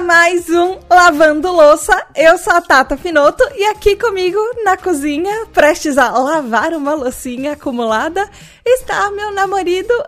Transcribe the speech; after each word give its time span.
mais 0.00 0.50
um 0.50 0.78
Lavando 0.90 1.52
Louça. 1.52 2.04
Eu 2.16 2.36
sou 2.36 2.52
a 2.52 2.60
Tata 2.60 2.96
Finoto 2.96 3.44
e 3.54 3.64
aqui 3.66 3.94
comigo 3.94 4.38
na 4.64 4.76
cozinha, 4.76 5.46
prestes 5.52 5.96
a 5.96 6.10
lavar 6.10 6.72
uma 6.72 6.94
loucinha 6.94 7.52
acumulada, 7.52 8.28
está 8.66 9.10
meu 9.10 9.30
namorado 9.30 9.54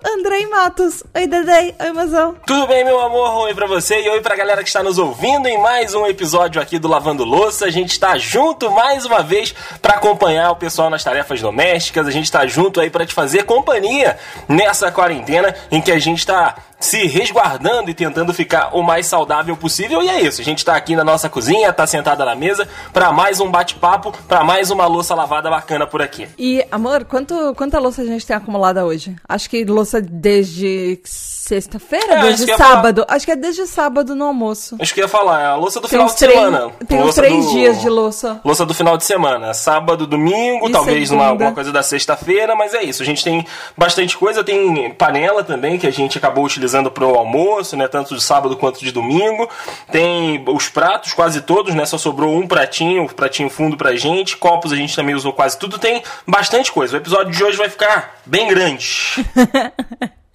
Andrei 0.05 0.47
Matos. 0.47 1.05
Oi, 1.15 1.27
Dedei. 1.27 1.75
Oi, 1.79 1.93
mozão. 1.93 2.35
Tudo 2.47 2.67
bem, 2.67 2.85
meu 2.85 2.99
amor? 3.01 3.31
Oi 3.43 3.55
pra 3.55 3.67
você 3.67 4.03
e 4.03 4.09
oi 4.09 4.21
pra 4.21 4.35
galera 4.35 4.63
que 4.63 4.69
está 4.69 4.83
nos 4.83 4.99
ouvindo 4.99 5.47
em 5.47 5.59
mais 5.59 5.95
um 5.95 6.07
episódio 6.07 6.61
aqui 6.61 6.79
do 6.79 6.89
Lavando 6.89 7.25
Louça. 7.25 7.67
A 7.67 7.71
gente 7.71 7.91
está 7.91 8.17
junto 8.17 8.71
mais 8.71 9.05
uma 9.05 9.23
vez 9.23 9.55
para 9.81 9.95
acompanhar 9.95 10.51
o 10.51 10.57
pessoal 10.57 10.91
nas 10.91 11.05
tarefas 11.05 11.41
domésticas. 11.41 12.07
A 12.07 12.11
gente 12.11 12.25
está 12.25 12.47
junto 12.47 12.81
aí 12.81 12.91
para 12.91 13.07
te 13.07 13.15
fazer 13.15 13.45
companhia 13.45 14.19
nessa 14.49 14.91
quarentena 14.91 15.55
em 15.71 15.81
que 15.81 15.93
a 15.93 15.99
gente 15.99 16.19
está 16.19 16.57
se 16.79 17.07
resguardando 17.07 17.91
e 17.91 17.95
tentando 17.95 18.33
ficar 18.35 18.77
o 18.77 18.83
mais 18.83 19.07
saudável 19.07 19.57
possível. 19.57 20.03
E 20.03 20.09
é 20.09 20.21
isso, 20.21 20.41
a 20.41 20.45
gente 20.45 20.65
tá 20.65 20.77
aqui 20.77 20.95
na 20.95 21.05
nossa 21.05 21.29
cozinha, 21.29 21.73
tá 21.73 21.87
sentada 21.87 22.25
na 22.25 22.35
mesa 22.35 22.69
para 22.93 23.13
mais 23.13 23.41
um 23.41 23.51
bate-papo, 23.51 24.13
para 24.29 24.45
mais 24.45 24.71
uma 24.71 24.87
louça 24.87 25.15
lavada 25.15 25.49
bacana 25.49 25.87
por 25.87 26.03
aqui. 26.03 26.29
E, 26.39 26.65
amor, 26.71 27.05
quanto, 27.05 27.55
quanta 27.55 27.79
louça 27.79 28.03
a 28.03 28.05
gente 28.05 28.27
tem 28.27 28.37
acumulada 28.47 28.87
hoje? 28.87 29.17
Acho 29.29 29.51
que 29.51 29.65
louça 29.65 30.01
desde 30.01 31.01
sexta-feira? 31.47 32.15
É, 32.15 32.23
desde 32.23 32.51
acho 32.51 32.63
sábado? 32.63 33.05
Acho 33.09 33.25
que 33.25 33.33
é 33.33 33.37
desde 33.37 33.67
sábado 33.67 34.15
no 34.15 34.25
almoço. 34.25 34.77
Acho 34.81 34.93
que 34.93 35.01
ia 35.01 35.09
falar, 35.09 35.41
é 35.43 35.47
a 35.47 35.55
louça 35.57 35.81
do 35.81 35.89
Tem 35.89 35.99
final 35.99 36.07
de 36.09 36.17
três- 36.17 36.35
semana. 36.35 36.71
tem 36.89 36.99
uns 37.03 37.15
três 37.15 37.45
do- 37.47 37.51
dias 37.53 37.81
de 37.81 37.89
louça. 37.89 38.41
Louça 38.45 38.67
do 38.67 38.75
final 38.75 38.97
de 38.97 39.05
semana. 39.05 39.55
Sábado, 39.55 40.07
domingo, 40.07 40.69
E 40.69 40.73
talvez 40.73 41.09
segunda. 41.09 41.23
uma, 41.25 41.31
alguma 41.31 41.53
coisa 41.53 41.71
da 41.73 41.83
sexta-feira, 41.83 42.55
mas 42.57 42.75
é 42.75 42.83
isso. 42.83 43.03
A 43.03 43.07
gente 43.07 43.23
tem 43.23 43.47
bastante 43.77 44.17
coisa, 44.17 44.43
tem 44.43 44.91
panela 44.93 45.45
também 45.45 45.79
que 45.79 45.87
a 45.87 45.93
gente 45.93 46.19
acabou 46.19 46.45
utilizando 46.45 46.91
pro 46.91 47.15
almoço, 47.17 47.77
né? 47.77 47.87
Tanto 47.89 48.15
de 48.15 48.23
sábado 48.23 48.57
quanto 48.57 48.81
de 48.81 48.91
domingo. 48.93 49.49
Tem 49.93 50.45
os 50.49 50.69
pratos, 50.69 51.13
quase 51.13 51.41
todos, 51.43 51.75
né? 51.75 51.87
Só 51.87 51.97
sobrou 51.97 52.35
um 52.35 52.47
pratinho, 52.47 53.03
um 53.03 53.07
pratinho 53.07 53.49
fundo 53.49 53.77
pra 53.77 53.95
gente. 53.95 54.37
Copos 54.37 54.73
a 54.73 54.77
gente 54.77 54.95
também 54.97 55.15
usou 55.15 55.33
quase 55.33 55.59
tudo. 55.59 55.79
Tem 55.79 56.03
bastante 56.27 56.73
coisa. 56.73 56.95
O 56.97 57.01
episódio 57.01 57.33
de 57.33 57.45
hoje 57.45 57.57
vai 57.57 57.69
ficar 57.69 58.17
bem 58.27 58.49
grande. 58.49 59.25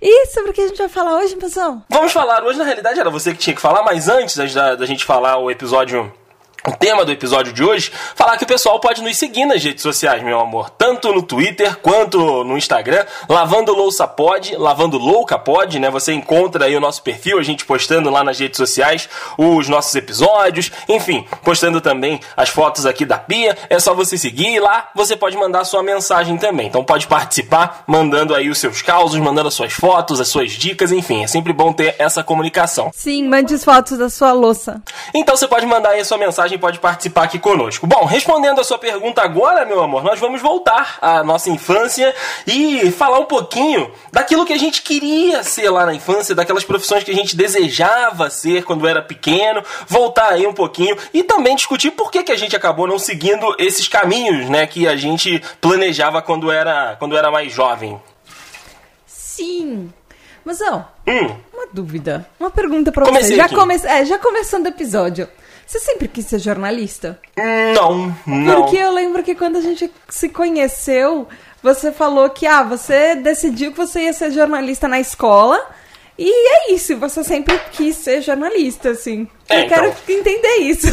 E 0.00 0.26
sobre 0.26 0.50
o 0.50 0.52
que 0.52 0.60
a 0.60 0.68
gente 0.68 0.78
vai 0.78 0.88
falar 0.88 1.16
hoje, 1.18 1.36
mozão? 1.36 1.82
Vamos 1.88 2.12
falar, 2.12 2.44
hoje 2.44 2.58
na 2.58 2.64
realidade 2.64 3.00
era 3.00 3.10
você 3.10 3.32
que 3.32 3.38
tinha 3.38 3.54
que 3.54 3.62
falar, 3.62 3.82
mas 3.82 4.08
antes 4.08 4.54
da, 4.54 4.74
da 4.74 4.86
gente 4.86 5.04
falar 5.04 5.38
o 5.38 5.50
episódio. 5.50 6.12
O 6.66 6.72
tema 6.72 7.04
do 7.04 7.12
episódio 7.12 7.52
de 7.52 7.62
hoje, 7.62 7.92
falar 8.16 8.36
que 8.36 8.42
o 8.42 8.46
pessoal 8.46 8.80
pode 8.80 9.00
nos 9.00 9.16
seguir 9.16 9.44
nas 9.44 9.62
redes 9.62 9.82
sociais, 9.82 10.20
meu 10.20 10.40
amor. 10.40 10.68
Tanto 10.70 11.12
no 11.12 11.22
Twitter 11.22 11.76
quanto 11.76 12.42
no 12.42 12.58
Instagram. 12.58 13.06
Lavando 13.28 13.72
Louça 13.72 14.04
Pod, 14.04 14.56
Lavando 14.56 14.98
Louca 14.98 15.38
Pod, 15.38 15.78
né? 15.78 15.88
Você 15.90 16.12
encontra 16.12 16.64
aí 16.64 16.74
o 16.74 16.80
nosso 16.80 17.04
perfil, 17.04 17.38
a 17.38 17.42
gente 17.44 17.64
postando 17.64 18.10
lá 18.10 18.24
nas 18.24 18.40
redes 18.40 18.56
sociais 18.56 19.08
os 19.38 19.68
nossos 19.68 19.94
episódios. 19.94 20.72
Enfim, 20.88 21.24
postando 21.44 21.80
também 21.80 22.18
as 22.36 22.48
fotos 22.48 22.84
aqui 22.84 23.04
da 23.04 23.16
pia. 23.16 23.56
É 23.70 23.78
só 23.78 23.94
você 23.94 24.18
seguir 24.18 24.54
e 24.54 24.58
lá 24.58 24.90
você 24.92 25.16
pode 25.16 25.36
mandar 25.36 25.62
sua 25.64 25.84
mensagem 25.84 26.36
também. 26.36 26.66
Então 26.66 26.82
pode 26.82 27.06
participar 27.06 27.84
mandando 27.86 28.34
aí 28.34 28.50
os 28.50 28.58
seus 28.58 28.82
causos, 28.82 29.20
mandando 29.20 29.46
as 29.46 29.54
suas 29.54 29.72
fotos, 29.72 30.20
as 30.20 30.26
suas 30.26 30.50
dicas, 30.50 30.90
enfim. 30.90 31.22
É 31.22 31.28
sempre 31.28 31.52
bom 31.52 31.72
ter 31.72 31.94
essa 31.96 32.24
comunicação. 32.24 32.90
Sim, 32.92 33.28
mande 33.28 33.54
as 33.54 33.62
fotos 33.62 33.96
da 33.96 34.10
sua 34.10 34.32
louça. 34.32 34.82
Então 35.14 35.36
você 35.36 35.46
pode 35.46 35.64
mandar 35.64 35.90
aí 35.90 36.00
a 36.00 36.04
sua 36.04 36.18
mensagem 36.18 36.55
pode 36.58 36.78
participar 36.78 37.24
aqui 37.24 37.38
conosco. 37.38 37.86
Bom, 37.86 38.04
respondendo 38.04 38.60
a 38.60 38.64
sua 38.64 38.78
pergunta 38.78 39.22
agora, 39.22 39.64
meu 39.64 39.82
amor, 39.82 40.02
nós 40.02 40.18
vamos 40.18 40.40
voltar 40.40 40.98
à 41.00 41.22
nossa 41.22 41.50
infância 41.50 42.14
e 42.46 42.90
falar 42.90 43.18
um 43.18 43.24
pouquinho 43.24 43.90
daquilo 44.12 44.44
que 44.44 44.52
a 44.52 44.58
gente 44.58 44.82
queria 44.82 45.42
ser 45.42 45.70
lá 45.70 45.86
na 45.86 45.94
infância, 45.94 46.34
daquelas 46.34 46.64
profissões 46.64 47.04
que 47.04 47.10
a 47.10 47.14
gente 47.14 47.36
desejava 47.36 48.30
ser 48.30 48.64
quando 48.64 48.86
era 48.86 49.02
pequeno, 49.02 49.62
voltar 49.86 50.30
aí 50.30 50.46
um 50.46 50.54
pouquinho 50.54 50.96
e 51.12 51.22
também 51.22 51.56
discutir 51.56 51.90
por 51.90 52.10
que, 52.10 52.22
que 52.22 52.32
a 52.32 52.36
gente 52.36 52.56
acabou 52.56 52.86
não 52.86 52.98
seguindo 52.98 53.54
esses 53.58 53.88
caminhos, 53.88 54.48
né, 54.48 54.66
que 54.66 54.86
a 54.86 54.96
gente 54.96 55.42
planejava 55.60 56.22
quando 56.22 56.50
era, 56.50 56.96
quando 56.98 57.16
era 57.16 57.30
mais 57.30 57.52
jovem. 57.52 58.00
Sim. 59.06 59.92
Mozão, 60.44 60.86
Hum, 61.08 61.36
uma 61.54 61.68
dúvida. 61.72 62.26
Uma 62.38 62.50
pergunta 62.50 62.90
pra 62.90 63.04
Comecei 63.04 63.36
você. 63.36 63.36
Já, 63.36 63.48
come... 63.48 63.76
é, 63.76 64.04
já 64.04 64.18
começando 64.18 64.66
o 64.66 64.68
episódio. 64.68 65.28
Você 65.66 65.80
sempre 65.80 66.06
quis 66.06 66.26
ser 66.26 66.38
jornalista? 66.38 67.18
não, 67.74 68.16
não. 68.24 68.62
Porque 68.62 68.76
eu 68.76 68.92
lembro 68.92 69.22
que 69.22 69.34
quando 69.34 69.56
a 69.56 69.60
gente 69.60 69.90
se 70.08 70.28
conheceu, 70.28 71.26
você 71.62 71.90
falou 71.90 72.30
que 72.30 72.46
ah, 72.46 72.62
você 72.62 73.16
decidiu 73.16 73.72
que 73.72 73.76
você 73.76 74.02
ia 74.02 74.12
ser 74.12 74.30
jornalista 74.30 74.86
na 74.86 75.00
escola. 75.00 75.60
E 76.16 76.30
é 76.30 76.72
isso, 76.72 76.96
você 76.96 77.22
sempre 77.22 77.58
quis 77.72 77.96
ser 77.96 78.22
jornalista, 78.22 78.90
assim. 78.90 79.28
É, 79.48 79.64
eu 79.64 79.68
quero 79.68 79.88
então. 79.88 80.16
entender 80.16 80.56
isso. 80.58 80.86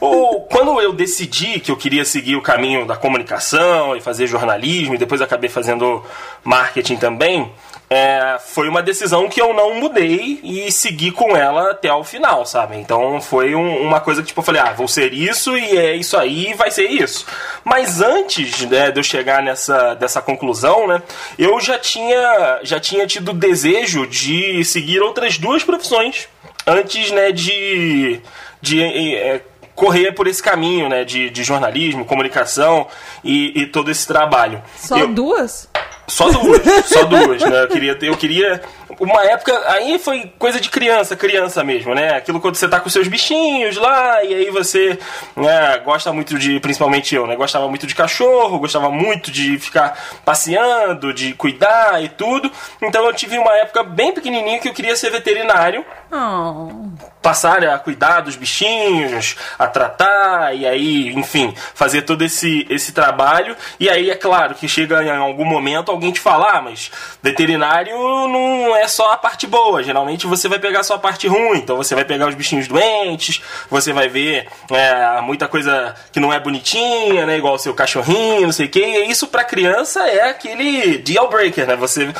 Ou 0.00 0.42
quando 0.46 0.80
eu 0.80 0.92
decidi 0.92 1.60
que 1.60 1.70
eu 1.70 1.76
queria 1.76 2.04
seguir 2.04 2.34
o 2.34 2.42
caminho 2.42 2.86
da 2.86 2.96
comunicação 2.96 3.96
e 3.96 4.00
fazer 4.00 4.26
jornalismo, 4.26 4.94
e 4.94 4.98
depois 4.98 5.20
acabei 5.20 5.48
fazendo 5.48 6.02
marketing 6.42 6.96
também, 6.96 7.52
é, 7.90 8.38
foi 8.40 8.68
uma 8.68 8.82
decisão 8.82 9.28
que 9.28 9.40
eu 9.40 9.52
não 9.52 9.74
mudei 9.74 10.40
e 10.42 10.72
segui 10.72 11.10
com 11.10 11.36
ela 11.36 11.70
até 11.72 11.92
o 11.92 12.02
final, 12.02 12.44
sabe? 12.46 12.76
Então 12.76 13.20
foi 13.20 13.54
um- 13.54 13.82
uma 13.82 14.00
coisa 14.00 14.22
que 14.22 14.28
tipo, 14.28 14.40
eu 14.40 14.44
falei, 14.44 14.60
ah, 14.60 14.72
vou 14.72 14.88
ser 14.88 15.12
isso 15.12 15.56
e 15.56 15.76
é 15.76 15.94
isso 15.94 16.16
aí, 16.16 16.54
vai 16.54 16.70
ser 16.70 16.86
isso. 16.88 17.26
Mas 17.62 18.00
antes 18.00 18.62
né, 18.62 18.90
de 18.90 18.98
eu 19.00 19.04
chegar 19.04 19.42
nessa 19.42 19.94
dessa 19.94 20.20
conclusão, 20.22 20.86
né, 20.88 21.02
eu 21.38 21.60
já 21.60 21.78
tinha, 21.78 22.60
já 22.62 22.80
tinha 22.80 23.06
tido 23.06 23.32
desejo 23.32 24.06
de 24.06 24.64
seguir 24.64 25.00
outras 25.00 25.38
duas 25.38 25.62
profissões 25.62 26.26
antes 26.66 27.10
né, 27.10 27.30
de, 27.30 28.20
de 28.62 28.82
é, 28.82 29.42
correr 29.74 30.12
por 30.12 30.26
esse 30.26 30.42
caminho 30.42 30.88
né, 30.88 31.04
de, 31.04 31.28
de 31.30 31.44
jornalismo, 31.44 32.04
comunicação 32.04 32.86
e, 33.22 33.52
e 33.62 33.66
todo 33.66 33.90
esse 33.90 34.06
trabalho. 34.06 34.62
Só 34.76 34.96
Eu- 34.98 35.08
duas? 35.08 35.68
Só 36.06 36.28
duas, 36.30 36.60
só 36.86 37.04
duas, 37.04 37.42
né? 37.42 37.62
Eu 37.62 37.68
queria, 37.68 37.94
ter- 37.94 38.08
eu 38.08 38.16
queria. 38.16 38.60
Uma 38.98 39.24
época. 39.24 39.52
Aí 39.68 39.98
foi 39.98 40.32
coisa 40.38 40.60
de 40.60 40.68
criança, 40.68 41.16
criança 41.16 41.64
mesmo, 41.64 41.94
né? 41.94 42.16
Aquilo 42.16 42.40
quando 42.40 42.56
você 42.56 42.68
tá 42.68 42.80
com 42.80 42.88
seus 42.88 43.08
bichinhos 43.08 43.76
lá, 43.76 44.22
e 44.22 44.34
aí 44.34 44.50
você 44.50 44.98
né, 45.36 45.78
gosta 45.78 46.12
muito 46.12 46.38
de. 46.38 46.60
Principalmente 46.60 47.14
eu, 47.14 47.26
né? 47.26 47.36
Gostava 47.36 47.68
muito 47.68 47.86
de 47.86 47.94
cachorro, 47.94 48.58
gostava 48.58 48.90
muito 48.90 49.30
de 49.30 49.58
ficar 49.58 49.98
passeando, 50.24 51.12
de 51.12 51.32
cuidar 51.34 52.02
e 52.02 52.08
tudo. 52.08 52.50
Então 52.82 53.04
eu 53.04 53.12
tive 53.12 53.38
uma 53.38 53.56
época 53.56 53.82
bem 53.82 54.12
pequenininha 54.12 54.58
que 54.58 54.68
eu 54.68 54.74
queria 54.74 54.96
ser 54.96 55.10
veterinário 55.10 55.84
Oh. 56.16 56.92
passar 57.20 57.64
a 57.64 57.76
cuidar 57.76 58.20
dos 58.20 58.36
bichinhos, 58.36 59.34
a 59.58 59.66
tratar 59.66 60.54
e 60.54 60.64
aí, 60.64 61.12
enfim, 61.12 61.52
fazer 61.74 62.02
todo 62.02 62.22
esse, 62.22 62.64
esse 62.70 62.92
trabalho. 62.92 63.56
E 63.80 63.90
aí 63.90 64.10
é 64.10 64.14
claro 64.14 64.54
que 64.54 64.68
chega 64.68 65.02
em 65.02 65.10
algum 65.10 65.44
momento 65.44 65.90
alguém 65.90 66.12
te 66.12 66.20
falar, 66.20 66.58
ah, 66.58 66.62
mas 66.62 66.92
veterinário 67.20 67.96
não 68.28 68.73
é 68.74 68.88
só 68.88 69.12
a 69.12 69.16
parte 69.16 69.46
boa. 69.46 69.82
Geralmente 69.82 70.26
você 70.26 70.48
vai 70.48 70.58
pegar 70.58 70.82
só 70.82 70.94
a 70.94 70.98
parte 70.98 71.26
ruim. 71.26 71.58
Então 71.58 71.76
você 71.76 71.94
vai 71.94 72.04
pegar 72.04 72.28
os 72.28 72.34
bichinhos 72.34 72.68
doentes, 72.68 73.42
você 73.70 73.92
vai 73.92 74.08
ver 74.08 74.48
é, 74.70 75.20
muita 75.20 75.48
coisa 75.48 75.94
que 76.12 76.20
não 76.20 76.32
é 76.32 76.40
bonitinha, 76.40 77.26
né? 77.26 77.38
Igual 77.38 77.54
o 77.54 77.58
seu 77.58 77.74
cachorrinho, 77.74 78.42
não 78.42 78.52
sei 78.52 78.66
o 78.66 78.70
quê. 78.70 79.04
E 79.06 79.10
isso 79.10 79.26
pra 79.26 79.44
criança 79.44 80.06
é 80.08 80.30
aquele 80.30 80.98
deal 80.98 81.28
breaker, 81.28 81.66
né? 81.66 81.76
Você 81.76 82.12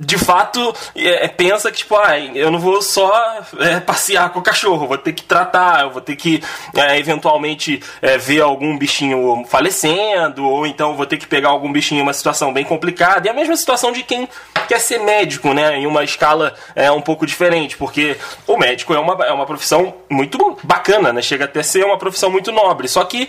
de 0.00 0.16
fato 0.16 0.74
é, 0.96 1.28
pensa 1.28 1.70
que, 1.70 1.78
tipo, 1.78 1.94
ah, 1.94 2.18
eu 2.18 2.50
não 2.50 2.58
vou 2.58 2.80
só 2.80 3.12
é, 3.58 3.78
passear 3.80 4.30
com 4.30 4.38
o 4.38 4.42
cachorro, 4.42 4.86
vou 4.86 4.96
ter 4.96 5.12
que 5.12 5.22
tratar, 5.22 5.82
eu 5.82 5.90
vou 5.90 6.00
ter 6.00 6.16
que 6.16 6.42
é, 6.74 6.98
eventualmente 6.98 7.82
é, 8.00 8.16
ver 8.16 8.40
algum 8.40 8.78
bichinho 8.78 9.44
falecendo, 9.46 10.44
ou 10.46 10.66
então 10.66 10.96
vou 10.96 11.04
ter 11.04 11.18
que 11.18 11.26
pegar 11.26 11.50
algum 11.50 11.70
bichinho 11.70 12.00
em 12.00 12.02
uma 12.02 12.14
situação 12.14 12.50
bem 12.50 12.64
complicada. 12.64 13.28
E 13.28 13.30
a 13.30 13.34
mesma 13.34 13.54
situação 13.54 13.92
de 13.92 14.02
quem 14.02 14.26
quer 14.66 14.80
ser 14.80 15.00
médico, 15.00 15.52
né? 15.52 15.76
Em 15.76 15.86
uma 15.86 16.02
escala 16.02 16.54
é, 16.74 16.90
um 16.90 17.02
pouco 17.02 17.26
diferente, 17.26 17.76
porque 17.76 18.16
o 18.46 18.56
médico 18.56 18.94
é 18.94 18.98
uma, 18.98 19.24
é 19.26 19.32
uma 19.32 19.44
profissão 19.44 19.94
muito 20.08 20.56
bacana, 20.62 21.12
né? 21.12 21.20
Chega 21.20 21.44
até 21.44 21.60
a 21.60 21.64
ser 21.64 21.84
uma 21.84 21.98
profissão 21.98 22.30
muito 22.30 22.50
nobre. 22.50 22.88
Só 22.88 23.04
que 23.04 23.28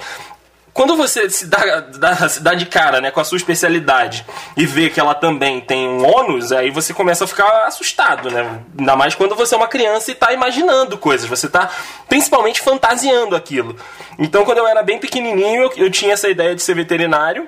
quando 0.73 0.95
você 0.95 1.29
se 1.29 1.47
dá, 1.47 1.79
dá- 1.81 2.29
se 2.29 2.41
dá 2.41 2.53
de 2.53 2.65
cara 2.65 3.01
né, 3.01 3.11
com 3.11 3.19
a 3.19 3.23
sua 3.23 3.37
especialidade 3.37 4.25
e 4.55 4.65
vê 4.65 4.89
que 4.89 4.99
ela 4.99 5.13
também 5.13 5.59
tem 5.59 5.87
um 5.87 6.05
ônus, 6.05 6.51
aí 6.51 6.71
você 6.71 6.93
começa 6.93 7.25
a 7.25 7.27
ficar 7.27 7.65
assustado, 7.67 8.31
né? 8.31 8.61
Ainda 8.79 8.95
mais 8.95 9.13
quando 9.13 9.35
você 9.35 9.53
é 9.53 9.57
uma 9.57 9.67
criança 9.67 10.11
e 10.11 10.13
está 10.13 10.31
imaginando 10.31 10.97
coisas, 10.97 11.27
você 11.27 11.47
está 11.47 11.69
principalmente 12.07 12.61
fantasiando 12.61 13.35
aquilo. 13.35 13.75
Então, 14.17 14.45
quando 14.45 14.59
eu 14.59 14.67
era 14.67 14.81
bem 14.81 14.97
pequenininho, 14.97 15.63
eu, 15.63 15.73
eu 15.75 15.91
tinha 15.91 16.13
essa 16.13 16.29
ideia 16.29 16.55
de 16.55 16.61
ser 16.61 16.73
veterinário, 16.75 17.47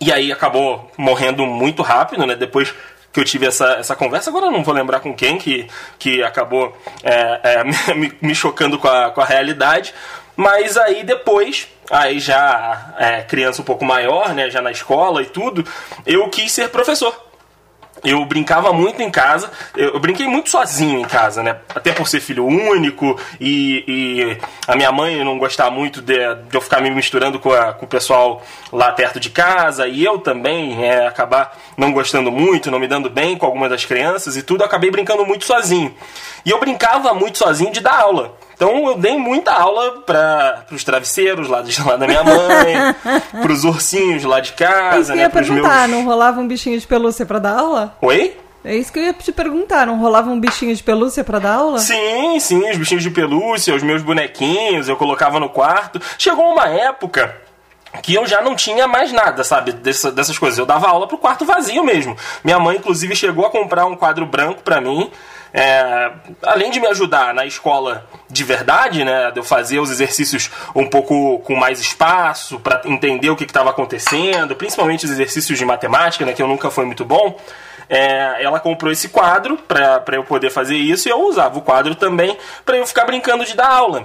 e 0.00 0.12
aí 0.12 0.30
acabou 0.30 0.90
morrendo 0.96 1.46
muito 1.46 1.82
rápido, 1.82 2.26
né? 2.26 2.34
Depois 2.36 2.72
que 3.12 3.18
eu 3.18 3.24
tive 3.24 3.46
essa, 3.46 3.72
essa 3.74 3.96
conversa, 3.96 4.28
agora 4.28 4.46
eu 4.46 4.50
não 4.50 4.62
vou 4.62 4.74
lembrar 4.74 5.00
com 5.00 5.14
quem 5.14 5.38
que, 5.38 5.66
que 5.98 6.22
acabou 6.22 6.76
é, 7.02 7.40
é, 7.42 7.64
me, 7.94 8.12
me 8.20 8.34
chocando 8.34 8.78
com 8.78 8.88
a, 8.88 9.10
com 9.10 9.20
a 9.20 9.24
realidade. 9.24 9.94
Mas 10.36 10.76
aí 10.76 11.02
depois, 11.02 11.66
aí 11.90 12.18
já 12.18 12.94
é, 12.98 13.22
criança 13.22 13.62
um 13.62 13.64
pouco 13.64 13.84
maior, 13.84 14.34
né? 14.34 14.50
Já 14.50 14.60
na 14.60 14.70
escola 14.70 15.22
e 15.22 15.26
tudo, 15.26 15.64
eu 16.04 16.28
quis 16.28 16.52
ser 16.52 16.68
professor. 16.68 17.14
eu 18.04 18.24
brincava 18.24 18.72
muito 18.72 19.02
em 19.02 19.10
casa, 19.10 19.50
eu, 19.76 19.98
brinquei 19.98 20.26
muito 20.26 20.50
sozinho 20.50 21.00
em 21.00 21.04
casa, 21.04 21.42
né? 21.42 21.56
Até 21.74 21.92
por 21.92 22.06
ser 22.06 22.20
filho 22.20 22.46
único 22.46 23.18
e, 23.40 23.84
e 23.86 24.38
a 24.66 24.76
minha 24.76 24.92
mãe 24.92 25.24
não 25.24 25.38
gostava 25.38 25.70
muito 25.70 26.00
de, 26.02 26.14
de, 26.14 26.56
eu 26.56 26.60
ficar 26.60 26.80
me 26.80 26.90
misturando 26.90 27.38
com, 27.38 27.52
a, 27.52 27.72
com 27.72 27.86
o 27.86 27.88
pessoal 27.88 28.42
lá 28.72 28.92
perto 28.92 29.18
de 29.18 29.30
casa 29.30 29.88
e 29.88 30.04
eu 30.04 30.18
também 30.18 30.84
é, 30.84 31.06
acabar 31.06 31.56
não 31.76 31.92
gostando 31.92 32.30
muito, 32.30 32.70
não 32.70 32.78
me 32.78 32.88
dando 32.88 33.08
bem 33.10 33.36
com 33.36 33.46
algumas 33.46 33.70
das 33.70 33.84
crianças 33.84 34.36
e 34.36 34.42
tudo, 34.42 34.62
acabei 34.62 34.90
brincando 34.90 35.24
muito 35.24 35.44
sozinho. 35.44 35.94
E 36.44 36.50
eu 36.50 36.60
brincava 36.60 37.14
muito 37.14 37.38
sozinho 37.38 37.72
de 37.72 37.80
dar 37.80 38.00
aula. 38.00 38.36
Então 38.56 38.88
eu 38.88 38.96
dei 38.96 39.18
muita 39.18 39.52
aula 39.52 40.00
para 40.00 40.64
os 40.72 40.82
travesseiros 40.82 41.46
lá, 41.46 41.60
de, 41.60 41.80
lá 41.82 41.94
da 41.96 42.06
minha 42.06 42.24
mãe, 42.24 42.74
para 43.30 43.52
os 43.52 43.64
ursinhos 43.64 44.24
lá 44.24 44.40
de 44.40 44.52
casa. 44.54 45.12
É 45.12 45.14
que 45.14 45.18
né, 45.18 45.22
ia 45.24 45.30
perguntar, 45.30 45.86
meus... 45.86 45.90
não 45.90 46.04
rolava 46.06 46.40
um 46.40 46.48
bichinho 46.48 46.80
de 46.80 46.86
pelúcia 46.86 47.26
para 47.26 47.38
dar 47.38 47.58
aula? 47.58 47.96
Oi? 48.00 48.36
É 48.64 48.74
isso 48.74 48.92
que 48.92 48.98
eu 48.98 49.04
ia 49.04 49.12
te 49.12 49.30
perguntar, 49.30 49.86
não 49.86 49.96
rolava 49.98 50.28
um 50.28 50.40
bichinho 50.40 50.74
de 50.74 50.82
pelúcia 50.82 51.22
para 51.22 51.38
dar 51.38 51.54
aula? 51.54 51.78
Sim, 51.78 52.40
sim, 52.40 52.68
os 52.68 52.76
bichinhos 52.76 53.04
de 53.04 53.10
pelúcia, 53.10 53.74
os 53.74 53.82
meus 53.82 54.02
bonequinhos, 54.02 54.88
eu 54.88 54.96
colocava 54.96 55.38
no 55.38 55.48
quarto. 55.48 56.00
Chegou 56.18 56.50
uma 56.50 56.66
época 56.66 57.36
que 58.02 58.14
eu 58.14 58.26
já 58.26 58.42
não 58.42 58.56
tinha 58.56 58.88
mais 58.88 59.12
nada, 59.12 59.44
sabe, 59.44 59.72
dessa, 59.72 60.10
dessas 60.10 60.36
coisas. 60.36 60.58
Eu 60.58 60.66
dava 60.66 60.88
aula 60.88 61.06
pro 61.06 61.18
quarto 61.18 61.44
vazio 61.44 61.84
mesmo. 61.84 62.16
Minha 62.42 62.58
mãe, 62.58 62.76
inclusive, 62.76 63.14
chegou 63.14 63.46
a 63.46 63.50
comprar 63.50 63.86
um 63.86 63.94
quadro 63.94 64.26
branco 64.26 64.62
para 64.62 64.80
mim 64.80 65.10
é, 65.58 66.12
além 66.42 66.70
de 66.70 66.78
me 66.78 66.86
ajudar 66.88 67.32
na 67.32 67.46
escola 67.46 68.06
de 68.28 68.44
verdade, 68.44 69.02
né, 69.02 69.30
de 69.30 69.40
eu 69.40 69.42
fazer 69.42 69.78
os 69.78 69.90
exercícios 69.90 70.50
um 70.74 70.86
pouco 70.86 71.38
com 71.38 71.56
mais 71.56 71.80
espaço 71.80 72.60
para 72.60 72.82
entender 72.84 73.30
o 73.30 73.36
que 73.36 73.44
estava 73.44 73.70
acontecendo, 73.70 74.54
principalmente 74.54 75.06
os 75.06 75.10
exercícios 75.10 75.58
de 75.58 75.64
matemática, 75.64 76.26
né, 76.26 76.34
que 76.34 76.42
eu 76.42 76.46
nunca 76.46 76.70
fui 76.70 76.84
muito 76.84 77.06
bom. 77.06 77.40
É, 77.88 78.44
ela 78.44 78.60
comprou 78.60 78.92
esse 78.92 79.08
quadro 79.08 79.56
para 79.56 80.02
eu 80.12 80.24
poder 80.24 80.50
fazer 80.50 80.76
isso 80.76 81.08
e 81.08 81.10
eu 81.10 81.22
usava 81.22 81.58
o 81.58 81.62
quadro 81.62 81.94
também 81.94 82.36
para 82.62 82.76
eu 82.76 82.86
ficar 82.86 83.06
brincando 83.06 83.42
de 83.46 83.56
dar 83.56 83.70
aula. 83.70 84.04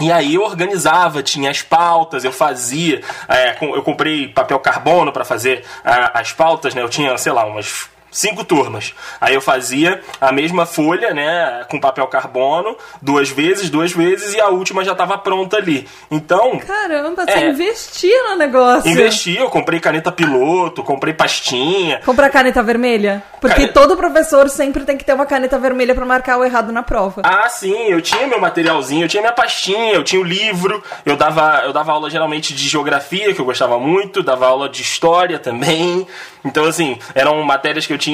E 0.00 0.12
aí 0.12 0.36
eu 0.36 0.42
organizava, 0.42 1.20
tinha 1.20 1.50
as 1.50 1.62
pautas, 1.62 2.22
eu 2.22 2.30
fazia, 2.30 3.02
é, 3.28 3.56
eu 3.60 3.82
comprei 3.82 4.28
papel 4.28 4.60
carbono 4.60 5.10
para 5.10 5.24
fazer 5.24 5.64
as 5.82 6.32
pautas, 6.32 6.74
né? 6.74 6.82
Eu 6.82 6.88
tinha, 6.88 7.16
sei 7.18 7.32
lá, 7.32 7.44
umas 7.44 7.88
cinco 8.16 8.42
turmas. 8.44 8.94
Aí 9.20 9.34
eu 9.34 9.42
fazia 9.42 10.00
a 10.18 10.32
mesma 10.32 10.64
folha, 10.64 11.12
né, 11.12 11.64
com 11.68 11.78
papel 11.78 12.06
carbono, 12.06 12.76
duas 13.00 13.28
vezes, 13.28 13.68
duas 13.68 13.92
vezes, 13.92 14.34
e 14.34 14.40
a 14.40 14.48
última 14.48 14.82
já 14.82 14.92
estava 14.92 15.18
pronta 15.18 15.58
ali. 15.58 15.86
Então. 16.10 16.58
Caramba, 16.58 17.26
você 17.26 17.38
é, 17.38 17.50
investia 17.50 18.30
no 18.30 18.36
negócio. 18.36 18.90
Investi, 18.90 19.36
eu 19.36 19.50
comprei 19.50 19.78
caneta 19.80 20.10
piloto, 20.10 20.82
comprei 20.82 21.12
pastinha. 21.12 22.00
Comprar 22.04 22.30
caneta 22.30 22.62
vermelha? 22.62 23.22
Porque 23.38 23.62
caneta... 23.62 23.74
todo 23.74 23.96
professor 23.96 24.48
sempre 24.48 24.84
tem 24.84 24.96
que 24.96 25.04
ter 25.04 25.12
uma 25.12 25.26
caneta 25.26 25.58
vermelha 25.58 25.94
para 25.94 26.06
marcar 26.06 26.38
o 26.38 26.44
errado 26.44 26.72
na 26.72 26.82
prova. 26.82 27.20
Ah, 27.22 27.48
sim, 27.50 27.88
eu 27.88 28.00
tinha 28.00 28.26
meu 28.26 28.40
materialzinho, 28.40 29.04
eu 29.04 29.08
tinha 29.08 29.20
minha 29.20 29.32
pastinha, 29.32 29.92
eu 29.92 30.02
tinha 30.02 30.20
o 30.20 30.24
livro, 30.24 30.82
eu 31.04 31.16
dava, 31.16 31.62
eu 31.64 31.72
dava 31.72 31.92
aula 31.92 32.08
geralmente 32.08 32.54
de 32.54 32.66
geografia, 32.66 33.34
que 33.34 33.40
eu 33.40 33.44
gostava 33.44 33.78
muito, 33.78 34.22
dava 34.22 34.46
aula 34.46 34.68
de 34.70 34.80
história 34.80 35.38
também. 35.38 36.06
Então, 36.44 36.64
assim, 36.64 36.96
eram 37.14 37.42
matérias 37.42 37.86
que 37.86 37.92
eu 37.92 37.98
tinha 37.98 38.05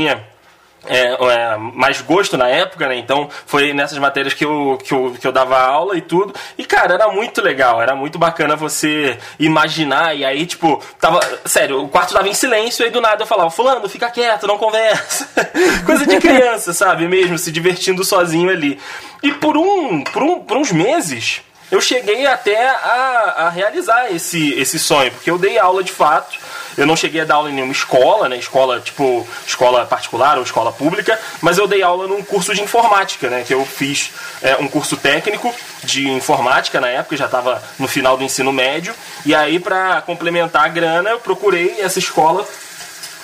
é, 0.86 1.12
é, 1.12 1.56
mais 1.56 2.00
gosto 2.00 2.36
na 2.36 2.48
época, 2.48 2.88
né? 2.88 2.96
Então 2.96 3.28
foi 3.46 3.72
nessas 3.72 3.98
matérias 3.98 4.34
que 4.34 4.44
eu, 4.44 4.78
que, 4.82 4.92
eu, 4.92 5.14
que 5.20 5.26
eu 5.26 5.32
dava 5.32 5.58
aula 5.58 5.96
e 5.96 6.00
tudo. 6.00 6.34
E, 6.58 6.64
cara, 6.64 6.94
era 6.94 7.08
muito 7.08 7.40
legal, 7.40 7.80
era 7.80 7.94
muito 7.94 8.18
bacana 8.18 8.56
você 8.56 9.18
imaginar. 9.38 10.16
E 10.16 10.24
aí, 10.24 10.44
tipo, 10.44 10.82
tava. 11.00 11.20
Sério, 11.44 11.82
o 11.82 11.88
quarto 11.88 12.14
tava 12.14 12.28
em 12.28 12.34
silêncio, 12.34 12.84
e 12.84 12.90
do 12.90 13.00
nada 13.00 13.22
eu 13.22 13.26
falava, 13.26 13.50
Fulano, 13.50 13.88
fica 13.88 14.10
quieto, 14.10 14.46
não 14.46 14.58
conversa. 14.58 15.28
Coisa 15.86 16.06
de 16.06 16.18
criança, 16.18 16.72
sabe? 16.72 17.06
Mesmo, 17.06 17.38
se 17.38 17.52
divertindo 17.52 18.04
sozinho 18.04 18.50
ali. 18.50 18.80
E 19.22 19.32
por, 19.32 19.56
um, 19.56 20.02
por, 20.02 20.22
um, 20.22 20.40
por 20.40 20.56
uns 20.56 20.72
meses 20.72 21.42
eu 21.72 21.80
cheguei 21.80 22.26
até 22.26 22.68
a, 22.68 23.46
a 23.46 23.48
realizar 23.48 24.12
esse, 24.12 24.52
esse 24.60 24.78
sonho, 24.78 25.10
porque 25.10 25.30
eu 25.30 25.38
dei 25.38 25.58
aula 25.58 25.82
de 25.82 25.90
fato. 25.90 26.38
Eu 26.76 26.86
não 26.86 26.94
cheguei 26.94 27.22
a 27.22 27.24
dar 27.24 27.36
aula 27.36 27.50
em 27.50 27.54
nenhuma 27.54 27.72
escola, 27.72 28.28
né? 28.28 28.36
Escola, 28.36 28.78
tipo, 28.78 29.26
escola 29.46 29.86
particular 29.86 30.36
ou 30.36 30.44
escola 30.44 30.70
pública, 30.70 31.18
mas 31.40 31.56
eu 31.56 31.66
dei 31.66 31.82
aula 31.82 32.06
num 32.06 32.22
curso 32.22 32.54
de 32.54 32.62
informática, 32.62 33.30
né? 33.30 33.42
Que 33.42 33.54
eu 33.54 33.64
fiz 33.64 34.10
é, 34.42 34.56
um 34.56 34.68
curso 34.68 34.98
técnico 34.98 35.54
de 35.82 36.10
informática 36.10 36.78
na 36.78 36.88
época, 36.88 37.16
já 37.16 37.24
estava 37.24 37.62
no 37.78 37.88
final 37.88 38.18
do 38.18 38.24
ensino 38.24 38.52
médio. 38.52 38.94
E 39.24 39.34
aí, 39.34 39.58
para 39.58 40.02
complementar 40.02 40.66
a 40.66 40.68
grana, 40.68 41.08
eu 41.08 41.20
procurei 41.20 41.80
essa 41.80 41.98
escola 41.98 42.46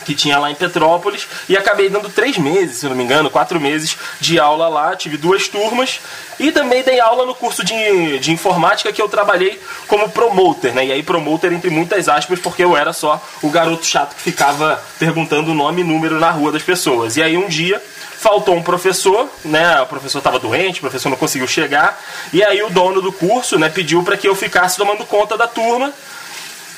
que 0.09 0.15
tinha 0.15 0.39
lá 0.39 0.51
em 0.51 0.55
Petrópolis 0.55 1.29
e 1.51 1.55
acabei 1.55 1.91
dando 1.91 2.09
três 2.09 2.39
meses, 2.39 2.79
se 2.79 2.89
não 2.89 2.97
me 2.97 3.05
engano, 3.05 3.29
quatro 3.29 3.61
meses 3.61 3.95
de 4.19 4.41
aula 4.41 4.67
lá. 4.67 4.97
Tive 4.97 5.19
duas 5.19 5.49
turmas 5.49 6.01
e 6.41 6.51
também 6.51 6.83
dei 6.83 6.99
aula 6.99 7.27
no 7.27 7.35
curso 7.35 7.63
de, 7.63 8.19
de 8.19 8.33
informática 8.33 8.91
que 8.91 9.03
eu 9.03 9.09
trabalhei 9.09 9.61
como 9.87 10.09
promoter, 10.09 10.73
né? 10.73 10.87
E 10.87 10.93
aí, 10.93 11.03
promoter 11.03 11.53
entre 11.53 11.69
muitas 11.69 12.09
aspas, 12.09 12.39
porque 12.39 12.65
eu 12.65 12.75
era 12.75 12.95
só 12.95 13.23
o 13.43 13.51
garoto 13.51 13.85
chato 13.85 14.17
que 14.17 14.23
ficava 14.23 14.83
perguntando 14.99 15.53
nome 15.53 15.83
e 15.83 15.85
número 15.85 16.19
na 16.19 16.31
rua 16.31 16.53
das 16.53 16.63
pessoas. 16.63 17.19
E 17.19 17.23
aí, 17.23 17.37
um 17.37 17.47
dia 17.47 17.83
faltou 18.19 18.57
um 18.57 18.63
professor, 18.63 19.29
né? 19.45 19.79
O 19.83 19.87
professor 19.87 20.19
estava 20.19 20.39
doente, 20.39 20.79
o 20.79 20.81
professor 20.81 21.11
não 21.11 21.19
conseguiu 21.19 21.47
chegar. 21.47 22.03
E 22.33 22.43
aí 22.43 22.63
o 22.63 22.71
dono 22.71 23.03
do 23.03 23.13
curso, 23.13 23.59
né, 23.59 23.69
pediu 23.69 24.03
para 24.03 24.17
que 24.17 24.27
eu 24.27 24.35
ficasse 24.35 24.79
tomando 24.79 25.05
conta 25.05 25.37
da 25.37 25.47
turma. 25.47 25.93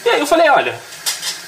E 0.04 0.08
aí 0.08 0.20
eu 0.20 0.26
falei, 0.26 0.50
olha, 0.50 0.74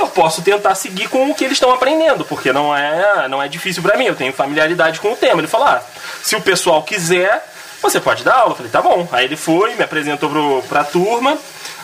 eu 0.02 0.08
posso 0.08 0.42
tentar 0.42 0.74
seguir 0.74 1.08
com 1.08 1.30
o 1.30 1.34
que 1.34 1.44
eles 1.44 1.56
estão 1.56 1.72
aprendendo, 1.72 2.24
porque 2.24 2.52
não 2.52 2.76
é, 2.76 3.28
não 3.28 3.42
é 3.42 3.48
difícil 3.48 3.82
para 3.82 3.96
mim, 3.96 4.06
eu 4.06 4.14
tenho 4.14 4.32
familiaridade 4.32 5.00
com 5.00 5.12
o 5.12 5.16
tema. 5.16 5.40
Ele 5.40 5.48
falou: 5.48 5.66
ah, 5.66 5.82
se 6.22 6.36
o 6.36 6.40
pessoal 6.40 6.82
quiser, 6.82 7.44
você 7.80 8.00
pode 8.00 8.22
dar 8.22 8.34
aula. 8.34 8.52
Eu 8.52 8.56
falei: 8.56 8.70
tá 8.70 8.82
bom. 8.82 9.08
Aí 9.12 9.24
ele 9.24 9.36
foi, 9.36 9.74
me 9.74 9.82
apresentou 9.82 10.28
pro, 10.28 10.62
pra 10.68 10.84
turma. 10.84 11.38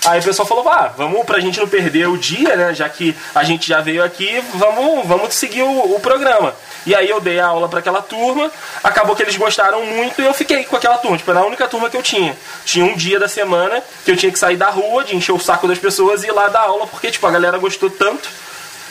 Aí 0.06 0.20
o 0.20 0.22
pessoal 0.22 0.46
falou, 0.46 0.68
ah, 0.68 0.92
vamos 0.96 1.24
pra 1.26 1.40
gente 1.40 1.58
não 1.58 1.66
perder 1.66 2.08
o 2.08 2.16
dia, 2.16 2.54
né? 2.56 2.72
Já 2.72 2.88
que 2.88 3.16
a 3.34 3.42
gente 3.42 3.68
já 3.68 3.80
veio 3.80 4.02
aqui, 4.02 4.42
vamos, 4.54 5.06
vamos 5.06 5.34
seguir 5.34 5.62
o, 5.62 5.96
o 5.96 6.00
programa. 6.00 6.54
E 6.86 6.94
aí 6.94 7.08
eu 7.08 7.20
dei 7.20 7.38
a 7.38 7.46
aula 7.46 7.69
para 7.69 7.80
aquela 7.80 8.00
turma, 8.00 8.50
acabou 8.82 9.14
que 9.14 9.22
eles 9.22 9.36
gostaram 9.36 9.84
muito 9.84 10.22
e 10.22 10.25
eu 10.25 10.34
fiquei 10.34 10.64
com 10.64 10.76
aquela 10.76 10.98
turma, 10.98 11.16
tipo, 11.16 11.30
era 11.30 11.40
a 11.40 11.46
única 11.46 11.66
turma 11.69 11.90
que 11.90 11.96
eu 11.96 12.02
tinha. 12.02 12.36
Tinha 12.64 12.84
um 12.84 12.94
dia 12.94 13.19
da 13.19 13.28
semana 13.28 13.82
que 14.04 14.10
eu 14.10 14.16
tinha 14.16 14.32
que 14.32 14.38
sair 14.38 14.56
da 14.56 14.70
rua, 14.70 15.04
de 15.04 15.16
encher 15.16 15.32
o 15.32 15.40
saco 15.40 15.69
das 15.69 15.78
pessoas 15.78 16.25
e 16.25 16.28
ir 16.28 16.32
lá 16.32 16.48
dar 16.48 16.60
aula, 16.60 16.86
porque 16.86 17.10
tipo, 17.10 17.26
a 17.26 17.30
galera 17.30 17.58
gostou 17.58 17.90
tanto 17.90 18.28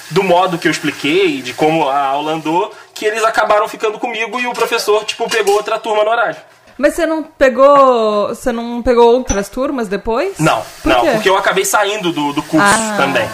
do 0.10 0.24
modo 0.24 0.58
que 0.58 0.68
eu 0.68 0.72
expliquei, 0.72 1.42
de 1.42 1.54
como 1.54 1.88
a 1.90 2.00
aula 2.00 2.34
andou, 2.34 2.74
que 2.94 3.06
eles 3.06 3.24
acabaram 3.24 3.68
ficando 3.68 4.00
comigo 4.00 4.40
e 4.40 4.48
o 4.48 4.54
professor, 4.54 5.04
tipo, 5.04 5.30
pegou 5.30 5.56
outra 5.56 5.78
turma 5.78 6.04
no 6.04 6.10
horário. 6.10 6.38
Mas 6.78 6.94
você 6.94 7.06
não 7.06 7.24
pegou. 7.24 8.28
Você 8.30 8.52
não 8.52 8.84
pegou 8.84 9.12
outras 9.12 9.50
turmas 9.50 9.88
depois? 9.88 10.38
Não, 10.38 10.64
Por 10.84 10.90
não, 10.90 11.02
quê? 11.02 11.12
porque 11.14 11.30
eu 11.30 11.38
acabei 11.38 11.66
saindo 11.66 12.12
do, 12.12 12.34
do 12.34 12.44
curso 12.44 12.68
ah. 12.68 12.96
também. 12.98 13.28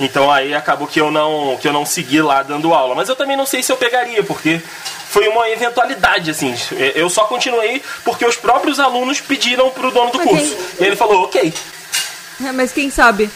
Então 0.00 0.30
aí 0.30 0.54
acabou 0.54 0.86
que 0.88 1.00
eu 1.00 1.10
não 1.10 1.56
que 1.60 1.68
eu 1.68 1.72
não 1.72 1.86
segui 1.86 2.20
lá 2.20 2.42
dando 2.42 2.74
aula. 2.74 2.94
Mas 2.94 3.08
eu 3.08 3.16
também 3.16 3.36
não 3.36 3.46
sei 3.46 3.62
se 3.62 3.70
eu 3.70 3.76
pegaria, 3.76 4.22
porque 4.22 4.60
foi 5.08 5.28
uma 5.28 5.48
eventualidade, 5.48 6.30
assim. 6.30 6.54
Eu 6.94 7.08
só 7.08 7.24
continuei 7.24 7.80
porque 8.04 8.26
os 8.26 8.36
próprios 8.36 8.80
alunos 8.80 9.20
pediram 9.20 9.70
pro 9.70 9.92
dono 9.92 10.10
do 10.10 10.18
curso. 10.18 10.56
E 10.80 10.84
ele 10.84 10.96
falou, 10.96 11.24
ok. 11.24 11.54
É, 12.44 12.50
mas 12.50 12.72
quem 12.72 12.90
sabe, 12.90 13.30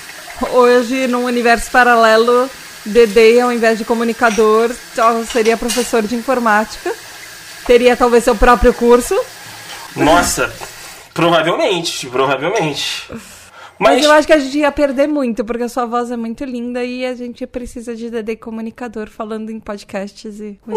hoje, 0.50 1.06
num 1.06 1.24
universo 1.24 1.70
paralelo, 1.70 2.50
Dedê, 2.84 3.40
ao 3.40 3.52
invés 3.52 3.78
de 3.78 3.84
comunicador, 3.84 4.74
seria 5.30 5.56
professor 5.56 6.02
de 6.02 6.16
informática. 6.16 6.92
Teria 7.66 7.96
talvez 7.96 8.24
seu 8.24 8.34
próprio 8.34 8.74
curso. 8.74 9.16
Nossa, 9.94 10.52
provavelmente, 11.14 12.08
provavelmente. 12.08 13.06
Mas... 13.78 13.96
Mas... 13.96 14.04
eu 14.04 14.12
acho 14.12 14.26
que 14.26 14.32
a 14.32 14.38
gente 14.38 14.58
ia 14.58 14.72
perder 14.72 15.06
muito, 15.06 15.44
porque 15.44 15.62
a 15.62 15.68
sua 15.68 15.86
voz 15.86 16.10
é 16.10 16.16
muito 16.16 16.44
linda 16.44 16.84
e 16.84 17.04
a 17.04 17.14
gente 17.14 17.46
precisa 17.46 17.94
de 17.94 18.10
Dedê 18.10 18.36
comunicador 18.36 19.08
falando 19.08 19.50
em 19.50 19.60
podcasts 19.60 20.40
e 20.40 20.58
não. 20.66 20.76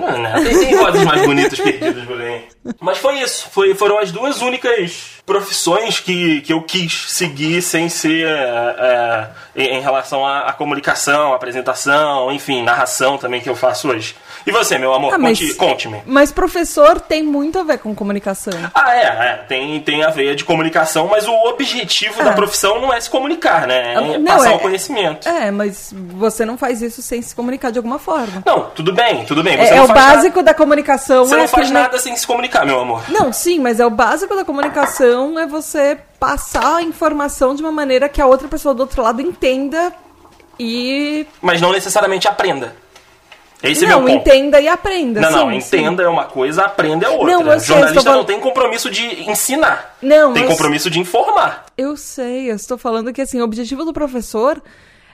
Não, 0.00 0.18
não, 0.22 0.44
tem, 0.44 0.58
tem 0.58 0.76
vozes 0.76 1.04
mais 1.04 1.26
bonitas 1.26 1.58
perdidas 1.58 2.04
por 2.04 2.20
aí. 2.20 2.44
Mas 2.80 2.98
foi 2.98 3.20
isso, 3.20 3.48
foi, 3.50 3.74
foram 3.74 3.98
as 3.98 4.12
duas 4.12 4.40
únicas 4.40 5.19
profissões 5.30 6.00
que, 6.00 6.40
que 6.40 6.52
eu 6.52 6.60
quis 6.60 7.04
seguir 7.08 7.62
sem 7.62 7.88
ser 7.88 8.26
é, 8.26 9.30
é, 9.54 9.62
em 9.62 9.80
relação 9.80 10.26
à, 10.26 10.40
à 10.40 10.52
comunicação, 10.52 11.32
apresentação, 11.32 12.32
enfim, 12.32 12.64
narração 12.64 13.16
também 13.16 13.40
que 13.40 13.48
eu 13.48 13.54
faço 13.54 13.90
hoje. 13.90 14.16
E 14.44 14.50
você, 14.50 14.76
meu 14.76 14.92
amor, 14.92 15.14
ah, 15.14 15.18
conte-me. 15.18 15.54
Conte 15.54 15.88
mas 16.06 16.32
professor 16.32 17.00
tem 17.00 17.22
muito 17.22 17.60
a 17.60 17.62
ver 17.62 17.78
com 17.78 17.94
comunicação. 17.94 18.52
Ah, 18.74 18.96
é, 18.96 19.02
é, 19.04 19.44
tem, 19.46 19.78
tem 19.80 20.02
a 20.02 20.10
ver 20.10 20.34
de 20.34 20.44
comunicação, 20.44 21.06
mas 21.06 21.28
o 21.28 21.32
objetivo 21.32 22.24
da 22.24 22.30
é. 22.30 22.34
profissão 22.34 22.80
não 22.80 22.92
é 22.92 23.00
se 23.00 23.08
comunicar, 23.08 23.68
né? 23.68 23.92
É 23.92 23.96
ah, 23.96 24.00
não, 24.00 24.24
passar 24.24 24.50
é, 24.50 24.56
o 24.56 24.58
conhecimento. 24.58 25.28
É, 25.28 25.50
mas 25.52 25.94
você 25.94 26.44
não 26.44 26.58
faz 26.58 26.82
isso 26.82 27.02
sem 27.02 27.22
se 27.22 27.36
comunicar 27.36 27.70
de 27.70 27.78
alguma 27.78 28.00
forma. 28.00 28.42
Não, 28.44 28.70
tudo 28.70 28.92
bem, 28.92 29.24
tudo 29.26 29.44
bem. 29.44 29.56
É, 29.56 29.76
é 29.76 29.82
o 29.82 29.86
básico 29.86 30.38
nada... 30.38 30.42
da 30.42 30.54
comunicação. 30.54 31.24
Você 31.24 31.36
não 31.36 31.46
faz 31.46 31.70
nada 31.70 31.98
sem 31.98 32.16
se 32.16 32.26
comunicar, 32.26 32.66
meu 32.66 32.80
amor. 32.80 33.04
Não, 33.08 33.32
sim, 33.32 33.60
mas 33.60 33.78
é 33.78 33.86
o 33.86 33.90
básico 33.90 34.34
da 34.34 34.44
comunicação 34.44 35.19
é 35.38 35.46
você 35.46 35.98
passar 36.18 36.76
a 36.76 36.82
informação 36.82 37.54
de 37.54 37.62
uma 37.62 37.72
maneira 37.72 38.08
que 38.08 38.20
a 38.20 38.26
outra 38.26 38.48
pessoa 38.48 38.74
do 38.74 38.80
outro 38.80 39.02
lado 39.02 39.20
entenda 39.20 39.92
e. 40.58 41.26
Mas 41.40 41.60
não 41.60 41.72
necessariamente 41.72 42.28
aprenda. 42.28 42.74
Esse 43.62 43.84
é 43.84 43.88
não, 43.88 44.00
ponto. 44.00 44.10
entenda 44.10 44.58
e 44.60 44.66
aprenda. 44.66 45.20
Não, 45.20 45.28
sim, 45.28 45.34
não, 45.36 45.50
sim. 45.50 45.76
entenda 45.76 46.02
é 46.02 46.08
uma 46.08 46.24
coisa, 46.24 46.64
aprenda 46.64 47.06
é 47.06 47.10
outra. 47.10 47.26
Não, 47.26 47.52
eu 47.52 47.60
sei, 47.60 47.66
Jornalista 47.68 47.98
estou 47.98 48.04
não 48.04 48.12
falando- 48.12 48.26
tem 48.26 48.40
compromisso 48.40 48.90
de 48.90 49.30
ensinar. 49.30 49.96
Não, 50.00 50.32
tem 50.32 50.46
compromisso 50.46 50.88
de 50.88 50.98
informar. 50.98 51.66
Eu 51.76 51.96
sei, 51.96 52.50
eu 52.50 52.56
estou 52.56 52.78
falando 52.78 53.12
que 53.12 53.20
assim, 53.20 53.40
o 53.40 53.44
objetivo 53.44 53.84
do 53.84 53.92
professor 53.92 54.62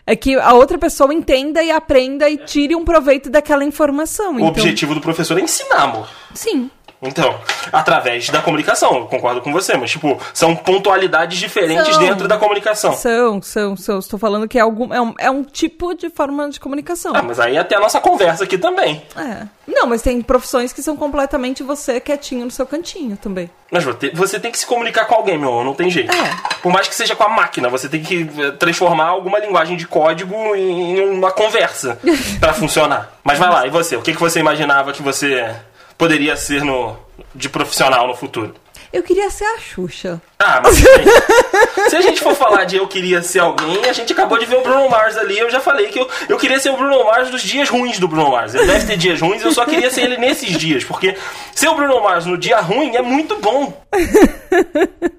é 0.06 0.14
que 0.14 0.36
a 0.36 0.54
outra 0.54 0.78
pessoa 0.78 1.12
entenda 1.12 1.60
e 1.60 1.72
aprenda 1.72 2.30
e 2.30 2.36
tire 2.38 2.76
um 2.76 2.84
proveito 2.84 3.28
daquela 3.28 3.64
informação. 3.64 4.34
O 4.34 4.36
então, 4.36 4.48
objetivo 4.48 4.94
do 4.94 5.00
professor 5.00 5.36
é 5.38 5.40
ensinar, 5.40 5.82
amor. 5.82 6.08
Sim. 6.32 6.70
Então, 7.02 7.38
através 7.72 8.28
da 8.30 8.40
comunicação, 8.40 8.96
eu 8.96 9.06
concordo 9.06 9.40
com 9.40 9.52
você, 9.52 9.76
mas, 9.76 9.90
tipo, 9.90 10.18
são 10.32 10.56
pontualidades 10.56 11.38
diferentes 11.38 11.94
São. 11.94 11.98
dentro 12.02 12.26
da 12.28 12.38
comunicação. 12.38 12.92
São, 12.94 13.42
são, 13.42 13.76
são. 13.76 13.98
Estou 13.98 14.18
falando 14.18 14.48
que 14.48 14.58
é, 14.58 14.62
algum, 14.62 14.92
é, 14.92 15.00
um, 15.00 15.14
é 15.18 15.30
um 15.30 15.42
tipo 15.44 15.94
de 15.94 16.08
forma 16.10 16.48
de 16.48 16.58
comunicação. 16.58 17.12
Ah, 17.14 17.22
mas 17.22 17.38
aí 17.38 17.58
até 17.58 17.76
a 17.76 17.80
nossa 17.80 18.00
conversa 18.00 18.44
aqui 18.44 18.56
também. 18.56 19.02
É. 19.16 19.46
Não, 19.68 19.86
mas 19.86 20.00
tem 20.00 20.22
profissões 20.22 20.72
que 20.72 20.82
são 20.82 20.96
completamente 20.96 21.62
você 21.62 22.00
quietinho 22.00 22.44
no 22.46 22.50
seu 22.50 22.64
cantinho 22.64 23.16
também. 23.16 23.50
Mas 23.70 23.84
você- 23.84 24.38
tem 24.40 24.52
que 24.52 24.58
se 24.58 24.66
comunicar 24.66 25.06
com 25.06 25.14
alguém, 25.16 25.36
meu 25.36 25.64
não 25.64 25.74
tem 25.74 25.90
jeito. 25.90 26.14
É. 26.14 26.36
Por 26.62 26.72
mais 26.72 26.86
que 26.88 26.94
seja 26.94 27.16
com 27.16 27.24
a 27.24 27.28
máquina, 27.28 27.68
você 27.68 27.88
tem 27.88 28.00
que 28.02 28.28
eh, 28.38 28.50
transformar 28.52 29.06
alguma 29.06 29.38
linguagem 29.38 29.76
de 29.76 29.86
código 29.86 30.34
em 30.54 31.00
uma 31.10 31.30
conversa 31.32 31.98
pra 32.38 32.52
funcionar. 32.54 33.12
Mas 33.24 33.38
vai 33.38 33.48
lá, 33.50 33.66
e 33.66 33.70
você? 33.70 33.96
O 33.96 34.02
que, 34.02 34.12
que 34.12 34.20
você 34.20 34.38
imaginava 34.40 34.92
que 34.92 35.02
você 35.02 35.54
poderia 35.96 36.36
ser 36.36 36.62
no, 36.64 36.96
de 37.34 37.48
profissional 37.48 38.06
no 38.06 38.14
futuro? 38.14 38.54
Eu 38.92 39.02
queria 39.02 39.28
ser 39.30 39.44
a 39.44 39.58
Xuxa. 39.58 40.22
Ah, 40.38 40.60
mas 40.62 40.76
se 41.90 41.96
a 41.96 42.00
gente 42.00 42.20
for 42.20 42.34
falar 42.34 42.64
de 42.64 42.76
eu 42.76 42.86
queria 42.86 43.20
ser 43.20 43.40
alguém, 43.40 43.84
a 43.84 43.92
gente 43.92 44.12
acabou 44.12 44.38
de 44.38 44.46
ver 44.46 44.56
o 44.56 44.62
Bruno 44.62 44.88
Mars 44.88 45.16
ali. 45.16 45.38
Eu 45.38 45.50
já 45.50 45.60
falei 45.60 45.88
que 45.88 45.98
eu, 45.98 46.08
eu 46.28 46.38
queria 46.38 46.58
ser 46.58 46.70
o 46.70 46.76
Bruno 46.76 47.04
Mars 47.04 47.28
dos 47.30 47.42
dias 47.42 47.68
ruins 47.68 47.98
do 47.98 48.08
Bruno 48.08 48.30
Mars. 48.30 48.54
Ele 48.54 48.66
deve 48.66 48.86
ter 48.86 48.96
dias 48.96 49.20
ruins, 49.20 49.42
eu 49.42 49.52
só 49.52 49.64
queria 49.64 49.90
ser 49.90 50.02
ele 50.02 50.16
nesses 50.16 50.56
dias. 50.56 50.84
Porque 50.84 51.16
ser 51.54 51.68
o 51.68 51.74
Bruno 51.74 52.00
Mars 52.00 52.26
no 52.26 52.38
dia 52.38 52.60
ruim 52.60 52.96
é 52.96 53.02
muito 53.02 53.36
bom. 53.36 53.84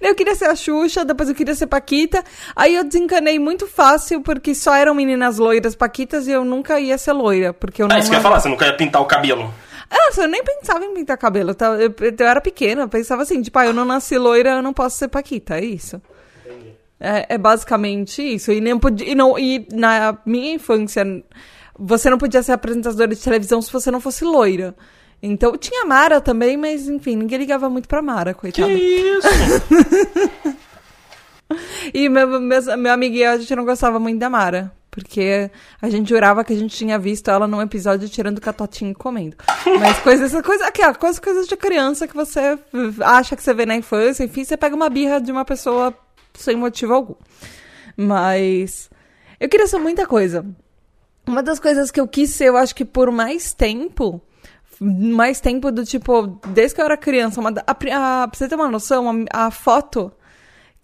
Eu 0.00 0.14
queria 0.16 0.34
ser 0.34 0.46
a 0.46 0.56
Xuxa, 0.56 1.04
depois 1.04 1.28
eu 1.28 1.34
queria 1.36 1.54
ser 1.54 1.68
Paquita. 1.68 2.24
Aí 2.56 2.74
eu 2.74 2.82
desencanei 2.82 3.38
muito 3.38 3.66
fácil, 3.68 4.20
porque 4.20 4.56
só 4.56 4.74
eram 4.74 4.92
meninas 4.92 5.38
loiras 5.38 5.76
Paquitas 5.76 6.26
e 6.26 6.32
eu 6.32 6.44
nunca 6.44 6.80
ia 6.80 6.98
ser 6.98 7.12
loira. 7.12 7.52
Porque 7.52 7.80
eu 7.80 7.86
não. 7.86 7.94
Ah, 7.94 7.98
isso 8.00 8.08
que 8.08 8.14
eu 8.16 8.18
ia 8.18 8.22
falar, 8.22 8.40
você 8.40 8.48
não 8.48 8.56
quer 8.56 8.76
pintar 8.76 9.00
o 9.00 9.04
cabelo. 9.04 9.54
Ah, 9.94 10.10
eu 10.16 10.26
nem 10.28 10.42
pensava 10.42 10.84
em 10.84 10.94
pintar 10.94 11.18
cabelo. 11.18 11.50
Eu, 11.50 11.54
tava- 11.54 11.82
eu- 11.82 11.94
eu 12.18 12.26
era 12.26 12.40
pequena, 12.40 12.82
eu 12.82 12.88
pensava 12.88 13.22
assim, 13.22 13.42
tipo, 13.42 13.58
ah, 13.58 13.66
eu 13.66 13.74
não 13.74 13.84
nasci 13.84 14.16
loira, 14.16 14.50
eu 14.52 14.62
não 14.62 14.72
posso 14.72 14.96
ser 14.96 15.08
Paquita, 15.08 15.58
é 15.58 15.64
isso. 15.64 16.00
É, 16.98 17.34
é 17.34 17.38
basicamente 17.38 18.22
isso. 18.22 18.50
E, 18.52 18.60
nem 18.60 18.78
podia, 18.78 19.08
e, 19.08 19.14
não, 19.14 19.38
e 19.38 19.66
na 19.72 20.16
minha 20.24 20.54
infância, 20.54 21.04
você 21.78 22.08
não 22.08 22.16
podia 22.16 22.42
ser 22.42 22.52
apresentadora 22.52 23.08
de 23.14 23.16
televisão 23.22 23.60
se 23.60 23.72
você 23.72 23.90
não 23.90 24.00
fosse 24.00 24.24
loira. 24.24 24.74
Então 25.22 25.56
tinha 25.56 25.84
Mara 25.84 26.20
também, 26.20 26.56
mas 26.56 26.88
enfim, 26.88 27.14
ninguém 27.16 27.38
ligava 27.38 27.68
muito 27.68 27.86
pra 27.88 28.00
Mara, 28.02 28.32
Que 28.34 28.40
coitada. 28.40 28.72
isso? 28.72 29.28
E 31.92 32.08
meu, 32.08 32.26
meu 32.40 32.92
amigo 32.92 33.14
e 33.14 33.22
eu, 33.22 33.30
a 33.32 33.36
gente 33.36 33.54
não 33.54 33.64
gostava 33.64 33.98
muito 33.98 34.18
da 34.18 34.30
Mara. 34.30 34.72
Porque 34.92 35.50
a 35.80 35.88
gente 35.88 36.10
jurava 36.10 36.44
que 36.44 36.52
a 36.52 36.56
gente 36.56 36.76
tinha 36.76 36.98
visto 36.98 37.30
ela 37.30 37.48
num 37.48 37.62
episódio 37.62 38.10
tirando 38.10 38.42
catotinho 38.42 38.90
e 38.90 38.94
comendo. 38.94 39.38
Mas 39.80 39.98
coisas, 40.00 40.30
coisa, 40.42 40.66
aquela, 40.66 40.94
coisas, 40.94 41.18
coisas 41.18 41.48
de 41.48 41.56
criança 41.56 42.06
que 42.06 42.14
você 42.14 42.58
acha 43.00 43.34
que 43.34 43.42
você 43.42 43.54
vê 43.54 43.64
na 43.64 43.74
infância, 43.74 44.22
enfim, 44.22 44.44
você 44.44 44.54
pega 44.54 44.76
uma 44.76 44.90
birra 44.90 45.18
de 45.18 45.32
uma 45.32 45.46
pessoa 45.46 45.96
sem 46.34 46.56
motivo 46.56 46.92
algum. 46.92 47.14
Mas 47.96 48.90
eu 49.40 49.48
queria 49.48 49.66
ser 49.66 49.78
muita 49.78 50.06
coisa. 50.06 50.44
Uma 51.26 51.42
das 51.42 51.58
coisas 51.58 51.90
que 51.90 51.98
eu 51.98 52.06
quis 52.06 52.28
ser, 52.28 52.50
eu 52.50 52.58
acho 52.58 52.74
que 52.74 52.84
por 52.84 53.10
mais 53.10 53.54
tempo, 53.54 54.20
mais 54.78 55.40
tempo 55.40 55.72
do 55.72 55.86
tipo, 55.86 56.38
desde 56.48 56.74
que 56.74 56.82
eu 56.82 56.84
era 56.84 56.98
criança, 56.98 57.40
uma, 57.40 57.50
a, 57.66 57.70
a, 57.70 57.74
pra 57.74 58.30
você 58.30 58.46
ter 58.46 58.56
uma 58.56 58.68
noção, 58.68 59.26
a, 59.32 59.46
a 59.46 59.50
foto 59.50 60.12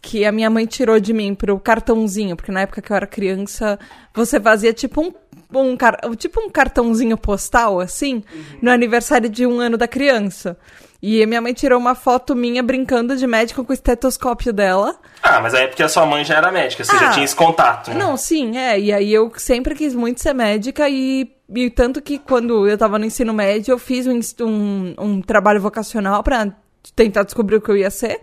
que 0.00 0.24
a 0.24 0.32
minha 0.32 0.48
mãe 0.48 0.64
tirou 0.66 0.98
de 1.00 1.12
mim 1.12 1.34
pro 1.34 1.58
cartãozinho, 1.58 2.36
porque 2.36 2.52
na 2.52 2.60
época 2.62 2.80
que 2.80 2.90
eu 2.92 2.96
era 2.96 3.06
criança, 3.06 3.78
você 4.14 4.40
fazia 4.40 4.72
tipo 4.72 5.00
um, 5.02 5.12
um, 5.58 5.76
tipo 6.16 6.40
um 6.40 6.48
cartãozinho 6.48 7.16
postal, 7.16 7.80
assim, 7.80 8.22
no 8.62 8.70
aniversário 8.70 9.28
de 9.28 9.44
um 9.46 9.58
ano 9.60 9.76
da 9.76 9.88
criança. 9.88 10.56
E 11.00 11.22
a 11.22 11.26
minha 11.28 11.40
mãe 11.40 11.52
tirou 11.52 11.78
uma 11.78 11.94
foto 11.94 12.34
minha 12.34 12.60
brincando 12.62 13.16
de 13.16 13.24
médico 13.26 13.64
com 13.64 13.70
o 13.70 13.74
estetoscópio 13.74 14.52
dela. 14.52 14.98
Ah, 15.22 15.40
mas 15.40 15.54
aí 15.54 15.64
é 15.64 15.66
porque 15.68 15.82
a 15.82 15.88
sua 15.88 16.04
mãe 16.04 16.24
já 16.24 16.34
era 16.36 16.50
médica, 16.50 16.82
você 16.84 16.96
já 16.98 17.08
Ah. 17.08 17.12
tinha 17.12 17.24
esse 17.24 17.36
contato. 17.36 17.90
Né? 17.90 17.96
Não, 17.96 18.16
sim, 18.16 18.56
é. 18.56 18.80
E 18.80 18.92
aí 18.92 19.12
eu 19.12 19.30
sempre 19.36 19.76
quis 19.76 19.94
muito 19.94 20.20
ser 20.20 20.32
médica 20.34 20.88
e, 20.88 21.30
e 21.54 21.70
tanto 21.70 22.02
que 22.02 22.18
quando 22.18 22.66
eu 22.68 22.76
tava 22.76 22.98
no 22.98 23.04
ensino 23.04 23.32
médio, 23.32 23.72
eu 23.72 23.78
fiz 23.78 24.08
um, 24.08 24.18
um, 24.44 24.94
um 24.98 25.22
trabalho 25.22 25.60
vocacional 25.60 26.20
pra 26.24 26.52
tentar 26.96 27.22
descobrir 27.22 27.56
o 27.56 27.60
que 27.60 27.70
eu 27.70 27.76
ia 27.76 27.90
ser. 27.90 28.20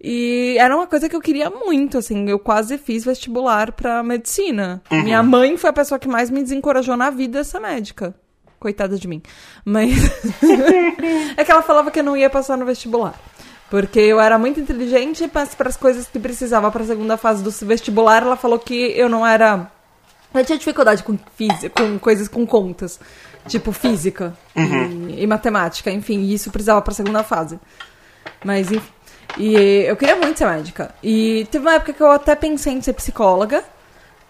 E 0.00 0.56
era 0.58 0.76
uma 0.76 0.86
coisa 0.86 1.08
que 1.08 1.16
eu 1.16 1.20
queria 1.20 1.48
muito, 1.48 1.98
assim. 1.98 2.28
Eu 2.28 2.38
quase 2.38 2.76
fiz 2.76 3.04
vestibular 3.04 3.72
pra 3.72 4.02
medicina. 4.02 4.82
Minha 4.90 5.22
mãe 5.22 5.56
foi 5.56 5.70
a 5.70 5.72
pessoa 5.72 5.98
que 5.98 6.08
mais 6.08 6.30
me 6.30 6.42
desencorajou 6.42 6.96
na 6.96 7.10
vida 7.10 7.40
a 7.40 7.44
ser 7.44 7.60
médica. 7.60 8.14
Coitada 8.58 8.98
de 8.98 9.08
mim. 9.08 9.22
Mas. 9.64 9.92
é 11.36 11.44
que 11.44 11.50
ela 11.50 11.62
falava 11.62 11.90
que 11.90 12.00
eu 12.00 12.04
não 12.04 12.16
ia 12.16 12.28
passar 12.28 12.56
no 12.56 12.66
vestibular. 12.66 13.14
Porque 13.70 13.98
eu 13.98 14.20
era 14.20 14.38
muito 14.38 14.60
inteligente, 14.60 15.28
mas 15.32 15.54
para 15.54 15.68
as 15.68 15.76
coisas 15.76 16.06
que 16.06 16.18
precisava 16.18 16.70
para 16.70 16.82
a 16.82 16.86
segunda 16.86 17.16
fase 17.16 17.42
do 17.42 17.50
vestibular, 17.50 18.22
ela 18.22 18.36
falou 18.36 18.58
que 18.58 18.92
eu 18.96 19.08
não 19.08 19.26
era. 19.26 19.70
Eu 20.32 20.44
tinha 20.44 20.58
dificuldade 20.58 21.02
com, 21.02 21.18
física, 21.36 21.70
com 21.70 21.98
coisas 21.98 22.28
com 22.28 22.46
contas, 22.46 23.00
tipo 23.48 23.72
física 23.72 24.36
e, 24.56 25.22
e 25.22 25.26
matemática, 25.26 25.90
enfim, 25.90 26.20
e 26.20 26.34
isso 26.34 26.50
precisava 26.50 26.82
para 26.82 26.92
a 26.92 26.94
segunda 26.94 27.22
fase. 27.22 27.58
Mas, 28.44 28.70
enfim. 28.70 28.92
E 29.36 29.54
eu 29.86 29.96
queria 29.96 30.16
muito 30.16 30.38
ser 30.38 30.46
médica. 30.46 30.94
E 31.02 31.46
teve 31.50 31.64
uma 31.64 31.74
época 31.74 31.92
que 31.92 32.02
eu 32.02 32.10
até 32.10 32.34
pensei 32.34 32.72
em 32.72 32.80
ser 32.80 32.92
psicóloga. 32.92 33.62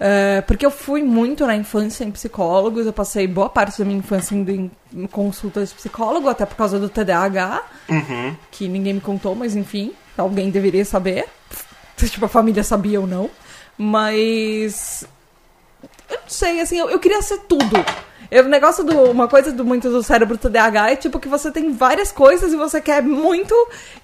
é, 0.00 0.40
porque 0.42 0.66
eu 0.66 0.70
fui 0.70 1.02
muito 1.02 1.46
na 1.46 1.54
infância 1.54 2.04
em 2.04 2.10
psicólogos, 2.10 2.84
eu 2.86 2.92
passei 2.92 3.26
boa 3.28 3.48
parte 3.48 3.78
da 3.78 3.84
minha 3.84 3.98
infância 3.98 4.34
indo 4.34 4.50
em 4.50 5.06
consultas 5.06 5.68
de 5.70 5.74
psicólogo, 5.76 6.28
até 6.28 6.44
por 6.44 6.56
causa 6.56 6.78
do 6.80 6.88
TDAH, 6.88 7.62
Uhum. 7.88 8.36
que 8.50 8.66
ninguém 8.68 8.94
me 8.94 9.00
contou, 9.00 9.34
mas 9.36 9.54
enfim, 9.54 9.92
alguém 10.18 10.50
deveria 10.50 10.84
saber. 10.84 11.26
Tipo, 11.96 12.24
a 12.24 12.28
família 12.28 12.64
sabia 12.64 13.00
ou 13.00 13.06
não. 13.06 13.30
Mas. 13.78 15.04
Eu 16.10 16.16
não 16.20 16.28
sei, 16.28 16.60
assim, 16.60 16.76
eu, 16.78 16.90
eu 16.90 16.98
queria 16.98 17.22
ser 17.22 17.38
tudo. 17.48 17.84
O 18.40 18.48
negócio 18.48 18.82
do. 18.82 19.10
Uma 19.10 19.28
coisa 19.28 19.52
do 19.52 19.64
muito 19.64 19.88
do 19.88 20.02
cérebro 20.02 20.36
TDAH 20.36 20.90
é 20.90 20.96
tipo 20.96 21.20
que 21.20 21.28
você 21.28 21.50
tem 21.50 21.72
várias 21.72 22.10
coisas 22.10 22.52
e 22.52 22.56
você 22.56 22.80
quer 22.80 23.02
muito. 23.02 23.54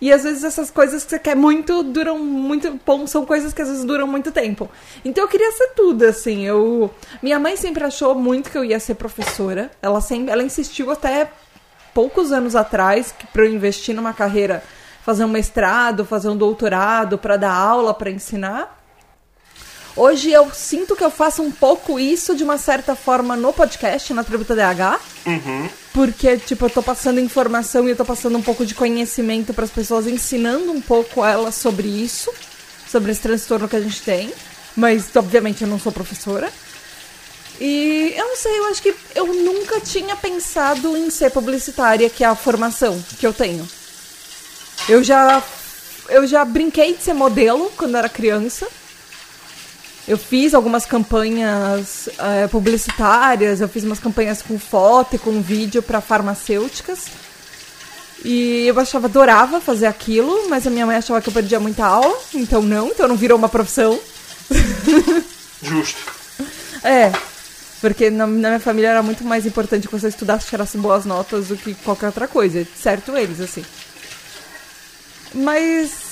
E 0.01 0.13
às 0.13 0.23
vezes 0.23 0.45
essas 0.45 0.71
coisas 0.71 1.03
que 1.05 1.11
você 1.11 1.19
quer 1.19 1.35
muito 1.35 1.83
duram 1.83 2.19
muito. 2.19 2.79
Bom, 2.87 3.07
são 3.07 3.27
coisas 3.27 3.53
que 3.53 3.61
às 3.61 3.69
vezes 3.69 3.85
duram 3.85 4.07
muito 4.07 4.31
tempo. 4.31 4.71
Então 5.05 5.25
eu 5.25 5.29
queria 5.29 5.51
ser 5.53 5.69
tudo, 5.75 6.05
assim. 6.05 6.47
Eu. 6.47 6.93
Minha 7.21 7.39
mãe 7.39 7.57
sempre 7.57 7.83
achou 7.83 8.15
muito 8.15 8.51
que 8.51 8.59
eu 8.59 8.65
ia 8.65 8.79
ser 8.79 8.95
professora. 8.95 9.71
Ela 9.83 10.01
sempre. 10.01 10.31
Ela 10.31 10.43
insistiu 10.43 10.91
até 10.91 11.29
poucos 11.93 12.31
anos 12.31 12.55
atrás 12.55 13.13
que 13.17 13.27
para 13.27 13.45
eu 13.45 13.53
investir 13.53 13.95
numa 13.95 14.13
carreira, 14.13 14.63
fazer 15.03 15.25
um 15.25 15.29
mestrado, 15.29 16.05
fazer 16.05 16.29
um 16.29 16.37
doutorado, 16.37 17.19
para 17.19 17.37
dar 17.37 17.53
aula, 17.53 17.93
para 17.93 18.11
ensinar. 18.11 18.80
Hoje 20.01 20.31
eu 20.31 20.51
sinto 20.51 20.97
que 20.97 21.05
eu 21.05 21.11
faço 21.11 21.43
um 21.43 21.51
pouco 21.51 22.01
isso 22.01 22.35
de 22.35 22.43
uma 22.43 22.57
certa 22.57 22.97
forma 22.97 23.37
no 23.37 23.53
podcast, 23.53 24.15
na 24.15 24.25
Tributa 24.25 24.57
DH. 24.57 24.99
Porque, 25.93 26.39
tipo, 26.39 26.65
eu 26.65 26.71
tô 26.71 26.83
passando 26.83 27.21
informação 27.21 27.87
e 27.87 27.91
eu 27.91 27.97
tô 27.97 28.07
passando 28.07 28.39
um 28.39 28.41
pouco 28.41 28.65
de 28.65 28.75
conhecimento 28.75 29.53
para 29.53 29.67
as 29.67 29.71
pessoas, 29.71 30.07
ensinando 30.07 30.73
um 30.73 30.81
pouco 30.81 31.23
elas 31.23 31.55
sobre 31.55 31.87
isso, 31.87 32.33
sobre 32.91 33.13
esse 33.13 33.21
transtorno 33.21 33.69
que 33.69 33.77
a 33.77 33.81
gente 33.83 34.01
tem. 34.01 34.33
Mas, 34.75 35.15
obviamente, 35.15 35.61
eu 35.65 35.69
não 35.69 35.79
sou 35.79 35.93
professora. 35.93 36.51
E 37.61 38.15
eu 38.17 38.27
não 38.27 38.37
sei, 38.37 38.59
eu 38.59 38.65
acho 38.71 38.81
que 38.81 38.95
eu 39.15 39.27
nunca 39.27 39.83
tinha 39.83 40.17
pensado 40.17 40.97
em 40.97 41.11
ser 41.11 41.31
publicitária, 41.31 42.09
que 42.09 42.25
é 42.25 42.27
a 42.27 42.35
formação 42.35 42.99
que 43.19 43.27
eu 43.27 43.35
tenho. 43.35 43.69
Eu 44.89 45.05
já 45.05 45.43
eu 46.09 46.27
já 46.27 46.43
brinquei 46.43 46.95
de 46.95 47.03
ser 47.03 47.13
modelo 47.13 47.71
quando 47.77 47.99
era 47.99 48.09
criança. 48.09 48.67
Eu 50.11 50.19
fiz 50.19 50.55
algumas 50.55 50.85
campanhas 50.85 52.09
eh, 52.19 52.49
publicitárias, 52.49 53.61
eu 53.61 53.69
fiz 53.69 53.85
umas 53.85 54.01
campanhas 54.01 54.43
com 54.43 54.59
foto 54.59 55.15
e 55.15 55.19
com 55.21 55.41
vídeo 55.41 55.81
para 55.85 56.01
farmacêuticas. 56.01 57.07
E 58.25 58.67
eu 58.67 58.81
achava, 58.81 59.07
adorava 59.07 59.61
fazer 59.61 59.87
aquilo, 59.87 60.49
mas 60.49 60.67
a 60.67 60.71
minha 60.71 60.85
mãe 60.85 60.97
achava 60.97 61.21
que 61.21 61.29
eu 61.29 61.33
perdia 61.33 61.61
muita 61.61 61.87
aula, 61.87 62.19
então 62.35 62.61
não, 62.61 62.89
então 62.89 63.07
não 63.07 63.15
virou 63.15 63.39
uma 63.39 63.49
profissão. 63.49 64.01
Justo. 65.63 66.01
É, 66.83 67.13
porque 67.81 68.11
na, 68.11 68.27
na 68.27 68.49
minha 68.49 68.59
família 68.59 68.89
era 68.89 69.05
muito 69.05 69.23
mais 69.23 69.47
importante 69.47 69.87
que 69.87 69.97
você 69.97 70.09
estudasse 70.09 70.45
e 70.45 70.51
tirasse 70.51 70.77
boas 70.77 71.05
notas 71.05 71.47
do 71.47 71.57
que 71.57 71.73
qualquer 71.73 72.07
outra 72.07 72.27
coisa. 72.27 72.67
Certo 72.75 73.17
eles, 73.17 73.41
assim. 73.41 73.65
Mas 75.33 76.10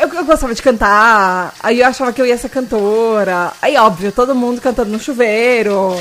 eu, 0.00 0.08
eu 0.08 0.24
gostava 0.24 0.54
de 0.54 0.62
cantar, 0.62 1.54
aí 1.60 1.80
eu 1.80 1.86
achava 1.86 2.12
que 2.12 2.20
eu 2.20 2.26
ia 2.26 2.36
ser 2.38 2.48
cantora. 2.48 3.52
Aí, 3.60 3.76
óbvio, 3.76 4.12
todo 4.12 4.34
mundo 4.34 4.60
cantando 4.60 4.90
no 4.90 4.98
chuveiro. 4.98 5.96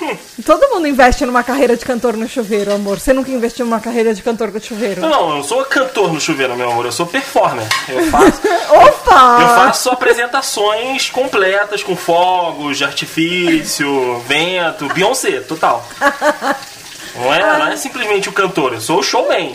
Todo 0.44 0.68
mundo 0.70 0.86
investe 0.86 1.24
numa 1.24 1.42
carreira 1.42 1.76
de 1.76 1.84
cantor 1.84 2.16
no 2.16 2.28
chuveiro, 2.28 2.72
amor. 2.72 2.98
Você 2.98 3.12
nunca 3.12 3.30
investiu 3.30 3.64
numa 3.64 3.80
carreira 3.80 4.12
de 4.12 4.22
cantor 4.22 4.50
no 4.50 4.60
chuveiro? 4.60 5.00
Não, 5.00 5.30
eu 5.30 5.36
não 5.36 5.44
sou 5.44 5.64
cantor 5.64 6.12
no 6.12 6.20
chuveiro, 6.20 6.56
meu 6.56 6.70
amor. 6.70 6.84
Eu 6.84 6.92
sou 6.92 7.06
performer. 7.06 7.66
Eu 7.88 8.04
faço, 8.06 8.40
Opa! 8.70 9.38
eu 9.40 9.48
faço 9.48 9.90
apresentações 9.90 11.10
completas 11.10 11.82
com 11.82 11.96
fogos 11.96 12.82
artifício, 12.82 14.18
vento, 14.26 14.88
Beyoncé, 14.92 15.40
total. 15.40 15.86
Não 17.16 17.32
é, 17.32 17.58
não 17.58 17.68
é 17.68 17.76
simplesmente 17.76 18.28
o 18.28 18.32
cantor, 18.32 18.72
eu 18.72 18.80
sou 18.80 18.98
o 18.98 19.02
showman. 19.02 19.54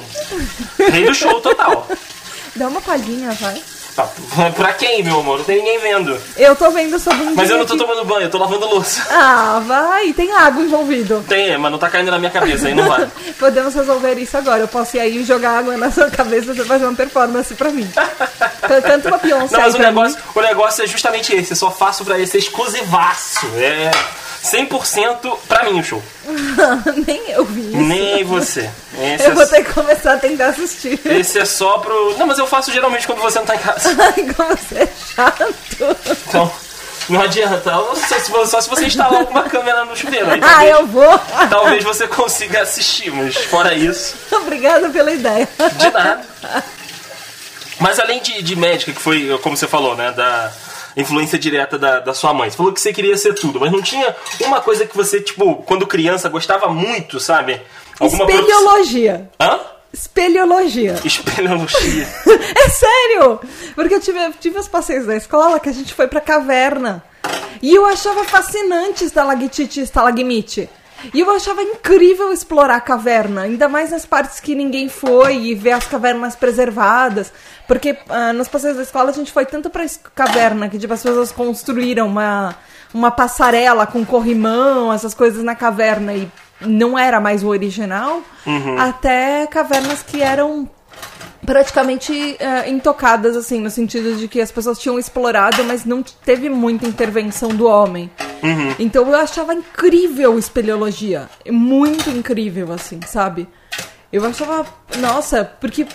Rei 0.78 1.06
do 1.06 1.14
show 1.14 1.42
total. 1.42 1.86
Dá 2.60 2.68
uma 2.68 2.82
palhinha, 2.82 3.32
vai. 3.40 3.62
Tá, 3.96 4.08
pra 4.56 4.74
quem, 4.74 5.02
meu 5.04 5.20
amor? 5.22 5.40
Não 5.40 5.46
tem 5.46 5.58
ninguém 5.58 5.80
vendo. 5.80 6.18
Eu 6.38 6.56
tô 6.56 6.70
vendo 6.72 7.00
sobre 7.00 7.24
um 7.24 7.34
Mas 7.36 7.50
eu 7.50 7.58
não 7.58 7.66
tô 7.66 7.74
que- 7.74 7.80
tomando 7.80 8.06
banho, 8.06 8.24
eu 8.24 8.30
tô 8.30 8.38
lavando 8.38 8.66
louça. 8.68 9.02
Ah, 9.10 9.62
vai. 9.66 10.14
Tem 10.14 10.32
água 10.34 10.62
envolvido. 10.62 11.24
Tem, 11.28 11.58
mas 11.58 11.72
não 11.72 11.80
tá 11.80 11.90
caindo 11.90 12.12
na 12.12 12.20
minha 12.20 12.30
cabeça, 12.32 12.68
aí 12.68 12.76
não 12.76 12.86
vai. 12.88 13.08
Podemos 13.40 13.74
resolver 13.74 14.14
isso 14.16 14.38
agora. 14.38 14.60
Eu 14.60 14.68
posso 14.68 14.96
ir 14.98 15.00
aí 15.00 15.18
e 15.18 15.24
jogar 15.26 15.58
água 15.60 15.76
na 15.78 15.90
sua 15.92 16.10
cabeça 16.12 16.52
e 16.52 16.66
fazer 16.66 16.86
uma 16.86 16.96
performance 16.96 17.54
pra 17.56 17.70
mim. 17.72 17.90
Canta 18.62 19.08
uma 19.10 19.18
Beyoncé 19.18 19.56
Não, 19.58 19.64
mas 19.64 19.76
o 19.76 19.80
negócio, 19.80 20.18
o 20.36 20.42
negócio 20.42 20.84
é 20.84 20.88
justamente 20.88 21.34
esse. 21.36 21.52
Eu 21.52 21.58
só 21.58 21.72
faço 21.72 22.04
pra 22.06 22.20
esse 22.20 22.38
exclusivaço. 22.38 23.48
É 23.58 23.90
100% 24.44 25.38
pra 25.48 25.64
mim 25.64 25.80
o 25.80 25.84
show. 25.84 26.02
Nem 27.08 27.32
eu 27.32 27.46
vi 27.46 27.62
isso. 27.70 27.78
Nem 27.78 28.24
você. 28.24 28.70
Esse 28.98 29.26
Eu 29.28 29.34
vou 29.34 29.44
é, 29.44 29.48
ter 29.48 29.64
que 29.64 29.74
começar 29.74 30.14
a 30.14 30.18
tentar 30.18 30.48
assistir. 30.48 31.00
esse 31.06 31.40
é 31.40 31.46
só 31.46 31.78
pro. 31.80 32.18
Não, 32.18 32.28
mas 32.28 32.38
eu 32.38 32.48
faço 32.48 32.72
geralmente 32.72 33.06
quando 33.08 33.22
você 33.22 33.40
não 33.40 33.46
tá 33.46 33.56
em 33.56 33.60
casa. 33.60 33.90
Ai, 34.00 34.34
como 34.34 34.56
você 34.58 34.76
é 34.80 34.90
chato. 35.16 35.56
Então, 36.28 36.52
não 37.10 37.22
adianta. 37.22 37.72
Só 37.72 38.20
se, 38.20 38.50
só 38.52 38.62
se 38.62 38.70
você 38.70 38.86
instalar 38.86 39.20
alguma 39.22 39.44
câmera 39.44 39.86
no 39.86 39.96
chuveiro. 39.96 40.30
Aí, 40.32 40.40
Ah, 40.42 40.48
talvez, 40.50 40.80
eu 40.80 40.88
vou. 40.88 41.20
talvez 41.50 41.84
você 41.84 42.08
consiga 42.08 42.62
assistir, 42.62 43.12
mas 43.12 43.36
fora 43.36 43.74
isso, 43.74 44.16
Obrigada 44.32 44.90
pela 44.90 45.12
ideia. 45.12 45.48
de 45.78 45.90
nada. 45.92 46.22
Mas 47.80 47.98
além 48.00 48.22
de, 48.22 48.42
de 48.42 48.56
médica, 48.58 48.92
que 48.92 49.02
foi, 49.02 49.40
como 49.42 49.56
você 49.56 49.68
falou, 49.68 49.96
né, 49.96 50.12
da 50.12 50.52
influência 50.98 51.38
direta 51.40 51.78
da, 51.78 52.00
da 52.00 52.14
sua 52.14 52.34
mãe. 52.34 52.50
Você 52.50 52.58
falou 52.58 52.72
que 52.74 52.82
você 52.82 52.92
queria 52.94 53.18
ser 53.18 53.34
tudo, 53.34 53.60
mas 53.60 53.72
não 53.72 53.82
tinha 53.82 54.16
uma 54.42 54.62
coisa 54.62 54.86
que 54.86 54.96
você, 54.96 55.22
tipo, 55.22 55.56
quando 55.64 55.86
criança, 55.88 56.30
gostava 56.30 56.68
muito, 56.70 57.20
sabe? 57.20 57.62
profissão- 57.98 58.26
Espeleologia. 58.28 59.30
Hã? 59.40 59.60
Espeleologia. 59.92 61.00
Espeleologia. 61.04 62.08
É 62.56 62.70
sério! 62.70 63.40
Porque 63.76 63.96
eu 63.96 64.02
tive, 64.02 64.20
tive 64.40 64.60
os 64.60 64.68
passeios 64.68 65.06
da 65.06 65.16
escola 65.16 65.60
que 65.60 65.70
a 65.70 65.74
gente 65.74 65.94
foi 65.94 66.08
pra 66.08 66.20
caverna. 66.22 67.04
E 67.62 67.74
eu 67.76 67.86
achava 67.86 68.24
fascinante 68.24 69.04
estalactite 69.06 69.80
e 69.80 69.84
estalagmite. 69.84 70.70
E 71.14 71.20
eu 71.20 71.30
achava 71.32 71.62
incrível 71.62 72.32
explorar 72.32 72.76
a 72.76 72.82
caverna, 72.82 73.42
ainda 73.42 73.68
mais 73.70 73.92
nas 73.92 74.06
partes 74.06 74.40
que 74.40 74.56
ninguém 74.56 74.90
foi 74.90 75.38
e 75.38 75.56
ver 75.56 75.72
as 75.72 75.88
cavernas 75.88 76.36
preservadas. 76.36 77.32
Porque 77.68 77.98
ah, 78.10 78.34
nos 78.34 78.48
passeios 78.48 78.78
da 78.78 78.84
escola 78.84 79.10
a 79.10 79.14
gente 79.14 79.32
foi 79.32 79.46
tanto 79.46 79.70
pra 79.70 79.86
caverna 80.16 80.70
que 80.70 80.78
tipo, 80.78 80.94
as 80.94 81.04
pessoas 81.04 81.32
construíram 81.32 82.08
uma, 82.08 82.56
uma 82.94 83.12
passarela 83.12 83.86
com 83.86 84.06
corrimão, 84.06 84.92
essas 84.92 85.14
coisas 85.14 85.44
na 85.44 85.56
caverna 85.56 86.14
e 86.14 86.30
não 86.62 87.00
era 87.00 87.20
mais 87.22 87.44
o 87.44 87.48
original, 87.48 88.22
até 88.78 89.48
cavernas 89.48 90.04
que 90.04 90.22
eram 90.22 90.70
praticamente 91.46 92.38
eh, 92.40 92.70
intocadas, 92.70 93.36
assim, 93.36 93.60
no 93.60 93.70
sentido 93.70 94.16
de 94.16 94.28
que 94.28 94.40
as 94.40 94.52
pessoas 94.52 94.78
tinham 94.78 95.00
explorado, 95.00 95.64
mas 95.64 95.86
não 95.86 96.04
teve 96.04 96.50
muita 96.50 96.86
intervenção 96.88 97.50
do 97.50 97.66
homem. 97.66 98.12
Então 98.78 99.08
eu 99.08 99.16
achava 99.16 99.54
incrível 99.54 100.38
espeleologia. 100.38 101.30
Muito 101.50 102.10
incrível, 102.10 102.72
assim, 102.72 103.00
sabe? 103.06 103.48
Eu 104.12 104.26
achava. 104.26 104.66
Nossa, 104.98 105.44
porque. 105.60 105.86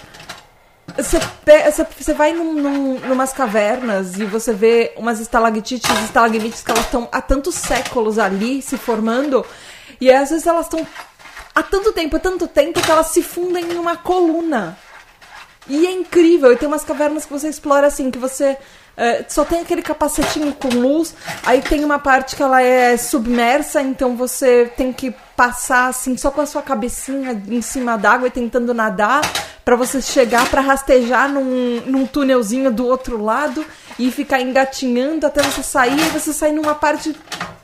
Você, 0.97 2.13
vai 2.13 2.33
num, 2.35 2.53
num, 2.53 3.01
numas 3.01 3.33
cavernas 3.33 4.19
e 4.19 4.25
você 4.25 4.53
vê 4.53 4.93
umas 4.97 5.19
estalactites 5.19 5.91
estalagmites 6.05 6.63
que 6.63 6.71
elas 6.71 6.85
estão 6.85 7.09
há 7.11 7.23
tantos 7.23 7.55
séculos 7.55 8.19
ali 8.19 8.61
se 8.61 8.77
formando, 8.77 9.45
e 10.01 10.13
às 10.13 10.29
vezes 10.29 10.47
elas 10.47 10.67
estão 10.67 10.87
há 11.55 11.63
tanto 11.63 11.91
tempo, 11.91 12.17
há 12.17 12.21
tanto 12.21 12.47
tempo 12.47 12.81
que 12.81 12.91
elas 12.91 13.09
se 13.09 13.23
fundem 13.23 13.73
em 13.73 13.79
uma 13.79 13.97
coluna. 13.97 14.77
E 15.69 15.87
é 15.87 15.93
incrível, 15.93 16.53
e 16.53 16.57
tem 16.57 16.69
umas 16.69 16.85
cavernas 16.85 17.25
que 17.25 17.33
você 17.33 17.49
explora 17.49 17.87
assim, 17.87 18.11
que 18.11 18.19
você 18.19 18.57
eh, 18.97 19.25
só 19.29 19.45
tem 19.45 19.61
aquele 19.61 19.81
capacetinho 19.83 20.53
com 20.53 20.69
luz, 20.69 21.15
aí 21.45 21.63
tem 21.63 21.85
uma 21.85 21.99
parte 21.99 22.37
que 22.37 22.43
ela 22.43 22.63
é 22.63 22.97
submersa, 22.97 23.81
então 23.81 24.15
você 24.15 24.71
tem 24.77 24.93
que 24.93 25.15
passar 25.35 25.89
assim 25.89 26.17
só 26.17 26.31
com 26.31 26.43
a 26.43 26.47
sua 26.47 26.63
cabecinha 26.63 27.33
em 27.49 27.63
cima 27.63 27.97
d'água 27.97 28.29
e 28.29 28.31
tentando 28.31 28.73
nadar 28.73 29.23
pra 29.65 29.75
você 29.75 30.01
chegar 30.03 30.49
pra 30.51 30.61
rastejar 30.61 31.29
num, 31.29 31.81
num 31.87 32.07
túnelzinho 32.07 32.71
do 32.71 32.87
outro 32.87 33.21
lado 33.23 33.65
e 33.99 34.11
ficar 34.11 34.41
engatinhando 34.41 35.27
até 35.27 35.43
você 35.43 35.63
sair, 35.63 35.99
e 35.99 36.11
você 36.11 36.33
sair 36.33 36.53
numa 36.53 36.75
parte 36.75 37.17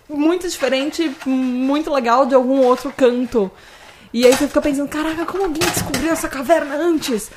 muito 0.09 0.49
diferente, 0.49 1.15
muito 1.27 1.93
legal 1.93 2.27
de 2.27 2.35
algum 2.35 2.61
outro 2.63 2.93
canto. 2.97 3.51
E 4.13 4.27
aí 4.27 4.33
você 4.33 4.49
fica 4.49 4.61
pensando, 4.61 4.89
caraca, 4.89 5.25
como 5.25 5.45
alguém 5.45 5.69
descobriu 5.69 6.11
essa 6.11 6.29
caverna 6.29 6.75
antes? 6.75 7.31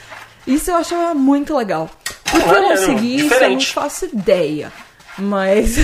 Isso 0.45 0.71
eu 0.71 0.75
achava 0.75 1.13
muito 1.13 1.56
legal. 1.56 1.89
Por 2.23 2.41
que 2.41 2.49
eu 2.49 2.62
não 2.62 2.77
segui 2.77 3.15
isso, 3.17 3.34
eu 3.34 3.49
não 3.51 3.62
faço 3.62 4.06
ideia. 4.06 4.71
Mas. 5.17 5.77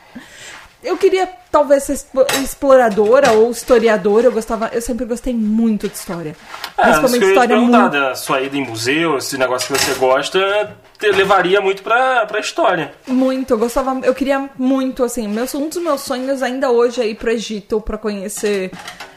eu 0.82 0.96
queria 0.96 1.28
talvez 1.50 1.84
ser 1.84 1.98
exploradora 2.42 3.32
ou 3.32 3.50
historiadora. 3.50 4.26
Eu 4.26 4.32
gostava. 4.32 4.70
Eu 4.72 4.80
sempre 4.80 5.04
gostei 5.04 5.34
muito 5.34 5.88
de 5.88 5.94
história. 5.94 6.36
É, 6.78 6.92
que 6.92 7.04
eu 7.04 7.28
história 7.28 7.48
perguntar, 7.48 7.80
muito. 7.80 7.92
da 7.92 8.14
sua 8.14 8.40
ida 8.40 8.56
em 8.56 8.66
museu, 8.66 9.18
esse 9.18 9.38
negócio 9.38 9.72
que 9.72 9.80
você 9.80 9.94
gosta, 9.94 10.76
te 10.98 11.10
levaria 11.10 11.60
muito 11.60 11.82
pra, 11.82 12.26
pra 12.26 12.40
história. 12.40 12.92
Muito, 13.06 13.54
eu 13.54 13.58
gostava, 13.58 13.98
eu 14.02 14.14
queria 14.14 14.50
muito, 14.58 15.04
assim, 15.04 15.28
meus, 15.28 15.54
um 15.54 15.68
dos 15.68 15.82
meus 15.82 16.00
sonhos 16.00 16.42
ainda 16.42 16.70
hoje 16.70 17.00
é 17.00 17.06
ir 17.06 17.14
pro 17.14 17.30
Egito 17.30 17.80
pra 17.80 17.98
conhecer, 17.98 18.70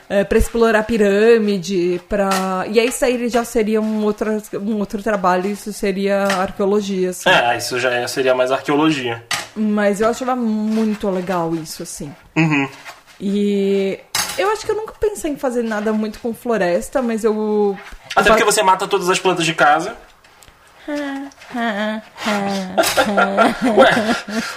é, 0.10 0.24
pra 0.24 0.38
explorar 0.40 0.80
a 0.80 0.84
pirâmide, 0.84 2.02
pra... 2.10 2.66
E 2.68 2.80
aí 2.80 2.88
isso 2.88 3.06
aí 3.06 3.30
já 3.30 3.46
seria 3.46 3.80
um 3.80 4.04
outro, 4.04 4.42
um 4.60 4.78
outro 4.80 5.04
trabalho, 5.04 5.50
isso 5.52 5.72
seria 5.72 6.24
arqueologia, 6.24 7.12
assim. 7.12 7.30
É, 7.30 7.56
isso 7.56 7.80
já 7.80 7.92
é- 7.92 8.08
seria 8.08 8.34
mais 8.34 8.52
arqueologia. 8.52 9.24
Mas 9.56 10.02
eu 10.02 10.10
achava 10.10 10.36
muito 10.36 11.10
legal 11.10 11.54
isso, 11.56 11.84
assim. 11.84 12.12
Uhum. 12.36 12.68
E 13.22 14.00
eu 14.38 14.50
acho 14.52 14.66
que 14.66 14.72
eu 14.72 14.76
nunca 14.76 14.94
pensei 15.00 15.32
em 15.32 15.38
fazer 15.38 15.64
nada 15.64 15.94
muito 15.94 16.20
com 16.20 16.34
floresta, 16.34 17.02
mas 17.02 17.24
eu... 17.24 17.78
Até 18.16 18.30
porque 18.30 18.44
você 18.44 18.64
mata 18.64 18.88
todas 18.88 19.10
as 19.10 19.20
plantas 19.20 19.46
de 19.46 19.54
casa. 19.54 19.96
Ué, 23.78 23.90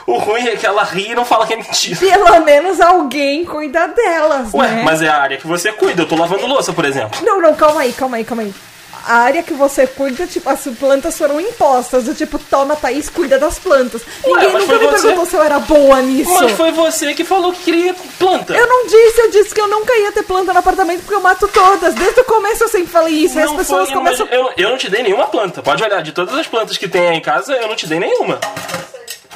o 0.06 0.18
ruim 0.18 0.46
é 0.48 0.56
que 0.56 0.66
ela 0.66 0.82
ri 0.84 1.10
e 1.10 1.14
não 1.14 1.24
fala 1.24 1.46
que 1.46 1.54
é 1.54 1.56
mentira. 1.56 1.98
Pelo 1.98 2.40
menos 2.44 2.80
alguém 2.80 3.44
cuida 3.44 3.88
delas, 3.88 4.52
Ué, 4.54 4.68
né? 4.68 4.82
mas 4.84 5.02
é 5.02 5.08
a 5.08 5.20
área 5.20 5.36
que 5.36 5.46
você 5.46 5.72
cuida. 5.72 6.02
Eu 6.02 6.08
tô 6.08 6.16
lavando 6.16 6.46
louça, 6.46 6.72
por 6.72 6.84
exemplo. 6.84 7.18
Não, 7.24 7.40
não, 7.40 7.54
calma 7.54 7.82
aí, 7.82 7.92
calma 7.92 8.16
aí, 8.16 8.24
calma 8.24 8.42
aí. 8.42 8.54
A 9.04 9.14
área 9.16 9.42
que 9.42 9.52
você 9.52 9.86
cuida, 9.86 10.26
tipo, 10.26 10.48
as 10.48 10.60
plantas 10.78 11.18
foram 11.18 11.40
impostas. 11.40 12.04
Do 12.04 12.14
tipo, 12.14 12.38
toma, 12.38 12.76
Thaís, 12.76 13.08
cuida 13.08 13.38
das 13.38 13.58
plantas. 13.58 14.02
Ninguém 14.24 14.52
mas 14.52 14.62
nunca 14.62 14.78
me 14.78 14.86
você- 14.86 15.02
perguntou 15.02 15.26
se 15.26 15.34
eu 15.34 15.42
era 15.42 15.58
boa 15.58 16.00
nisso. 16.02 16.32
Mas 16.32 16.52
foi 16.52 16.70
você 16.70 17.12
que 17.14 17.24
falou 17.24 17.52
que 17.52 17.62
queria 17.64 17.94
planta. 18.18 18.54
Eu 18.54 18.66
não 18.66 18.86
disse, 18.86 19.20
eu 19.20 19.30
disse 19.30 19.54
que 19.54 19.60
eu 19.60 19.68
nunca 19.68 19.92
ia 19.96 20.12
ter 20.12 20.22
planta 20.22 20.52
no 20.52 20.58
apartamento 20.60 21.00
porque 21.00 21.14
eu 21.14 21.20
mato 21.20 21.48
todas. 21.48 21.94
Desde 21.94 22.20
o 22.20 22.24
começo 22.24 22.62
eu 22.64 22.68
sempre 22.68 22.88
falei 22.92 23.14
isso. 23.14 23.36
e 23.38 23.42
as 23.42 23.50
Não 23.50 23.56
pessoas 23.56 23.88
foi, 23.88 23.96
começam. 23.96 24.26
eu, 24.30 24.50
eu 24.56 24.70
não 24.70 24.78
te 24.78 24.88
dei 24.88 25.02
nenhuma 25.02 25.26
planta. 25.26 25.62
Pode 25.62 25.82
olhar, 25.82 26.00
de 26.02 26.12
todas 26.12 26.34
as 26.38 26.46
plantas 26.46 26.76
que 26.76 26.86
tem 26.86 27.08
aí 27.08 27.16
em 27.16 27.20
casa, 27.20 27.52
eu 27.54 27.66
não 27.68 27.74
te 27.74 27.86
dei 27.88 27.98
nenhuma. 27.98 28.38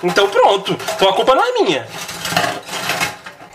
Então 0.02 0.28
pronto. 0.28 0.76
Então 0.94 1.08
a 1.08 1.12
culpa 1.14 1.34
não 1.34 1.42
é 1.44 1.52
minha. 1.62 1.86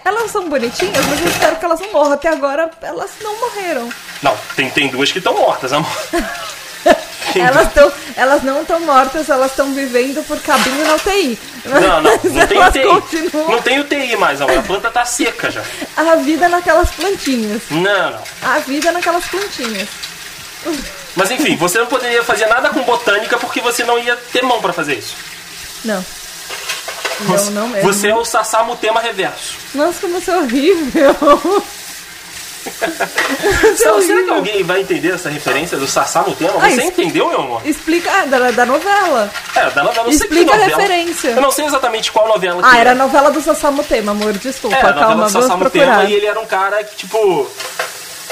Elas 0.04 0.32
são 0.32 0.50
bonitinhas, 0.50 1.06
mas 1.06 1.22
eu 1.22 1.28
espero 1.28 1.56
que 1.58 1.66
elas 1.66 1.80
não 1.80 1.92
morram. 1.92 2.14
Até 2.14 2.30
agora, 2.30 2.70
elas 2.82 3.12
não 3.22 3.40
morreram. 3.40 3.90
Não, 4.22 4.36
tem, 4.56 4.70
tem 4.70 4.88
duas 4.88 5.12
que 5.12 5.20
estão 5.20 5.36
mortas, 5.36 5.72
amor. 5.74 5.90
Elas, 7.34 7.72
tão, 7.72 7.90
elas 8.18 8.44
não 8.44 8.62
estão 8.62 8.80
mortas, 8.82 9.30
elas 9.30 9.52
estão 9.52 9.74
vivendo 9.74 10.22
por 10.28 10.38
cabinho 10.42 10.86
na 10.86 10.96
UTI. 10.96 11.40
Não, 11.66 12.02
não, 12.02 12.02
não 12.02 12.48
tem 12.48 12.60
UTI. 12.60 12.84
continuam 12.84 13.52
Não 13.52 13.62
tem 13.62 13.80
UTI 13.80 14.18
mais, 14.18 14.42
amor. 14.42 14.58
A 14.58 14.62
planta 14.62 14.92
tá 14.92 15.06
seca 15.06 15.50
já. 15.50 15.64
a 15.96 16.16
vida 16.16 16.50
naquelas 16.50 16.92
plantinhas. 16.92 17.62
Não, 17.70 18.12
não. 18.12 18.24
A 18.42 18.60
vida 18.60 18.92
naquelas 18.92 19.26
plantinhas. 19.28 19.88
Mas 21.16 21.32
enfim, 21.32 21.56
você 21.56 21.78
não 21.78 21.88
poderia 21.88 22.24
fazer 22.24 22.48
nada 22.48 22.70
com 22.70 22.84
botânica 22.84 23.38
porque 23.38 23.62
você 23.62 23.84
não 23.84 23.98
ia 23.98 24.16
ter 24.16 24.44
mão 24.44 24.62
pra 24.62 24.74
fazer 24.74 24.96
isso. 24.96 25.16
Não. 25.86 26.04
Você, 27.28 27.50
Não, 27.52 27.62
não 27.64 27.68
mesmo. 27.70 27.94
você 27.94 28.08
é 28.10 28.16
o 28.16 28.26
Sassamo 28.26 28.76
tema 28.76 29.00
reverso. 29.00 29.56
Nossa, 29.76 30.00
como 30.02 30.20
você 30.20 30.32
é 30.32 30.38
horrível. 30.38 31.16
Será, 33.76 34.00
será 34.02 34.24
que 34.24 34.30
alguém 34.30 34.64
vai 34.64 34.82
entender 34.82 35.14
essa 35.14 35.30
referência 35.30 35.78
do 35.78 35.88
Sassá 35.88 36.24
tema? 36.36 36.54
Ah, 36.58 36.70
Você 36.70 36.82
es- 36.82 36.90
entendeu, 36.90 37.28
meu 37.30 37.42
amor? 37.42 37.62
Explica 37.66 38.12
ah, 38.12 38.26
da, 38.26 38.52
da 38.52 38.66
novela. 38.68 39.32
É, 39.56 39.70
da 39.72 39.84
novela, 39.84 40.04
não 40.06 40.12
sei 40.12 40.28
Explica 40.28 40.54
a 40.54 40.58
referência. 40.58 41.30
Eu 41.30 41.42
não 41.42 41.52
sei 41.52 41.66
exatamente 41.66 42.12
qual 42.12 42.28
novela 42.28 42.62
que 42.62 42.70
Ah, 42.70 42.78
é. 42.78 42.82
era 42.82 42.92
a 42.92 42.96
novela 42.96 43.32
do 43.32 43.42
Sassamutema, 43.42 44.12
amor. 44.12 44.34
Desculpa, 44.34 44.76
É, 44.76 44.80
calma, 44.80 45.26
do 45.28 45.32
vamos 45.32 45.48
procurar. 45.48 45.70
Tema 45.72 46.04
e 46.06 46.14
ele 46.14 46.26
era 46.28 46.40
um 46.40 46.46
cara 46.46 46.84
que, 46.84 46.96
tipo, 46.98 47.50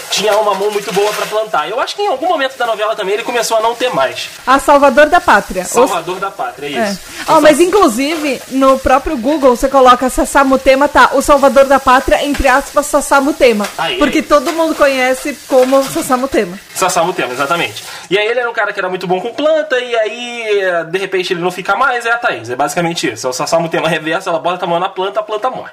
tinha 0.09 0.35
uma 0.37 0.53
mão 0.55 0.71
muito 0.71 0.91
boa 0.93 1.11
pra 1.13 1.25
plantar. 1.25 1.69
Eu 1.69 1.79
acho 1.79 1.95
que 1.95 2.01
em 2.01 2.07
algum 2.07 2.27
momento 2.27 2.57
da 2.57 2.65
novela 2.65 2.95
também 2.95 3.13
ele 3.15 3.23
começou 3.23 3.57
a 3.57 3.61
não 3.61 3.75
ter 3.75 3.89
mais. 3.93 4.29
A 4.45 4.59
Salvador 4.59 5.07
da 5.07 5.21
Pátria. 5.21 5.63
Os- 5.63 5.69
Salvador 5.69 6.19
da 6.19 6.31
Pátria, 6.31 6.67
é 6.67 6.79
É. 6.79 6.89
isso. 6.91 6.99
Ó, 7.27 7.39
mas 7.41 7.59
inclusive, 7.59 8.41
no 8.49 8.77
próprio 8.79 9.17
Google, 9.17 9.55
você 9.55 9.67
coloca 9.69 10.09
Sassamutema, 10.09 10.87
tá? 10.87 11.11
O 11.13 11.21
Salvador 11.21 11.65
da 11.65 11.79
Pátria, 11.79 12.23
entre 12.25 12.47
aspas, 12.47 12.85
Sassamutema. 12.85 13.67
Aí. 13.77 13.97
Porque 13.97 14.21
todo 14.21 14.51
mundo 14.53 14.75
conhece 14.75 15.37
como 15.47 15.83
Sassamutema. 15.83 16.57
Sassamo 16.75 17.11
Tema, 17.13 17.33
exatamente. 17.33 17.83
E 18.09 18.17
aí 18.17 18.25
ele 18.27 18.39
era 18.39 18.49
um 18.49 18.53
cara 18.53 18.71
que 18.71 18.79
era 18.79 18.87
muito 18.89 19.05
bom 19.05 19.19
com 19.19 19.33
planta, 19.33 19.77
e 19.79 19.95
aí, 19.95 20.61
de 20.89 20.97
repente, 20.97 21.33
ele 21.33 21.41
não 21.41 21.51
fica 21.51 21.75
mais, 21.75 22.05
é 22.05 22.11
a 22.11 22.17
Thaís. 22.17 22.49
É 22.49 22.55
basicamente 22.55 23.11
isso. 23.11 23.27
É 23.27 23.29
o 23.29 23.33
Sassamo 23.33 23.67
Tema 23.69 23.87
reverso, 23.89 24.29
ela 24.29 24.39
bota 24.39 24.63
a 24.65 24.67
mão 24.67 24.79
na 24.79 24.87
planta, 24.89 25.19
a 25.19 25.23
planta 25.23 25.49
morre. 25.49 25.71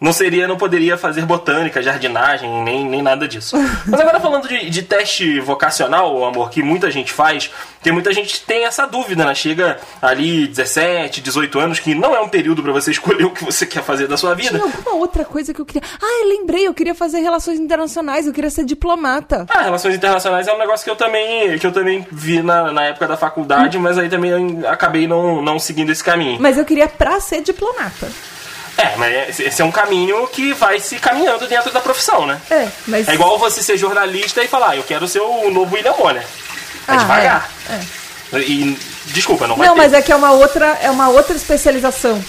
Não 0.00 0.12
seria, 0.12 0.46
não 0.46 0.56
poderia 0.56 0.96
fazer 0.96 1.26
botânica, 1.26 1.82
jardinagem, 1.82 2.62
nem, 2.62 2.84
nem 2.88 3.02
nada 3.02 3.26
disso. 3.26 3.56
Mas 3.84 4.00
agora 4.00 4.20
falando 4.20 4.46
de, 4.46 4.70
de 4.70 4.82
teste 4.82 5.40
vocacional, 5.40 6.24
amor, 6.24 6.50
que 6.50 6.62
muita 6.62 6.88
gente 6.88 7.12
faz, 7.12 7.50
porque 7.74 7.90
muita 7.90 8.12
gente 8.12 8.40
tem 8.42 8.64
essa 8.64 8.86
dúvida, 8.86 9.24
né? 9.24 9.34
Chega 9.34 9.78
ali 10.00 10.46
17, 10.46 11.20
18 11.20 11.58
anos, 11.58 11.80
que 11.80 11.96
não 11.96 12.14
é 12.14 12.20
um 12.20 12.28
período 12.28 12.62
pra 12.62 12.70
você 12.70 12.92
escolher 12.92 13.24
o 13.24 13.30
que 13.32 13.44
você 13.44 13.66
quer 13.66 13.82
fazer 13.82 14.06
da 14.06 14.16
sua 14.16 14.34
vida. 14.34 14.50
Tinha 14.50 14.62
alguma 14.62 14.94
outra 14.94 15.24
coisa 15.24 15.52
que 15.52 15.60
eu 15.60 15.66
queria. 15.66 15.82
Ah, 16.00 16.22
eu 16.22 16.28
lembrei, 16.28 16.68
eu 16.68 16.74
queria 16.74 16.94
fazer 16.94 17.18
relações 17.18 17.58
internacionais, 17.58 18.24
eu 18.24 18.32
queria 18.32 18.50
ser 18.50 18.64
diplomata. 18.64 19.46
Ah, 19.48 19.62
relações 19.62 19.96
internacionais 19.96 20.46
é 20.46 20.54
um 20.54 20.58
negócio 20.58 20.84
que 20.84 20.90
eu 20.90 20.96
também, 20.96 21.58
que 21.58 21.66
eu 21.66 21.72
também 21.72 22.06
vi 22.12 22.40
na, 22.40 22.70
na 22.70 22.84
época 22.84 23.08
da 23.08 23.16
faculdade, 23.16 23.76
mas 23.78 23.98
aí 23.98 24.08
também 24.08 24.30
eu 24.30 24.68
acabei 24.68 25.08
não, 25.08 25.42
não 25.42 25.58
seguindo 25.58 25.90
esse 25.90 26.04
caminho. 26.04 26.40
Mas 26.40 26.56
eu 26.56 26.64
queria 26.64 26.86
pra 26.86 27.18
ser 27.18 27.40
diplomata. 27.42 28.08
É, 28.78 28.96
mas 28.96 29.28
esse- 29.30 29.42
esse 29.42 29.60
é 29.60 29.64
um 29.64 29.72
caminho 29.72 30.26
que 30.28 30.52
vai 30.54 30.78
se 30.78 30.96
caminhando 31.00 31.46
dentro 31.48 31.70
da 31.72 31.80
profissão, 31.80 32.24
né? 32.26 32.40
É, 32.50 32.68
mas. 32.86 33.08
É 33.08 33.14
igual 33.14 33.36
você 33.38 33.60
ser 33.62 33.76
jornalista 33.76 34.42
e 34.42 34.46
falar, 34.48 34.70
"Ah, 34.70 34.76
eu 34.76 34.84
quero 34.84 35.06
ser 35.08 35.20
o 35.20 35.50
novo 35.50 35.74
William 35.74 35.92
Bonner. 35.94 36.22
É 36.22 36.92
Ah, 36.92 36.96
devagar. 36.96 37.50
é, 37.70 37.74
é. 38.36 38.38
E, 38.40 38.78
desculpa, 39.06 39.46
não 39.48 39.56
vai 39.56 39.66
Não, 39.66 39.74
ter. 39.74 39.80
mas 39.82 39.92
é 39.92 40.00
que 40.00 40.12
é 40.12 40.16
uma 40.16 40.30
outra, 40.30 40.78
é 40.80 40.90
uma 40.90 41.08
outra 41.08 41.34
especialização. 41.36 42.24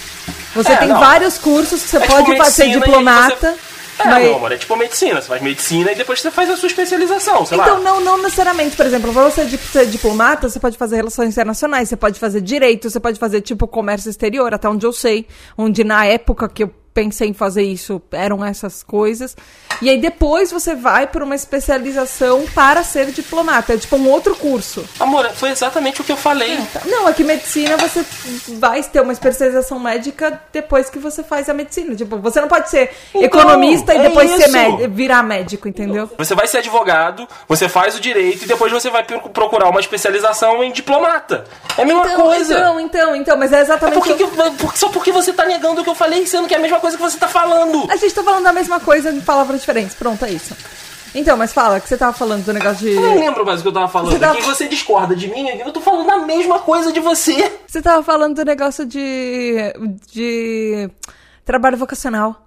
Você 0.54 0.72
É, 0.72 0.76
tem 0.76 0.88
não. 0.88 0.98
vários 0.98 1.38
cursos 1.38 1.82
que 1.82 1.88
você 1.88 1.96
É 1.98 2.00
tipo 2.00 2.12
pode 2.14 2.36
fazer 2.36 2.64
e 2.64 2.66
aí 2.66 2.72
diplomata. 2.72 3.36
você- 3.52 3.54
É, 4.02 4.08
mas- 4.08 4.34
amor, 4.36 4.52
é 4.52 4.56
tipo 4.56 4.76
medicina. 4.76 5.20
Você 5.20 5.28
faz 5.28 5.42
medicina 5.42 5.92
e 5.92 5.94
depois 5.94 6.20
você 6.20 6.30
faz 6.30 6.50
a 6.50 6.56
sua 6.56 6.66
especialização, 6.66 7.44
sei 7.46 7.58
Então, 7.58 7.74
lá. 7.76 7.80
não, 7.80 8.00
não 8.00 8.18
necessariamente. 8.22 8.76
Por 8.76 8.86
exemplo, 8.86 9.12
pra 9.12 9.22
você 9.22 9.44
di- 9.44 9.58
ser 9.58 9.86
diplomata, 9.86 10.48
você 10.48 10.58
pode 10.60 10.76
fazer 10.78 10.96
relações 10.96 11.30
internacionais, 11.30 11.88
você 11.88 11.96
pode 11.96 12.18
fazer 12.18 12.40
direito, 12.40 12.88
você 12.90 13.00
pode 13.00 13.18
fazer, 13.18 13.40
tipo, 13.40 13.66
comércio 13.68 14.08
exterior, 14.10 14.52
até 14.54 14.68
onde 14.68 14.84
eu 14.86 14.92
sei. 14.92 15.26
Onde 15.56 15.84
na 15.84 16.04
época 16.06 16.48
que 16.48 16.62
eu 16.64 16.70
pensei 17.02 17.28
em 17.28 17.32
fazer 17.32 17.62
isso, 17.62 18.00
eram 18.12 18.44
essas 18.44 18.82
coisas. 18.82 19.34
E 19.80 19.88
aí 19.88 19.98
depois 19.98 20.52
você 20.52 20.74
vai 20.74 21.06
para 21.06 21.24
uma 21.24 21.34
especialização 21.34 22.44
para 22.54 22.82
ser 22.82 23.06
diplomata. 23.12 23.72
É 23.72 23.78
tipo 23.78 23.96
um 23.96 24.08
outro 24.08 24.34
curso. 24.36 24.84
Amor, 24.98 25.30
foi 25.30 25.50
exatamente 25.50 26.00
o 26.02 26.04
que 26.04 26.12
eu 26.12 26.16
falei. 26.16 26.58
Tá. 26.72 26.82
Não, 26.84 27.06
aqui 27.06 27.24
medicina 27.24 27.76
você 27.78 28.04
vai 28.58 28.82
ter 28.82 29.00
uma 29.00 29.12
especialização 29.12 29.78
médica 29.78 30.38
depois 30.52 30.90
que 30.90 30.98
você 30.98 31.22
faz 31.22 31.48
a 31.48 31.54
medicina. 31.54 31.94
Tipo, 31.96 32.18
você 32.18 32.40
não 32.40 32.48
pode 32.48 32.68
ser 32.68 32.90
Então, 33.14 33.22
economista 33.24 33.94
e 33.94 33.98
é 33.98 34.02
depois 34.02 34.30
ser 34.30 34.88
virar 34.90 35.22
médico, 35.22 35.66
entendeu? 35.66 36.10
Você 36.18 36.34
vai 36.34 36.46
ser 36.46 36.58
advogado, 36.58 37.26
você 37.48 37.66
faz 37.68 37.96
o 37.96 38.00
direito 38.00 38.44
e 38.44 38.46
depois 38.46 38.70
você 38.70 38.90
vai 38.90 39.04
pro- 39.04 39.30
procurar 39.30 39.68
uma 39.70 39.80
especialização 39.80 40.62
em 40.62 40.70
diplomata. 40.72 41.44
É 41.78 41.82
a 41.82 41.86
mesma 41.86 42.04
Então, 42.04 42.20
coisa. 42.20 42.54
então, 42.54 42.80
então, 42.80 43.16
então, 43.16 43.36
mas 43.38 43.52
é 43.52 43.60
É 43.60 43.62
exatamente 43.62 43.94
por 43.94 44.04
que 44.04 44.22
o- 44.24 44.28
que- 44.70 44.78
só 44.78 44.88
porque 44.88 45.12
você 45.12 45.32
tá 45.32 45.44
negando 45.44 45.80
o 45.80 45.84
que 45.84 45.90
eu 45.90 45.94
falei, 45.94 46.26
sendo 46.26 46.48
que 46.48 46.54
é 46.54 46.56
a 46.56 46.60
mesma 46.60 46.80
coisa 46.80 46.89
que 46.96 47.02
você 47.02 47.18
tá 47.18 47.28
falando. 47.28 47.90
A 47.90 47.96
gente 47.96 48.14
tá 48.14 48.22
falando 48.22 48.44
da 48.44 48.52
mesma 48.52 48.80
coisa 48.80 49.10
em 49.10 49.20
palavras 49.20 49.60
diferentes. 49.60 49.94
Pronto, 49.94 50.24
é 50.24 50.30
isso. 50.30 50.56
Então, 51.14 51.36
mas 51.36 51.52
fala, 51.52 51.80
que 51.80 51.88
você 51.88 51.96
tava 51.96 52.12
falando 52.12 52.44
do 52.44 52.52
negócio 52.52 52.78
de. 52.88 52.94
Eu 52.94 53.00
não 53.02 53.18
lembro 53.18 53.44
mais 53.44 53.58
o 53.60 53.62
que 53.62 53.68
eu 53.68 53.72
tava 53.72 53.88
falando. 53.88 54.12
Você 54.12 54.18
tava- 54.18 54.34
Aqui 54.34 54.42
você 54.42 54.68
discorda 54.68 55.16
de 55.16 55.26
mim, 55.28 55.48
eu 55.48 55.72
tô 55.72 55.80
falando 55.80 56.08
a 56.08 56.18
mesma 56.18 56.60
coisa 56.60 56.92
de 56.92 57.00
você. 57.00 57.52
Você 57.66 57.82
tava 57.82 58.02
falando 58.02 58.36
do 58.36 58.44
negócio 58.44 58.86
de. 58.86 59.56
de. 60.12 60.88
trabalho 61.44 61.76
vocacional. 61.76 62.46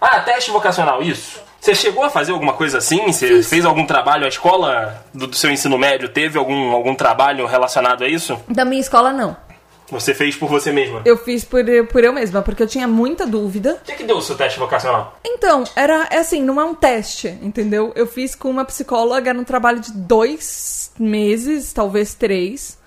Ah, 0.00 0.20
teste 0.20 0.50
vocacional, 0.50 1.02
isso. 1.02 1.40
Você 1.60 1.74
chegou 1.74 2.04
a 2.04 2.10
fazer 2.10 2.30
alguma 2.30 2.52
coisa 2.52 2.78
assim? 2.78 3.06
Você 3.06 3.42
fez 3.42 3.64
algum 3.64 3.84
trabalho? 3.84 4.24
A 4.24 4.28
escola 4.28 5.04
do, 5.12 5.26
do 5.26 5.34
seu 5.34 5.50
ensino 5.50 5.76
médio 5.76 6.08
teve 6.08 6.38
algum, 6.38 6.70
algum 6.70 6.94
trabalho 6.94 7.44
relacionado 7.46 8.04
a 8.04 8.08
isso? 8.08 8.38
Da 8.46 8.64
minha 8.64 8.80
escola, 8.80 9.12
não. 9.12 9.36
Você 9.90 10.14
fez 10.14 10.36
por 10.36 10.48
você 10.48 10.72
mesma? 10.72 11.02
Eu 11.04 11.16
fiz 11.16 11.44
por, 11.44 11.62
por 11.90 12.02
eu 12.02 12.12
mesma, 12.12 12.42
porque 12.42 12.62
eu 12.62 12.66
tinha 12.66 12.88
muita 12.88 13.26
dúvida. 13.26 13.78
O 13.82 13.86
que, 13.86 13.94
que 13.94 14.04
deu 14.04 14.16
o 14.16 14.22
seu 14.22 14.36
teste 14.36 14.58
vocacional? 14.58 15.18
Então, 15.24 15.64
era 15.74 16.08
é 16.10 16.18
assim, 16.18 16.42
não 16.42 16.60
é 16.60 16.64
um 16.64 16.74
teste, 16.74 17.28
entendeu? 17.42 17.92
Eu 17.94 18.06
fiz 18.06 18.34
com 18.34 18.50
uma 18.50 18.64
psicóloga 18.64 19.32
num 19.32 19.44
trabalho 19.44 19.80
de 19.80 19.92
dois 19.92 20.90
meses, 20.98 21.72
talvez 21.72 22.14
três. 22.14 22.78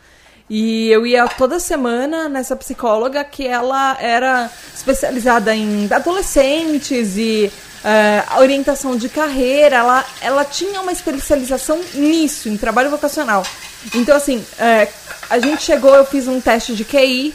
E 0.50 0.90
eu 0.90 1.06
ia 1.06 1.28
toda 1.28 1.60
semana 1.60 2.28
nessa 2.28 2.56
psicóloga 2.56 3.24
que 3.24 3.46
ela 3.46 3.96
era 4.02 4.50
especializada 4.76 5.56
em 5.56 5.88
adolescentes 5.92 7.16
e 7.18 7.52
é, 7.84 8.24
orientação 8.40 8.98
de 8.98 9.10
carreira. 9.10 9.76
Ela, 9.76 10.06
ela 10.22 10.44
tinha 10.44 10.82
uma 10.82 10.92
especialização 10.92 11.80
nisso, 11.94 12.50
em 12.50 12.58
trabalho 12.58 12.90
vocacional. 12.90 13.44
Então, 13.94 14.16
assim, 14.16 14.44
é, 14.58 14.88
a 15.30 15.40
gente 15.40 15.64
chegou, 15.64 15.94
eu 15.96 16.06
fiz 16.06 16.28
um 16.28 16.40
teste 16.42 16.74
de 16.76 16.84
QI, 16.84 17.34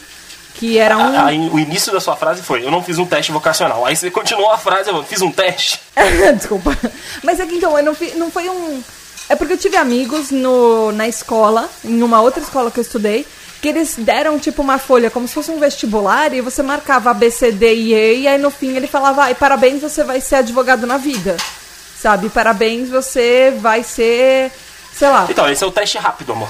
que 0.55 0.79
era 0.79 0.97
um. 0.97 1.25
Aí, 1.27 1.39
o 1.51 1.59
início 1.59 1.93
da 1.93 2.01
sua 2.01 2.17
frase 2.17 2.43
foi: 2.43 2.65
Eu 2.65 2.71
não 2.71 2.83
fiz 2.83 2.99
um 2.99 3.07
teste 3.07 3.33
vocacional. 3.33 3.85
Aí 3.87 3.95
você 3.97 4.11
continuou 4.11 4.51
a 4.51 4.59
frase: 4.59 4.91
Eu 4.91 5.03
fiz 5.05 5.21
um 5.23 5.31
teste. 5.31 5.81
Desculpa. 6.37 6.77
Mas 7.23 7.41
é 7.41 7.47
que 7.47 7.57
então, 7.57 7.77
eu 7.79 7.85
não, 7.85 7.95
fi- 7.95 8.15
não 8.17 8.31
foi 8.31 8.49
um. 8.49 8.83
É 9.29 9.35
porque 9.35 9.55
eu 9.55 9.59
tive 9.59 9.77
amigos 9.77 10.31
no, 10.31 10.93
na 10.93 11.09
escola, 11.09 11.69
em 11.85 12.03
uma 12.03 12.21
outra 12.21 12.43
escola 12.43 12.71
que 12.71 12.79
eu 12.79 12.83
estudei, 12.83 13.27
que 13.63 13.69
eles 13.69 13.95
deram 13.99 14.39
tipo 14.39 14.61
uma 14.61 14.77
folha 14.79 15.11
como 15.11 15.27
se 15.27 15.33
fosse 15.35 15.51
um 15.51 15.59
vestibular 15.59 16.33
e 16.35 16.43
você 16.43 16.63
marcava 16.63 17.11
A, 17.11 17.15
B, 17.15 17.31
C, 17.31 17.51
D 17.51 17.75
e 17.75 17.95
E, 17.95 18.21
e 18.21 18.29
aí 18.29 18.39
no 18.39 18.51
fim 18.51 18.77
ele 18.77 18.87
falava: 18.87 19.23
ai, 19.23 19.35
parabéns, 19.35 19.81
você 19.81 20.05
vai 20.05 20.21
ser 20.21 20.37
advogado 20.37 20.87
na 20.87 20.99
vida. 20.99 21.37
Sabe? 22.01 22.29
Parabéns, 22.29 22.91
você 22.91 23.53
vai 23.61 23.83
ser. 23.83 24.53
Sei 24.95 25.09
lá. 25.09 25.27
Então, 25.29 25.49
esse 25.51 25.65
é 25.65 25.67
o 25.67 25.73
teste 25.73 25.97
rápido, 25.99 26.33
amor. 26.33 26.49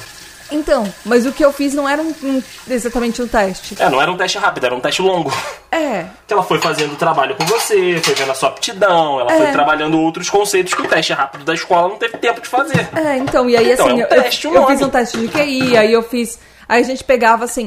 Então, 0.51 0.85
mas 1.05 1.27
o 1.27 1.33
que 1.33 1.45
eu 1.45 1.53
fiz 1.53 1.73
não 1.75 1.89
era 1.89 2.01
um- 2.03 2.15
um- 2.23 2.43
exatamente 2.69 3.21
um 3.23 3.27
teste. 3.27 3.75
É, 3.79 3.89
não 3.89 4.01
era 4.01 4.11
um 4.11 4.17
teste 4.17 4.39
rápido, 4.39 4.65
era 4.67 4.75
um 4.75 4.81
teste 4.81 5.01
longo. 5.03 5.33
É. 5.73 6.05
Que 6.27 6.33
ela 6.33 6.43
foi 6.43 6.61
fazendo 6.61 6.93
o 6.93 6.97
trabalho 6.97 7.35
com 7.35 7.45
você, 7.47 7.99
foi 8.03 8.15
vendo 8.15 8.31
a 8.31 8.35
sua 8.35 8.51
aptidão, 8.51 9.19
ela 9.21 9.33
É. 9.33 9.37
foi 9.39 9.53
trabalhando 9.53 9.99
outros 9.99 10.31
conceitos 10.31 10.75
que 10.75 10.83
o 10.83 10.89
teste 10.89 11.13
rápido 11.13 11.45
da 11.45 11.55
escola 11.55 11.89
não 11.89 11.97
teve 11.97 12.17
tempo 12.19 12.41
de 12.41 12.49
fazer. 12.49 12.89
É, 12.95 13.17
então, 13.17 13.49
e 13.51 13.57
aí 13.57 13.73
Então, 13.73 13.87
assim, 13.87 13.95
é 14.01 14.07
um 14.07 14.07
eu- 14.07 14.09
teste, 14.23 14.47
eu, 14.47 14.53
o 14.53 14.57
eu 14.57 14.67
fiz 14.69 14.83
um 14.83 14.89
teste 14.91 15.19
de 15.19 15.29
QI, 15.29 15.77
aí 15.77 15.93
eu 15.93 16.03
fiz. 16.03 16.39
Aí 16.69 16.81
a 16.81 16.85
gente 16.87 17.03
pegava 17.05 17.45
assim, 17.45 17.67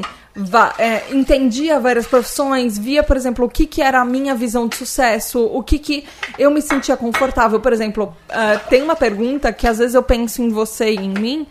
é, 0.78 1.02
entendia 1.10 1.78
várias 1.80 2.06
profissões, 2.06 2.78
via, 2.78 3.02
por 3.02 3.16
exemplo, 3.16 3.44
o 3.44 3.48
que, 3.48 3.66
que 3.66 3.82
era 3.82 4.00
a 4.00 4.04
minha 4.04 4.34
visão 4.34 4.66
de 4.68 4.76
sucesso, 4.76 5.44
o 5.44 5.62
que, 5.62 5.78
que 5.78 6.06
eu 6.38 6.50
me 6.50 6.62
sentia 6.62 6.96
confortável. 6.96 7.60
Por 7.60 7.72
exemplo, 7.72 8.16
ah, 8.28 8.58
tem 8.68 8.82
uma 8.82 8.96
pergunta 8.96 9.52
que 9.52 9.66
às 9.66 9.78
vezes 9.78 9.94
eu 9.94 10.02
penso 10.02 10.42
em 10.42 10.48
você 10.48 10.90
e 10.92 10.96
em 10.96 11.10
mim, 11.10 11.46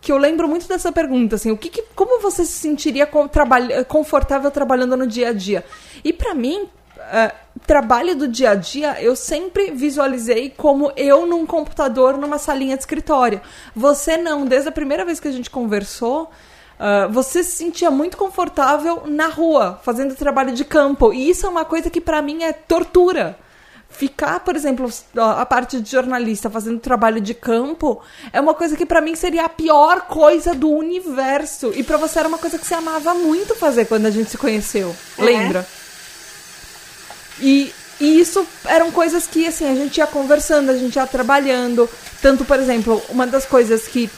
que 0.00 0.12
eu, 0.12 0.16
lembro 0.16 0.48
muito 0.48 0.68
dessa 0.68 0.92
pergunta, 0.92 1.36
assim, 1.36 1.50
o 1.50 1.56
que, 1.56 1.68
que 1.68 1.82
como 1.94 2.20
você 2.20 2.44
se 2.44 2.52
sentiria 2.52 3.06
com, 3.06 3.26
trabalha- 3.26 3.84
confortável 3.84 4.50
trabalhando 4.50 4.96
no 4.96 5.06
dia 5.06 5.30
a 5.30 5.32
dia? 5.32 5.64
E 6.04 6.12
pra 6.12 6.34
mim, 6.34 6.68
ah, 6.98 7.34
trabalho 7.66 8.14
do 8.14 8.28
dia 8.28 8.50
a 8.50 8.54
dia, 8.54 9.00
eu 9.02 9.16
sempre 9.16 9.70
visualizei 9.72 10.50
como 10.56 10.92
eu 10.96 11.26
num 11.26 11.44
computador, 11.44 12.16
numa 12.16 12.38
salinha 12.38 12.76
de 12.76 12.82
escritório. 12.82 13.40
Você 13.74 14.16
não, 14.16 14.46
desde 14.46 14.68
a 14.68 14.72
primeira 14.72 15.04
vez 15.04 15.18
que 15.18 15.28
a 15.28 15.32
gente 15.32 15.50
conversou, 15.50 16.30
ah, 16.78 17.08
você 17.10 17.42
se 17.42 17.56
sentia 17.56 17.90
muito 17.90 18.16
confortável 18.16 19.02
na 19.06 19.26
rua, 19.26 19.80
fazendo 19.82 20.14
trabalho 20.14 20.52
de 20.52 20.64
campo. 20.64 21.12
E 21.12 21.28
isso 21.28 21.44
é 21.44 21.48
uma 21.48 21.64
coisa 21.64 21.90
que 21.90 22.00
pra 22.00 22.22
mim 22.22 22.44
é 22.44 22.52
tortura. 22.52 23.36
Ficar, 23.90 24.40
por 24.40 24.54
exemplo, 24.54 24.92
a 25.16 25.44
parte 25.46 25.80
de 25.80 25.90
jornalista 25.90 26.50
fazendo 26.50 26.78
trabalho 26.78 27.20
de 27.20 27.32
campo 27.32 28.00
é 28.32 28.40
uma 28.40 28.54
coisa 28.54 28.76
que 28.76 28.84
pra 28.84 29.00
mim 29.00 29.16
seria 29.16 29.46
a 29.46 29.48
pior 29.48 30.02
coisa 30.02 30.54
do 30.54 30.68
universo. 30.68 31.72
E 31.74 31.82
pra 31.82 31.96
você 31.96 32.18
era 32.18 32.28
uma 32.28 32.38
coisa 32.38 32.58
que 32.58 32.66
você 32.66 32.74
amava 32.74 33.14
muito 33.14 33.54
fazer 33.54 33.86
quando 33.86 34.06
a 34.06 34.10
gente 34.10 34.30
se 34.30 34.38
conheceu. 34.38 34.94
Lembra? 35.18 35.66
E, 37.40 37.72
e 37.98 38.20
isso 38.20 38.46
eram 38.66 38.92
coisas 38.92 39.26
que, 39.26 39.46
assim, 39.46 39.66
a 39.68 39.74
gente 39.74 39.98
ia 39.98 40.06
conversando, 40.06 40.70
a 40.70 40.76
gente 40.76 40.96
ia 40.96 41.06
trabalhando. 41.06 41.88
Tanto, 42.20 42.44
por 42.44 42.58
exemplo, 42.58 43.02
uma 43.08 43.26
das 43.26 43.46
coisas 43.46 43.88
que 43.88 44.10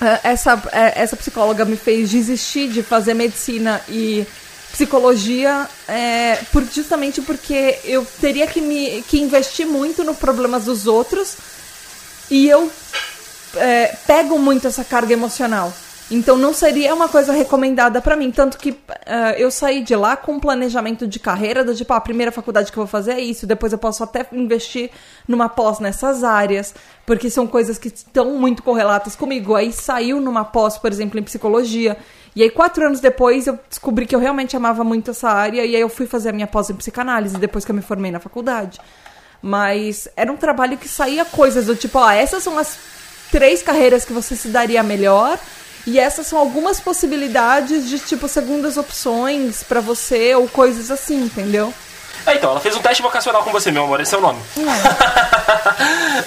eh, 0.00 0.20
essa, 0.22 0.62
eh, 0.72 0.92
essa 0.96 1.16
psicóloga 1.16 1.64
me 1.64 1.76
fez 1.76 2.10
desistir 2.10 2.68
de 2.68 2.82
fazer 2.82 3.14
medicina 3.14 3.80
e 3.88 4.26
psicologia 4.72 5.68
é, 5.86 6.36
por, 6.50 6.64
justamente 6.64 7.20
porque 7.20 7.78
eu 7.84 8.04
teria 8.20 8.46
que, 8.46 8.60
me, 8.60 9.02
que 9.02 9.20
investir 9.20 9.66
muito 9.66 10.02
nos 10.02 10.16
problemas 10.16 10.64
dos 10.64 10.86
outros 10.86 11.36
e 12.30 12.48
eu 12.48 12.70
é, 13.56 13.94
pego 14.06 14.38
muito 14.38 14.66
essa 14.66 14.82
carga 14.82 15.12
emocional. 15.12 15.72
Então 16.10 16.36
não 16.36 16.52
seria 16.52 16.94
uma 16.94 17.08
coisa 17.08 17.32
recomendada 17.32 18.00
para 18.00 18.14
mim. 18.16 18.30
Tanto 18.30 18.58
que 18.58 18.70
uh, 18.70 18.76
eu 19.38 19.50
saí 19.50 19.82
de 19.82 19.96
lá 19.96 20.14
com 20.14 20.32
um 20.32 20.40
planejamento 20.40 21.06
de 21.06 21.18
carreira, 21.18 21.64
do 21.64 21.74
tipo, 21.74 21.90
ah, 21.92 21.96
a 21.96 22.00
primeira 22.00 22.30
faculdade 22.30 22.70
que 22.70 22.78
eu 22.78 22.82
vou 22.82 22.90
fazer 22.90 23.12
é 23.12 23.20
isso, 23.20 23.46
depois 23.46 23.72
eu 23.72 23.78
posso 23.78 24.04
até 24.04 24.26
investir 24.32 24.90
numa 25.26 25.48
pós 25.48 25.78
nessas 25.78 26.22
áreas, 26.22 26.74
porque 27.06 27.30
são 27.30 27.46
coisas 27.46 27.78
que 27.78 27.88
estão 27.88 28.34
muito 28.36 28.62
correlatas 28.62 29.16
comigo. 29.16 29.54
Aí 29.54 29.72
saiu 29.72 30.20
numa 30.20 30.44
pós, 30.44 30.76
por 30.76 30.92
exemplo, 30.92 31.18
em 31.18 31.22
psicologia. 31.22 31.96
E 32.34 32.42
aí, 32.42 32.50
quatro 32.50 32.86
anos 32.86 33.00
depois, 33.00 33.46
eu 33.46 33.58
descobri 33.68 34.06
que 34.06 34.14
eu 34.14 34.18
realmente 34.18 34.56
amava 34.56 34.82
muito 34.82 35.10
essa 35.10 35.28
área, 35.28 35.64
e 35.64 35.76
aí 35.76 35.80
eu 35.80 35.88
fui 35.88 36.06
fazer 36.06 36.30
a 36.30 36.32
minha 36.32 36.46
pós 36.46 36.70
em 36.70 36.74
psicanálise, 36.74 37.36
depois 37.36 37.64
que 37.64 37.70
eu 37.70 37.74
me 37.76 37.82
formei 37.82 38.10
na 38.10 38.20
faculdade. 38.20 38.80
Mas 39.42 40.08
era 40.16 40.32
um 40.32 40.36
trabalho 40.36 40.78
que 40.78 40.88
saía 40.88 41.24
coisas 41.24 41.66
do 41.66 41.76
tipo, 41.76 41.98
ó, 41.98 42.10
essas 42.10 42.42
são 42.42 42.58
as 42.58 42.78
três 43.30 43.62
carreiras 43.62 44.04
que 44.04 44.12
você 44.12 44.34
se 44.34 44.48
daria 44.48 44.82
melhor, 44.82 45.38
e 45.86 45.98
essas 45.98 46.26
são 46.26 46.38
algumas 46.38 46.80
possibilidades 46.80 47.88
de, 47.88 47.98
tipo, 47.98 48.26
segundas 48.28 48.78
opções 48.78 49.62
para 49.62 49.80
você, 49.80 50.34
ou 50.34 50.48
coisas 50.48 50.90
assim, 50.90 51.24
entendeu? 51.24 51.74
É, 52.24 52.36
então, 52.36 52.50
ela 52.50 52.60
fez 52.60 52.74
um 52.76 52.80
teste 52.80 53.02
vocacional 53.02 53.42
com 53.42 53.50
você, 53.50 53.70
meu 53.70 53.84
amor, 53.84 54.00
esse 54.00 54.14
é 54.14 54.18
o 54.18 54.20
nome. 54.20 54.38
É. 54.56 54.62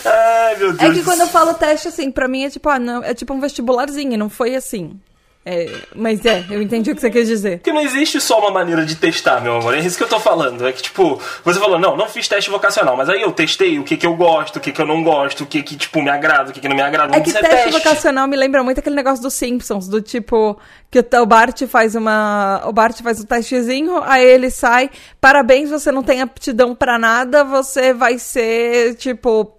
Ai, 0.50 0.56
meu 0.58 0.74
Deus. 0.74 0.92
É 0.92 0.94
que 0.94 1.04
quando 1.04 1.22
eu 1.22 1.28
falo 1.28 1.54
teste, 1.54 1.88
assim, 1.88 2.12
pra 2.12 2.28
mim 2.28 2.44
é 2.44 2.50
tipo, 2.50 2.70
ah, 2.70 2.78
não, 2.78 3.04
é 3.04 3.14
tipo 3.14 3.34
um 3.34 3.40
vestibularzinho, 3.40 4.18
não 4.18 4.30
foi 4.30 4.56
assim. 4.56 5.00
É, 5.48 5.72
mas 5.96 6.26
é, 6.26 6.44
eu 6.50 6.60
entendi 6.60 6.90
o 6.90 6.96
que 6.96 7.02
você 7.02 7.12
quer 7.12 7.22
dizer. 7.22 7.60
Que 7.60 7.72
não 7.72 7.82
existe 7.82 8.20
só 8.20 8.40
uma 8.40 8.50
maneira 8.50 8.84
de 8.84 8.96
testar, 8.96 9.40
meu 9.40 9.58
amor. 9.58 9.76
É 9.76 9.80
isso 9.80 9.96
que 9.96 10.04
eu 10.04 10.08
tô 10.08 10.20
falando. 10.20 10.68
É 10.68 10.72
que, 10.72 10.82
tipo, 10.82 11.22
você 11.44 11.60
falou, 11.60 11.78
não, 11.78 11.96
não 11.96 12.10
fiz 12.10 12.28
teste 12.28 12.50
vocacional, 12.50 12.98
mas 12.98 13.10
aí 13.10 13.22
eu 13.22 13.32
testei 13.32 13.78
o 13.78 13.84
que 13.84 13.96
que 13.96 14.08
eu 14.08 14.16
gosto, 14.16 14.56
o 14.56 14.60
que 14.60 14.72
que 14.72 14.82
eu 14.82 14.88
não 14.88 15.04
gosto, 15.04 15.44
o 15.44 15.46
que 15.46 15.62
que, 15.62 15.76
tipo, 15.76 16.02
me 16.02 16.10
agrada, 16.10 16.50
o 16.50 16.54
que 16.54 16.60
que 16.60 16.68
não 16.68 16.76
me 16.76 16.82
agrada. 16.82 17.16
É 17.16 17.22
que 17.22 17.32
teste, 17.32 17.48
teste, 17.48 17.72
vocacional 17.72 18.28
me 18.28 18.36
lembra 18.36 18.64
muito 18.64 18.80
aquele 18.80 18.96
negócio 18.96 19.22
dos 19.22 19.36
Simpsons, 19.36 19.88
do 19.88 20.02
tipo, 20.02 20.60
que 20.90 21.00
o 21.00 21.26
Bart 21.28 21.62
faz 21.68 21.94
uma. 21.94 22.64
O 22.66 22.74
Bart 22.74 23.00
faz 23.04 23.20
um 23.20 23.26
testezinho, 23.26 24.02
aí 24.02 24.26
ele 24.26 24.50
sai. 24.50 24.90
Parabéns, 25.22 25.70
você 25.70 25.92
não 25.92 26.02
tem 26.02 26.24
aptidão 26.24 26.74
para 26.74 26.98
nada, 26.98 27.44
você 27.44 27.94
vai 27.94 28.18
ser, 28.18 28.96
tipo. 28.96 29.52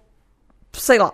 Sei 0.73 0.99
lá, 0.99 1.13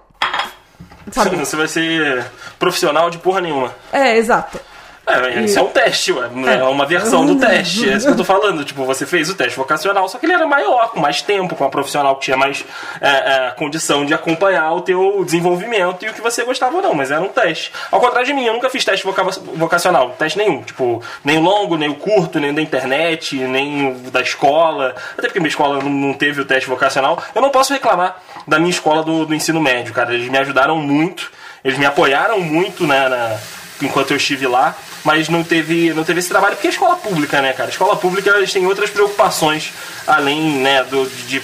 Sabe? 1.11 1.35
Você 1.35 1.55
vai 1.55 1.67
ser 1.67 2.25
profissional 2.57 3.09
de 3.09 3.17
porra 3.17 3.41
nenhuma. 3.41 3.73
É, 3.91 4.17
exato. 4.17 4.59
É, 5.05 5.41
isso 5.41 5.59
é 5.59 5.61
um 5.61 5.67
teste, 5.67 6.13
ué. 6.13 6.29
É. 6.47 6.63
uma 6.63 6.85
versão 6.85 7.25
do 7.25 7.35
teste. 7.35 7.89
É 7.89 7.97
isso 7.97 8.05
que 8.05 8.13
eu 8.13 8.17
tô 8.17 8.23
falando. 8.23 8.63
Tipo, 8.63 8.85
você 8.85 9.05
fez 9.05 9.29
o 9.29 9.35
teste 9.35 9.57
vocacional, 9.57 10.07
só 10.07 10.17
que 10.17 10.25
ele 10.25 10.33
era 10.33 10.47
maior, 10.47 10.91
com 10.91 10.99
mais 10.99 11.21
tempo, 11.21 11.55
com 11.55 11.63
uma 11.65 11.69
profissional 11.69 12.15
que 12.15 12.25
tinha 12.25 12.37
mais 12.37 12.63
é, 13.01 13.09
é, 13.09 13.51
condição 13.51 14.05
de 14.05 14.13
acompanhar 14.13 14.71
o 14.71 14.81
teu 14.81 15.23
desenvolvimento 15.25 16.05
e 16.05 16.09
o 16.09 16.13
que 16.13 16.21
você 16.21 16.43
gostava 16.45 16.77
ou 16.77 16.81
não, 16.81 16.93
mas 16.93 17.11
era 17.11 17.21
um 17.21 17.27
teste. 17.27 17.73
Ao 17.91 17.99
contrário 17.99 18.25
de 18.25 18.33
mim, 18.33 18.45
eu 18.45 18.53
nunca 18.53 18.69
fiz 18.69 18.85
teste 18.85 19.05
voca 19.05 19.23
vocacional, 19.55 20.11
teste 20.11 20.37
nenhum. 20.37 20.63
Tipo, 20.63 21.03
nem 21.23 21.37
o 21.37 21.41
longo, 21.41 21.75
nem 21.75 21.89
o 21.89 21.95
curto, 21.95 22.39
nem 22.39 22.53
da 22.53 22.61
internet, 22.61 23.35
nem 23.35 23.93
da 24.09 24.21
escola. 24.21 24.95
Até 25.17 25.27
porque 25.27 25.39
minha 25.39 25.49
escola 25.49 25.83
não 25.83 26.13
teve 26.13 26.39
o 26.39 26.45
teste 26.45 26.69
vocacional. 26.69 27.21
Eu 27.35 27.41
não 27.41 27.49
posso 27.49 27.73
reclamar 27.73 28.21
da 28.47 28.57
minha 28.57 28.71
escola 28.71 29.03
do, 29.03 29.25
do 29.25 29.35
ensino 29.35 29.59
médio, 29.59 29.93
cara. 29.93 30.13
Eles 30.13 30.29
me 30.29 30.37
ajudaram 30.37 30.77
muito, 30.77 31.29
eles 31.61 31.77
me 31.77 31.85
apoiaram 31.85 32.39
muito 32.39 32.87
né, 32.87 33.09
na 33.09 33.37
enquanto 33.85 34.11
eu 34.11 34.17
estive 34.17 34.47
lá, 34.47 34.75
mas 35.03 35.29
não 35.29 35.43
teve, 35.43 35.93
não 35.93 36.03
teve 36.03 36.19
esse 36.19 36.29
trabalho, 36.29 36.55
porque 36.55 36.67
é 36.67 36.69
escola 36.71 36.95
pública, 36.95 37.41
né, 37.41 37.53
cara? 37.53 37.69
Escola 37.69 37.95
pública 37.95 38.29
eles 38.31 38.51
têm 38.51 38.65
outras 38.65 38.89
preocupações 38.89 39.71
além, 40.07 40.57
né, 40.57 40.83
do, 40.83 41.05
de 41.27 41.41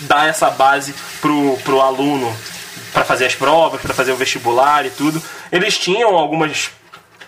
dar 0.00 0.28
essa 0.28 0.50
base 0.50 0.94
pro, 1.20 1.56
pro 1.64 1.80
aluno 1.80 2.34
para 2.92 3.04
fazer 3.04 3.26
as 3.26 3.34
provas, 3.34 3.80
para 3.80 3.94
fazer 3.94 4.12
o 4.12 4.16
vestibular 4.16 4.86
e 4.86 4.90
tudo. 4.90 5.22
Eles 5.50 5.76
tinham 5.78 6.16
algumas 6.16 6.70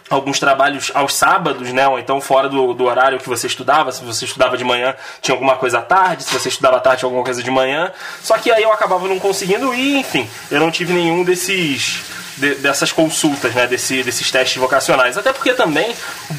alguns 0.09 0.41
trabalhos 0.41 0.91
aos 0.93 1.15
sábados, 1.15 1.73
né? 1.73 1.87
Ou 1.87 1.97
então 1.99 2.21
fora 2.21 2.49
do, 2.49 2.75
do 2.75 2.85
horário 2.85 3.19
que 3.19 3.29
você 3.29 3.47
estudava. 3.47 3.93
Se 3.93 4.03
você 4.03 4.25
estudava 4.25 4.59
de 4.59 4.65
manhã, 4.65 4.95
tinha 5.23 5.33
alguma 5.35 5.55
coisa 5.55 5.79
à 5.79 5.83
tarde. 5.83 6.25
Se 6.25 6.35
você 6.35 6.49
estudava 6.49 6.79
à 6.79 6.81
tarde, 6.81 7.01
tinha 7.01 7.07
alguma 7.07 7.25
coisa 7.25 7.43
de 7.43 7.51
manhã. 7.51 7.93
Só 8.21 8.37
que 8.37 8.51
aí 8.51 8.65
eu 8.65 8.73
acabava 8.73 9.07
não 9.07 9.21
conseguindo 9.21 9.73
ir, 9.73 9.99
enfim. 9.99 10.29
Eu 10.51 10.59
não 10.59 10.71
tive 10.71 10.93
nenhum 10.93 11.23
desses 11.23 12.03
de, 12.41 12.55
dessas 12.57 12.91
consultas, 12.91 13.55
né, 13.55 13.67
desse, 13.67 14.03
desses 14.03 14.31
testes 14.31 14.57
vocacionais. 14.57 15.17
Até 15.17 15.33
porque 15.33 15.53
também, 15.53 15.95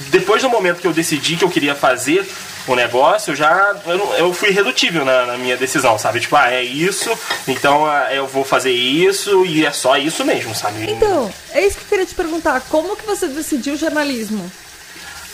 depois 0.10 0.42
do 0.42 0.50
momento 0.50 0.82
que 0.82 0.88
eu 0.88 0.94
decidi 0.94 1.38
que 1.38 1.44
eu 1.46 1.50
queria 1.50 1.76
fazer 1.76 2.28
o 2.68 2.76
negócio, 2.76 3.32
eu 3.32 3.36
já 3.36 3.76
eu, 3.86 4.14
eu 4.18 4.34
fui 4.34 4.50
redutível 4.50 5.06
na, 5.06 5.26
na, 5.26 5.38
minha 5.38 5.58
decisão, 5.58 5.98
sabe? 5.98 6.20
Tipo, 6.20 6.36
ah, 6.36 6.52
é 6.52 6.64
isso, 6.64 7.10
então 7.48 7.86
ah, 7.86 8.14
eu 8.14 8.28
vou 8.28 8.44
fazer 8.44 8.72
isso 8.72 9.46
e 9.46 9.66
é 9.66 9.72
só 9.72 9.98
isso 9.98 10.26
mesmo, 10.26 10.54
sabe? 10.54 10.92
Então, 10.92 11.32
é 11.52 11.66
isso 11.66 11.78
que 11.78 11.84
eu 11.84 11.90
queria 11.90 12.06
te 12.06 12.16
perguntar. 12.16 12.62
Como 12.70 12.96
que 12.96 13.06
você 13.06 13.28
decidiu 13.28 13.76
jornalismo? 13.76 14.52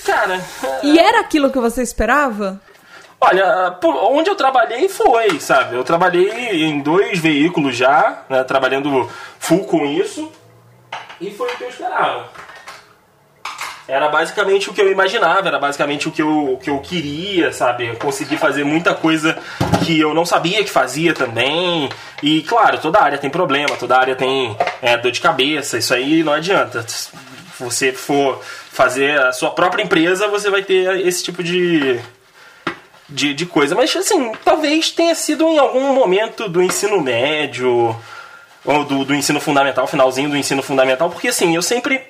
Cara... 0.06 0.42
E 0.84 0.98
era 0.98 1.20
aquilo 1.20 1.52
que 1.52 1.60
você 1.60 1.82
esperava? 1.82 2.62
Olha, 3.20 3.78
onde 3.84 4.30
eu 4.30 4.36
trabalhei 4.36 4.88
foi, 4.88 5.40
sabe? 5.40 5.76
Eu 5.76 5.84
trabalhei 5.84 6.64
em 6.64 6.80
dois 6.80 7.20
veículos 7.20 7.76
já, 7.76 8.22
né, 8.30 8.44
trabalhando 8.44 9.10
full 9.40 9.66
com 9.66 9.86
isso. 9.86 10.32
E 11.20 11.32
foi 11.32 11.52
o 11.52 11.58
que 11.58 11.64
eu 11.64 11.70
esperava. 11.70 12.30
Era 13.88 14.10
basicamente 14.10 14.70
o 14.70 14.74
que 14.74 14.82
eu 14.82 14.92
imaginava, 14.92 15.48
era 15.48 15.58
basicamente 15.58 16.10
o 16.10 16.12
que 16.12 16.22
eu, 16.22 16.54
o 16.54 16.58
que 16.58 16.70
eu 16.70 16.78
queria, 16.80 17.54
sabe? 17.54 17.88
Eu 17.88 17.96
consegui 17.96 18.36
fazer 18.36 18.66
muita 18.66 18.94
coisa 18.94 19.38
que 19.86 19.98
eu 19.98 20.14
não 20.14 20.26
sabia 20.26 20.62
que 20.62 20.70
fazia 20.70 21.14
também. 21.14 21.90
E 22.22 22.42
claro, 22.42 22.80
toda 22.80 23.02
área 23.02 23.18
tem 23.18 23.30
problema, 23.30 23.78
toda 23.78 23.98
área 23.98 24.14
tem 24.14 24.58
é, 24.82 24.98
dor 24.98 25.12
de 25.12 25.22
cabeça, 25.22 25.78
isso 25.78 25.94
aí 25.94 26.22
não 26.22 26.34
adianta. 26.34 26.86
Se 26.86 27.10
você 27.58 27.94
for 27.94 28.42
fazer 28.44 29.22
a 29.22 29.32
sua 29.32 29.52
própria 29.52 29.82
empresa, 29.82 30.28
você 30.28 30.50
vai 30.50 30.64
ter 30.64 31.08
esse 31.08 31.24
tipo 31.24 31.42
de, 31.42 31.98
de, 33.08 33.34
de 33.34 33.46
coisa. 33.46 33.74
Mas 33.74 33.96
assim, 33.96 34.34
talvez 34.44 34.92
tenha 34.92 35.16
sido 35.16 35.48
em 35.48 35.58
algum 35.58 35.94
momento 35.94 36.50
do 36.50 36.62
ensino 36.62 37.00
médio 37.00 37.96
do, 38.86 39.06
do 39.06 39.16
ensino 39.16 39.40
fundamental, 39.40 39.88
finalzinho 39.88 40.30
do 40.30 40.38
ensino 40.38 40.62
fundamental, 40.62 41.10
porque 41.10 41.30
assim, 41.30 41.56
eu 41.56 41.62
sempre 41.62 42.02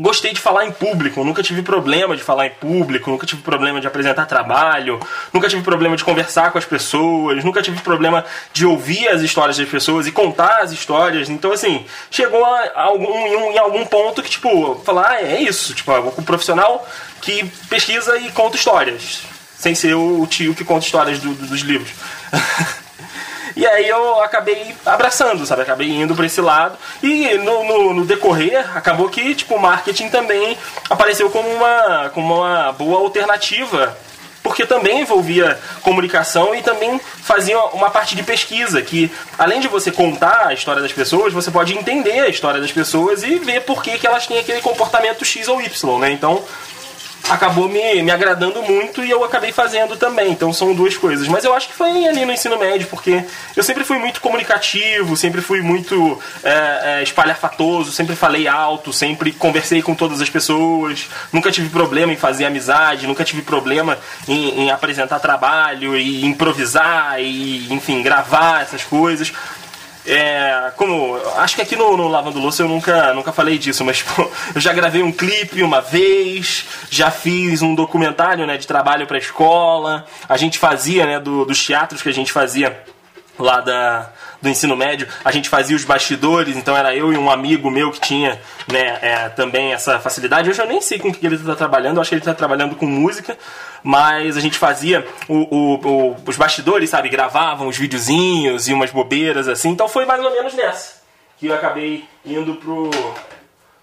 gostei 0.00 0.32
de 0.32 0.40
falar 0.40 0.64
em 0.64 0.72
público, 0.72 1.22
nunca 1.22 1.42
tive 1.42 1.62
problema 1.62 2.16
de 2.16 2.22
falar 2.22 2.46
em 2.46 2.50
público, 2.50 3.10
nunca 3.10 3.26
tive 3.26 3.42
problema 3.42 3.80
de 3.80 3.86
apresentar 3.86 4.24
trabalho, 4.24 4.98
nunca 5.30 5.46
tive 5.46 5.62
problema 5.62 5.94
de 5.94 6.02
conversar 6.02 6.50
com 6.50 6.56
as 6.56 6.64
pessoas, 6.64 7.44
nunca 7.44 7.60
tive 7.60 7.78
problema 7.82 8.24
de 8.52 8.64
ouvir 8.64 9.08
as 9.08 9.20
histórias 9.20 9.58
das 9.58 9.68
pessoas 9.68 10.06
e 10.06 10.12
contar 10.12 10.62
as 10.62 10.72
histórias. 10.72 11.28
Então, 11.28 11.52
assim, 11.52 11.84
chegou 12.10 12.42
a 12.42 12.70
algum, 12.74 13.14
em, 13.26 13.58
algum 13.58 13.84
ponto 13.84 14.22
que, 14.22 14.30
tipo, 14.30 14.76
falar, 14.86 15.10
ah, 15.10 15.22
é 15.22 15.42
isso, 15.42 15.74
tipo, 15.74 15.92
com 16.12 16.22
um 16.22 16.24
profissional 16.24 16.88
que 17.20 17.44
pesquisa 17.68 18.16
e 18.16 18.30
conta 18.30 18.56
histórias, 18.56 19.20
sem 19.58 19.74
ser 19.74 19.94
o 19.94 20.26
tio 20.26 20.54
que 20.54 20.64
conta 20.64 20.86
histórias 20.86 21.18
do, 21.18 21.34
do, 21.34 21.46
dos 21.46 21.60
livros. 21.60 21.90
E 23.56 23.66
aí 23.66 23.88
eu 23.88 24.22
acabei 24.22 24.74
abraçando, 24.84 25.44
sabe? 25.46 25.62
Acabei 25.62 25.90
indo 25.90 26.14
para 26.14 26.26
esse 26.26 26.40
lado. 26.40 26.76
E 27.02 27.34
no, 27.38 27.64
no, 27.64 27.94
no, 27.94 28.04
decorrer, 28.04 28.76
acabou 28.76 29.08
que, 29.08 29.34
tipo, 29.34 29.54
o 29.54 29.60
marketing 29.60 30.08
também 30.08 30.56
apareceu 30.88 31.30
como 31.30 31.48
uma, 31.48 32.10
como 32.10 32.36
uma 32.36 32.72
boa 32.72 32.98
alternativa. 33.00 33.96
Porque 34.42 34.64
também 34.64 35.02
envolvia 35.02 35.58
comunicação 35.82 36.54
e 36.54 36.62
também 36.62 36.98
fazia 36.98 37.58
uma 37.66 37.90
parte 37.90 38.16
de 38.16 38.22
pesquisa, 38.22 38.80
que 38.80 39.12
além 39.38 39.60
de 39.60 39.68
você 39.68 39.92
contar 39.92 40.46
a 40.46 40.54
história 40.54 40.80
das 40.80 40.92
pessoas, 40.92 41.32
você 41.32 41.50
pode 41.50 41.76
entender 41.76 42.20
a 42.20 42.28
história 42.28 42.58
das 42.58 42.72
pessoas 42.72 43.22
e 43.22 43.38
ver 43.38 43.60
por 43.62 43.82
que, 43.82 43.98
que 43.98 44.06
elas 44.06 44.26
têm 44.26 44.38
aquele 44.38 44.62
comportamento 44.62 45.26
X 45.26 45.46
ou 45.46 45.60
Y, 45.60 45.98
né? 45.98 46.10
Então, 46.10 46.42
acabou 47.28 47.68
me, 47.68 48.02
me 48.02 48.10
agradando 48.10 48.62
muito 48.62 49.04
e 49.04 49.10
eu 49.10 49.24
acabei 49.24 49.52
fazendo 49.52 49.96
também. 49.96 50.32
Então 50.32 50.52
são 50.52 50.74
duas 50.74 50.96
coisas. 50.96 51.28
Mas 51.28 51.44
eu 51.44 51.54
acho 51.54 51.68
que 51.68 51.74
foi 51.74 52.06
ali 52.06 52.24
no 52.24 52.32
ensino 52.32 52.58
médio, 52.58 52.86
porque 52.88 53.24
eu 53.56 53.62
sempre 53.62 53.84
fui 53.84 53.98
muito 53.98 54.20
comunicativo, 54.20 55.16
sempre 55.16 55.40
fui 55.40 55.60
muito 55.60 56.20
é, 56.42 56.98
é, 56.98 57.02
espalhafatoso, 57.02 57.92
sempre 57.92 58.16
falei 58.16 58.48
alto, 58.48 58.92
sempre 58.92 59.32
conversei 59.32 59.82
com 59.82 59.94
todas 59.94 60.20
as 60.20 60.30
pessoas, 60.30 61.08
nunca 61.32 61.50
tive 61.50 61.68
problema 61.68 62.12
em 62.12 62.16
fazer 62.16 62.44
amizade, 62.44 63.06
nunca 63.06 63.24
tive 63.24 63.42
problema 63.42 63.98
em, 64.26 64.62
em 64.62 64.70
apresentar 64.70 65.20
trabalho 65.20 65.96
e 65.96 66.24
improvisar 66.24 67.20
e, 67.20 67.72
enfim, 67.72 68.02
gravar 68.02 68.62
essas 68.62 68.82
coisas. 68.82 69.32
É, 70.06 70.72
como. 70.76 71.16
Acho 71.36 71.56
que 71.56 71.62
aqui 71.62 71.76
no, 71.76 71.96
no, 71.96 72.08
Lavando 72.08 72.38
Louça 72.38 72.62
eu 72.62 72.68
nunca, 72.68 73.12
nunca 73.12 73.32
falei 73.32 73.58
disso, 73.58 73.84
mas 73.84 74.02
pô, 74.02 74.28
eu 74.54 74.60
já 74.60 74.72
gravei 74.72 75.02
um 75.02 75.12
clipe 75.12 75.62
uma 75.62 75.80
vez, 75.80 76.64
já 76.90 77.10
fiz 77.10 77.62
um 77.62 77.74
documentário 77.74 78.46
né, 78.46 78.56
de 78.56 78.66
trabalho 78.66 79.06
para 79.06 79.18
escola. 79.18 80.06
A 80.28 80.36
gente 80.36 80.58
fazia, 80.58 81.04
né, 81.06 81.20
do, 81.20 81.44
dos 81.44 81.64
teatros 81.64 82.02
que 82.02 82.08
a 82.08 82.14
gente 82.14 82.32
fazia 82.32 82.82
lá 83.38 83.60
da, 83.60 84.10
do 84.40 84.48
ensino 84.48 84.76
médio, 84.76 85.08
a 85.24 85.30
gente 85.30 85.48
fazia 85.48 85.76
os 85.76 85.84
bastidores, 85.84 86.56
então 86.56 86.76
era 86.76 86.94
eu 86.94 87.12
e 87.12 87.16
um 87.16 87.30
amigo 87.30 87.70
meu 87.70 87.90
que 87.90 88.00
tinha 88.00 88.40
né, 88.70 88.98
é, 89.02 89.28
também 89.30 89.72
essa 89.72 89.98
facilidade. 89.98 90.50
Hoje 90.50 90.60
eu 90.60 90.66
nem 90.66 90.80
sei 90.80 90.98
com 90.98 91.08
o 91.08 91.14
que 91.14 91.24
ele 91.26 91.36
está 91.36 91.54
trabalhando, 91.54 91.96
eu 91.96 92.00
acho 92.02 92.10
que 92.10 92.14
ele 92.14 92.20
está 92.20 92.34
trabalhando 92.34 92.76
com 92.76 92.86
música, 92.86 93.36
mas 93.82 94.36
a 94.36 94.40
gente 94.40 94.58
fazia 94.58 95.06
o, 95.28 95.34
o, 95.34 95.74
o, 95.74 96.16
os 96.26 96.36
bastidores, 96.36 96.90
sabe? 96.90 97.08
Gravavam 97.08 97.68
os 97.68 97.76
videozinhos 97.76 98.68
e 98.68 98.72
umas 98.72 98.90
bobeiras 98.90 99.48
assim, 99.48 99.70
então 99.70 99.88
foi 99.88 100.04
mais 100.04 100.24
ou 100.24 100.30
menos 100.30 100.54
nessa 100.54 101.00
que 101.40 101.46
eu 101.46 101.54
acabei 101.54 102.04
indo 102.24 102.54
pro 102.56 102.90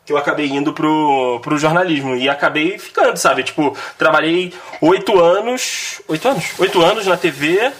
que 0.05 0.13
eu 0.13 0.17
acabei 0.17 0.45
indo 0.45 0.71
pro, 0.71 1.41
pro 1.41 1.57
jornalismo 1.57 2.15
e 2.15 2.29
acabei 2.29 2.77
ficando, 2.77 3.17
sabe? 3.17 3.43
Tipo, 3.43 3.75
trabalhei 3.97 4.53
oito 4.79 5.19
anos. 5.19 6.01
Oito 6.07 6.29
anos? 6.29 6.45
Oito 6.60 6.81
anos 6.81 7.05
na 7.05 7.17
TV 7.17 7.73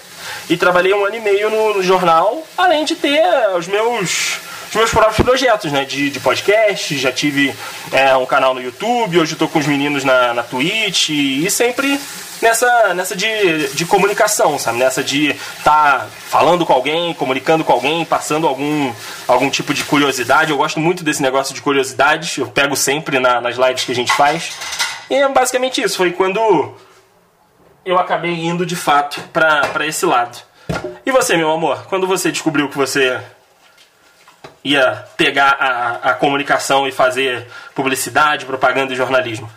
e 0.49 0.58
trabalhei 0.58 0.93
um 0.93 1.06
ano 1.06 1.15
e 1.15 1.21
meio 1.21 1.49
no, 1.49 1.75
no 1.75 1.84
jornal, 1.84 2.43
além 2.58 2.84
de 2.84 2.97
ter 2.97 3.23
os 3.58 3.65
meus 3.67 4.41
meus 4.78 4.92
próprios 4.92 5.18
projetos, 5.18 5.72
né? 5.72 5.84
De, 5.84 6.10
de 6.10 6.20
podcast, 6.20 6.98
já 6.98 7.12
tive 7.12 7.54
é, 7.92 8.16
um 8.16 8.26
canal 8.26 8.54
no 8.54 8.62
YouTube, 8.62 9.20
hoje 9.20 9.34
estou 9.34 9.48
com 9.48 9.60
os 9.60 9.66
meninos 9.66 10.04
na, 10.04 10.34
na 10.34 10.44
Twitch 10.44 11.10
e 11.10 11.50
sempre 11.50 12.00
nessa, 12.42 12.94
nessa 12.94 13.16
de, 13.16 13.68
de 13.70 13.86
comunicação, 13.86 14.58
sabe? 14.58 14.78
Nessa 14.78 15.04
de 15.04 15.32
estar 15.32 16.00
tá 16.00 16.08
falando 16.30 16.66
com 16.66 16.74
alguém, 16.74 17.13
comunicando 17.13 17.63
com 17.63 17.74
alguém, 17.74 18.06
passando 18.06 18.48
algum, 18.48 18.94
algum 19.28 19.50
tipo 19.50 19.74
de 19.74 19.84
curiosidade. 19.84 20.52
Eu 20.52 20.58
gosto 20.58 20.80
muito 20.80 21.04
desse 21.04 21.22
negócio 21.22 21.54
de 21.54 21.62
curiosidades, 21.62 22.38
eu 22.38 22.48
pego 22.48 22.76
sempre 22.76 23.20
na, 23.20 23.42
nas 23.42 23.58
lives 23.58 23.84
que 23.84 23.92
a 23.92 23.96
gente 23.96 24.13
faz. 24.13 24.56
E 25.10 25.16
é 25.16 25.28
basicamente 25.28 25.82
isso, 25.82 25.98
foi 25.98 26.12
quando 26.12 26.74
eu 27.86 27.98
acabei 27.98 28.46
indo 28.46 28.66
de 28.66 28.76
fato 28.76 29.22
para 29.34 29.86
esse 29.88 30.06
lado. 30.06 30.38
E 31.06 31.12
você, 31.12 31.38
meu 31.38 31.52
amor, 31.52 31.86
quando 31.88 32.06
você 32.06 32.32
descobriu 32.32 32.70
que 32.70 32.78
você 32.78 33.20
ia 34.63 35.06
pegar 35.15 35.58
a, 35.60 36.12
a 36.12 36.13
comunicação 36.13 36.88
e 36.88 36.91
fazer 36.91 37.48
publicidade, 37.76 38.46
propaganda 38.46 38.93
e 38.93 38.96
jornalismo? 38.96 39.50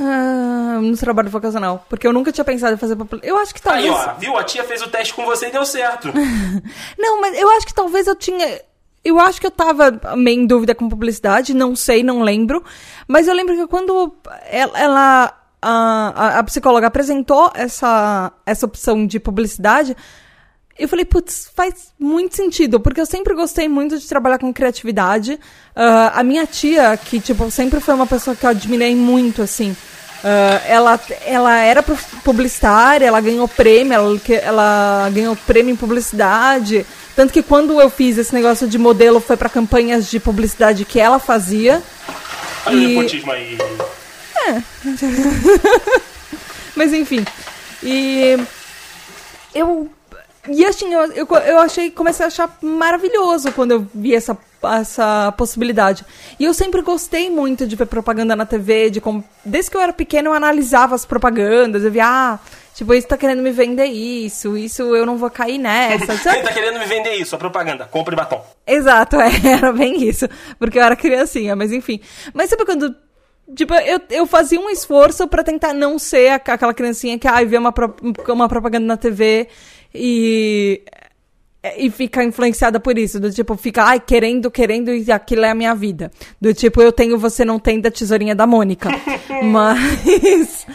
Ah, 0.00 0.78
no 0.80 0.96
trabalho 0.96 1.28
vocacional. 1.28 1.84
Porque 1.88 2.06
eu 2.06 2.12
nunca 2.12 2.30
tinha 2.30 2.44
pensado 2.44 2.74
em 2.74 2.78
fazer 2.78 2.96
Eu 3.22 3.36
acho 3.38 3.52
que 3.52 3.60
talvez. 3.60 3.84
Aí, 3.84 3.90
ó, 3.90 4.14
viu? 4.14 4.38
A 4.38 4.44
tia 4.44 4.62
fez 4.64 4.80
o 4.82 4.88
teste 4.88 5.12
com 5.12 5.24
você 5.24 5.48
e 5.48 5.52
deu 5.52 5.64
certo. 5.64 6.12
não, 6.96 7.20
mas 7.20 7.36
eu 7.36 7.50
acho 7.50 7.66
que 7.66 7.74
talvez 7.74 8.06
eu 8.06 8.14
tinha. 8.14 8.60
Eu 9.04 9.18
acho 9.18 9.40
que 9.40 9.46
eu 9.46 9.50
tava 9.50 10.00
meio 10.16 10.42
em 10.42 10.46
dúvida 10.46 10.74
com 10.74 10.88
publicidade, 10.88 11.54
não 11.54 11.74
sei, 11.74 12.02
não 12.02 12.22
lembro. 12.22 12.62
Mas 13.06 13.26
eu 13.26 13.34
lembro 13.34 13.56
que 13.56 13.66
quando 13.66 14.14
ela, 14.50 14.78
ela 14.78 15.34
a, 15.62 16.38
a, 16.38 16.44
psicóloga 16.44 16.86
apresentou 16.86 17.50
essa, 17.54 18.32
essa 18.44 18.66
opção 18.66 19.06
de 19.06 19.18
publicidade, 19.18 19.96
eu 20.78 20.88
falei, 20.88 21.04
putz, 21.04 21.50
faz 21.54 21.92
muito 21.98 22.36
sentido, 22.36 22.78
porque 22.78 23.00
eu 23.00 23.06
sempre 23.06 23.34
gostei 23.34 23.68
muito 23.68 23.98
de 23.98 24.06
trabalhar 24.06 24.38
com 24.38 24.52
criatividade. 24.52 25.32
Uh, 25.74 26.10
a 26.14 26.22
minha 26.22 26.46
tia, 26.46 26.96
que, 26.96 27.18
tipo, 27.18 27.50
sempre 27.50 27.80
foi 27.80 27.94
uma 27.94 28.06
pessoa 28.06 28.36
que 28.36 28.46
eu 28.46 28.50
admirei 28.50 28.94
muito, 28.94 29.42
assim, 29.42 29.72
uh, 29.72 30.66
ela, 30.66 31.00
ela 31.26 31.56
era 31.58 31.82
publicitária, 32.22 33.06
ela 33.06 33.20
ganhou 33.20 33.48
prêmio, 33.48 33.92
ela, 33.92 34.20
ela 34.42 35.10
ganhou 35.12 35.34
prêmio 35.34 35.72
em 35.72 35.76
publicidade. 35.76 36.86
Tanto 37.16 37.32
que 37.32 37.42
quando 37.42 37.80
eu 37.80 37.90
fiz 37.90 38.16
esse 38.16 38.32
negócio 38.32 38.68
de 38.68 38.78
modelo, 38.78 39.20
foi 39.20 39.36
para 39.36 39.48
campanhas 39.48 40.08
de 40.08 40.20
publicidade 40.20 40.84
que 40.84 41.00
ela 41.00 41.18
fazia. 41.18 41.82
Olha 42.64 42.76
e... 42.76 42.84
o 42.84 42.88
nepotismo 42.90 43.32
aí. 43.32 43.58
É. 44.46 44.62
Mas 46.76 46.92
enfim. 46.92 47.24
E 47.82 48.36
eu 49.52 49.90
e 50.50 50.64
assim, 50.64 50.92
eu, 50.92 51.12
eu, 51.12 51.26
eu 51.26 51.58
achei, 51.58 51.90
comecei 51.90 52.24
a 52.24 52.28
achar 52.28 52.58
maravilhoso 52.62 53.52
quando 53.52 53.72
eu 53.72 53.86
vi 53.94 54.14
essa, 54.14 54.36
essa 54.80 55.32
possibilidade. 55.36 56.04
E 56.38 56.44
eu 56.44 56.54
sempre 56.54 56.82
gostei 56.82 57.30
muito 57.30 57.66
de 57.66 57.76
ver 57.76 57.86
propaganda 57.86 58.34
na 58.34 58.46
TV, 58.46 58.90
de 58.90 59.00
como, 59.00 59.24
desde 59.44 59.70
que 59.70 59.76
eu 59.76 59.80
era 59.80 59.92
pequena 59.92 60.28
eu 60.28 60.32
analisava 60.32 60.94
as 60.94 61.04
propagandas, 61.04 61.84
eu 61.84 61.90
via, 61.90 62.06
ah, 62.06 62.38
tipo, 62.74 62.94
isso 62.94 63.06
tá 63.06 63.16
querendo 63.16 63.42
me 63.42 63.50
vender 63.50 63.86
isso, 63.86 64.56
isso 64.56 64.82
eu 64.96 65.04
não 65.04 65.16
vou 65.18 65.30
cair 65.30 65.58
nessa. 65.58 66.16
Quem 66.32 66.42
tá 66.42 66.52
querendo 66.52 66.78
me 66.78 66.86
vender 66.86 67.14
isso? 67.14 67.34
A 67.34 67.38
propaganda, 67.38 67.86
compre 67.86 68.16
batom. 68.16 68.44
Exato, 68.66 69.16
é, 69.20 69.30
era 69.44 69.72
bem 69.72 70.02
isso, 70.02 70.28
porque 70.58 70.78
eu 70.78 70.82
era 70.82 70.96
criancinha, 70.96 71.54
mas 71.54 71.72
enfim. 71.72 72.00
Mas 72.32 72.50
sabe 72.50 72.64
quando 72.64 72.94
Tipo, 73.56 73.72
eu, 73.74 73.98
eu 74.10 74.26
fazia 74.26 74.60
um 74.60 74.68
esforço 74.68 75.26
para 75.26 75.42
tentar 75.42 75.72
não 75.72 75.98
ser 75.98 76.32
aquela 76.32 76.74
criancinha 76.74 77.18
que, 77.18 77.26
ai, 77.26 77.46
vê 77.46 77.56
uma, 77.56 77.72
pro, 77.72 77.94
uma 78.28 78.46
propaganda 78.46 78.86
na 78.86 78.96
TV 78.96 79.48
e 79.94 80.82
e 81.76 81.90
fica 81.90 82.22
influenciada 82.22 82.78
por 82.78 82.96
isso, 82.96 83.18
do 83.18 83.32
tipo, 83.32 83.56
fica, 83.56 83.82
ai, 83.82 84.00
querendo, 84.00 84.50
querendo, 84.50 84.90
e 84.90 85.10
aquilo 85.10 85.44
é 85.44 85.50
a 85.50 85.54
minha 85.54 85.74
vida. 85.74 86.10
Do 86.40 86.54
tipo, 86.54 86.80
eu 86.80 86.92
tenho, 86.92 87.18
você 87.18 87.44
não 87.44 87.58
tem, 87.58 87.80
da 87.80 87.90
tesourinha 87.90 88.34
da 88.34 88.46
Mônica. 88.46 88.88
Mas, 89.42 90.66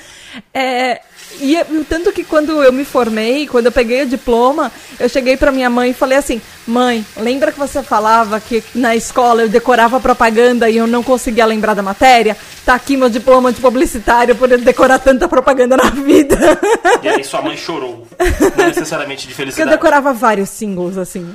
é, 0.54 1.02
e 1.40 1.58
tanto 1.88 2.12
que 2.12 2.24
quando 2.24 2.64
eu 2.64 2.72
me 2.72 2.86
formei, 2.86 3.48
quando 3.48 3.68
eu 3.68 3.72
peguei 3.72 4.04
o 4.04 4.06
diploma, 4.06 4.72
eu 5.00 5.10
cheguei 5.10 5.36
para 5.36 5.52
minha 5.52 5.70
mãe 5.70 5.92
e 5.92 5.94
falei 5.94 6.18
assim: 6.18 6.42
"Mãe, 6.68 7.06
lembra 7.18 7.52
que 7.52 7.60
você 7.60 7.82
falava 7.82 8.40
que 8.40 8.64
na 8.76 8.96
escola 8.96 9.44
eu 9.44 9.50
decorava 9.50 10.00
propaganda 10.00 10.70
e 10.70 10.78
eu 10.78 10.88
não 10.88 11.04
conseguia 11.04 11.46
lembrar 11.46 11.74
da 11.74 11.82
matéria? 11.82 12.38
Tá 12.66 12.76
aqui 12.76 12.96
meu 12.96 13.10
diploma 13.10 13.52
de 13.52 13.60
publicitário 13.60 14.36
por 14.36 14.52
eu 14.52 14.58
decorar 14.58 15.00
tanta 15.00 15.28
propaganda 15.28 15.78
na 15.78 15.90
vida." 15.90 16.38
E 17.02 17.10
aí 17.10 17.24
sua 17.24 17.42
mãe 17.42 17.58
chorou, 17.58 18.08
não 18.58 18.68
necessariamente 18.68 19.28
de 19.28 19.34
felicidade. 19.34 19.56
Porque 19.56 19.62
eu 19.62 19.78
decorava 19.78 20.14
vários 20.14 20.50
singles 20.50 20.98
assim. 20.98 21.28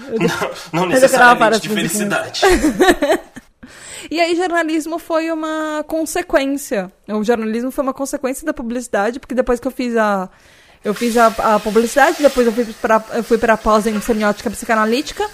Não, 0.72 0.80
não 0.80 0.88
necessariamente 0.88 1.61
de 1.61 1.68
felicidade. 1.68 2.42
E 4.11 4.20
aí 4.20 4.34
jornalismo 4.34 4.98
foi 4.98 5.30
uma 5.30 5.84
consequência. 5.87 6.92
O 7.08 7.22
jornalismo 7.22 7.70
foi 7.70 7.82
uma 7.82 7.94
consequência 7.94 8.44
da 8.44 8.52
publicidade, 8.52 9.18
porque 9.18 9.34
depois 9.34 9.61
que 9.61 9.66
eu 9.66 9.72
fiz 9.72 9.96
a 9.96 10.28
eu 10.84 10.94
fiz 10.94 11.16
a, 11.16 11.26
a 11.26 11.58
publicidade, 11.58 12.22
depois 12.22 12.46
eu 12.46 12.52
fui 12.52 12.64
para 12.80 13.04
eu 13.14 13.24
fui 13.24 13.38
para 13.38 13.56
pós 13.56 13.87
em 13.87 14.00
semiótica 14.00 14.50
psicanalítica. 14.50 15.28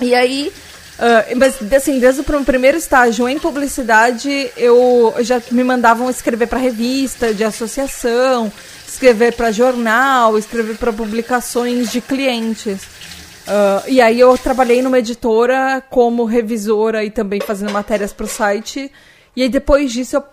E 0.00 0.14
aí 0.14 0.52
Uh, 0.92 1.36
mas, 1.36 1.56
assim, 1.72 1.98
desde 1.98 2.20
o 2.20 2.44
primeiro 2.44 2.76
estágio 2.76 3.28
em 3.28 3.38
publicidade, 3.38 4.52
eu 4.56 5.12
já 5.20 5.40
me 5.50 5.64
mandavam 5.64 6.08
escrever 6.10 6.46
para 6.46 6.58
revista 6.58 7.32
de 7.32 7.42
associação, 7.42 8.52
escrever 8.86 9.32
para 9.32 9.50
jornal, 9.50 10.38
escrever 10.38 10.76
para 10.76 10.92
publicações 10.92 11.90
de 11.90 12.00
clientes. 12.00 12.82
Uh, 13.42 13.88
e 13.88 14.00
aí 14.00 14.20
eu 14.20 14.36
trabalhei 14.38 14.80
numa 14.82 14.98
editora 14.98 15.82
como 15.90 16.24
revisora 16.24 17.04
e 17.04 17.10
também 17.10 17.40
fazendo 17.40 17.72
matérias 17.72 18.12
para 18.12 18.24
o 18.24 18.28
site. 18.28 18.90
E 19.34 19.42
aí 19.42 19.48
depois 19.48 19.92
disso 19.92 20.16
eu, 20.16 20.24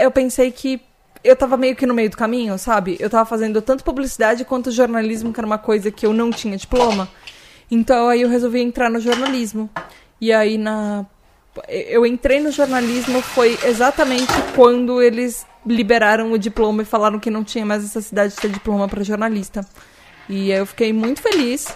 eu 0.00 0.10
pensei 0.10 0.50
que 0.50 0.80
eu 1.22 1.36
tava 1.36 1.56
meio 1.56 1.76
que 1.76 1.86
no 1.86 1.94
meio 1.94 2.10
do 2.10 2.16
caminho, 2.16 2.58
sabe? 2.58 2.96
Eu 2.98 3.10
tava 3.10 3.24
fazendo 3.24 3.60
tanto 3.62 3.84
publicidade 3.84 4.44
quanto 4.44 4.70
jornalismo, 4.70 5.32
que 5.32 5.40
era 5.40 5.46
uma 5.46 5.58
coisa 5.58 5.90
que 5.90 6.06
eu 6.06 6.12
não 6.12 6.30
tinha 6.30 6.56
diploma. 6.56 7.08
Então 7.70 8.08
aí 8.08 8.22
eu 8.22 8.28
resolvi 8.28 8.60
entrar 8.60 8.90
no 8.90 9.00
jornalismo. 9.00 9.70
E 10.20 10.32
aí 10.32 10.58
na 10.58 11.06
eu 11.68 12.04
entrei 12.04 12.38
no 12.38 12.50
jornalismo 12.50 13.22
foi 13.22 13.58
exatamente 13.64 14.30
quando 14.54 15.00
eles 15.00 15.46
liberaram 15.64 16.30
o 16.32 16.38
diploma 16.38 16.82
e 16.82 16.84
falaram 16.84 17.18
que 17.18 17.30
não 17.30 17.42
tinha 17.42 17.64
mais 17.64 17.82
necessidade 17.82 18.34
de 18.34 18.40
ter 18.40 18.50
diploma 18.50 18.88
para 18.88 19.02
jornalista. 19.02 19.66
E 20.28 20.50
eu 20.50 20.66
fiquei 20.66 20.92
muito 20.92 21.22
feliz 21.22 21.74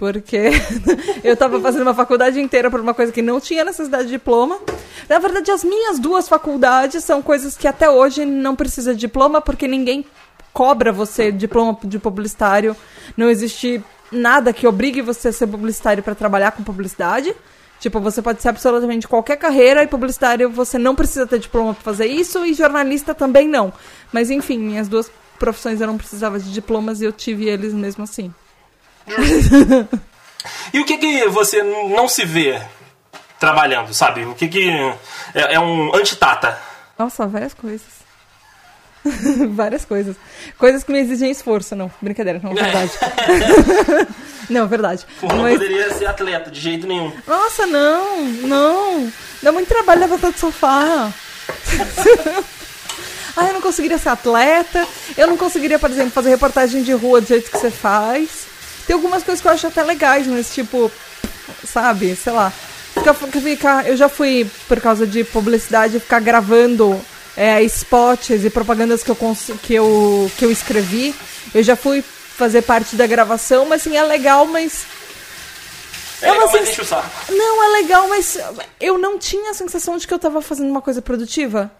porque 0.00 0.50
eu 1.22 1.34
estava 1.34 1.60
fazendo 1.60 1.82
uma 1.82 1.92
faculdade 1.92 2.40
inteira 2.40 2.70
por 2.70 2.80
uma 2.80 2.94
coisa 2.94 3.12
que 3.12 3.20
não 3.20 3.38
tinha 3.38 3.62
necessidade 3.62 4.04
de 4.04 4.12
diploma. 4.12 4.58
Na 5.06 5.18
verdade, 5.18 5.50
as 5.50 5.62
minhas 5.62 5.98
duas 5.98 6.26
faculdades 6.26 7.04
são 7.04 7.20
coisas 7.20 7.54
que 7.54 7.68
até 7.68 7.90
hoje 7.90 8.24
não 8.24 8.56
precisa 8.56 8.94
de 8.94 9.00
diploma, 9.00 9.42
porque 9.42 9.68
ninguém 9.68 10.06
cobra 10.54 10.90
você 10.90 11.30
diploma 11.30 11.78
de 11.84 11.98
publicitário. 11.98 12.74
Não 13.14 13.28
existe 13.28 13.84
nada 14.10 14.54
que 14.54 14.66
obrigue 14.66 15.02
você 15.02 15.28
a 15.28 15.32
ser 15.34 15.46
publicitário 15.46 16.02
para 16.02 16.14
trabalhar 16.14 16.52
com 16.52 16.64
publicidade. 16.64 17.36
Tipo, 17.78 18.00
você 18.00 18.22
pode 18.22 18.40
ser 18.40 18.48
absolutamente 18.48 19.06
qualquer 19.06 19.36
carreira 19.36 19.82
e 19.82 19.86
publicitário 19.86 20.48
você 20.48 20.78
não 20.78 20.94
precisa 20.94 21.26
ter 21.26 21.38
diploma 21.40 21.74
para 21.74 21.82
fazer 21.82 22.06
isso 22.06 22.46
e 22.46 22.54
jornalista 22.54 23.14
também 23.14 23.46
não. 23.46 23.70
Mas 24.10 24.30
enfim, 24.30 24.58
minhas 24.58 24.88
duas 24.88 25.12
profissões 25.38 25.78
eu 25.78 25.86
não 25.86 25.98
precisava 25.98 26.40
de 26.40 26.50
diplomas 26.50 27.02
e 27.02 27.04
eu 27.04 27.12
tive 27.12 27.50
eles 27.50 27.74
mesmo 27.74 28.04
assim 28.04 28.32
e 30.72 30.80
o 30.80 30.84
que 30.84 30.98
que 30.98 31.28
você 31.28 31.62
não 31.62 32.08
se 32.08 32.24
vê 32.24 32.60
trabalhando, 33.38 33.94
sabe? 33.94 34.24
O 34.24 34.34
que 34.34 34.48
que 34.48 34.70
é, 35.34 35.54
é 35.54 35.60
um 35.60 35.94
antitata? 35.94 36.58
Nossa, 36.98 37.26
várias 37.26 37.54
coisas. 37.54 38.00
várias 39.50 39.84
coisas. 39.84 40.16
Coisas 40.58 40.84
que 40.84 40.92
me 40.92 41.00
exigem 41.00 41.30
esforço, 41.30 41.74
não. 41.74 41.90
Brincadeira, 42.00 42.40
não, 42.42 42.54
verdade. 42.54 42.92
não, 44.50 44.68
verdade. 44.68 45.06
Porra, 45.20 45.36
Mas... 45.36 45.52
não 45.52 45.54
poderia 45.58 45.94
ser 45.94 46.06
atleta 46.06 46.50
de 46.50 46.60
jeito 46.60 46.86
nenhum. 46.86 47.12
Nossa, 47.26 47.66
não, 47.66 48.24
não. 48.24 49.12
Dá 49.42 49.50
muito 49.50 49.68
trabalho 49.68 50.00
levantar 50.00 50.30
do 50.30 50.38
sofá. 50.38 51.10
ah, 53.36 53.46
eu 53.46 53.54
não 53.54 53.62
conseguiria 53.62 53.98
ser 53.98 54.10
atleta. 54.10 54.86
Eu 55.16 55.26
não 55.26 55.36
conseguiria, 55.36 55.78
por 55.78 55.90
exemplo, 55.90 56.10
fazer 56.10 56.30
reportagem 56.30 56.82
de 56.82 56.92
rua 56.92 57.20
do 57.20 57.26
jeito 57.26 57.50
que 57.50 57.58
você 57.58 57.70
faz. 57.70 58.46
Tem 58.86 58.94
algumas 58.94 59.22
coisas 59.22 59.40
que 59.40 59.48
eu 59.48 59.52
acho 59.52 59.66
até 59.66 59.82
legais, 59.82 60.26
mas 60.26 60.52
tipo, 60.52 60.90
sabe, 61.64 62.16
sei 62.16 62.32
lá. 62.32 62.52
Eu 63.86 63.96
já 63.96 64.08
fui, 64.08 64.50
por 64.68 64.80
causa 64.80 65.06
de 65.06 65.24
publicidade, 65.24 66.00
ficar 66.00 66.20
gravando 66.20 67.00
é, 67.36 67.62
spots 67.62 68.44
e 68.44 68.50
propagandas 68.50 69.02
que 69.02 69.10
eu, 69.10 69.16
que, 69.62 69.74
eu, 69.74 70.30
que 70.36 70.44
eu 70.44 70.50
escrevi. 70.50 71.14
Eu 71.54 71.62
já 71.62 71.76
fui 71.76 72.02
fazer 72.02 72.62
parte 72.62 72.96
da 72.96 73.06
gravação, 73.06 73.66
mas 73.66 73.82
assim, 73.82 73.96
é 73.96 74.02
legal, 74.02 74.46
mas. 74.46 74.84
É, 76.22 76.30
legal, 76.30 76.48
o 76.48 76.84
saco. 76.84 77.08
Não, 77.32 77.64
é 77.64 77.82
legal, 77.82 78.08
mas 78.08 78.38
eu 78.78 78.98
não 78.98 79.18
tinha 79.18 79.50
a 79.50 79.54
sensação 79.54 79.96
de 79.96 80.06
que 80.06 80.12
eu 80.12 80.18
tava 80.18 80.42
fazendo 80.42 80.70
uma 80.70 80.82
coisa 80.82 81.00
produtiva. 81.00 81.70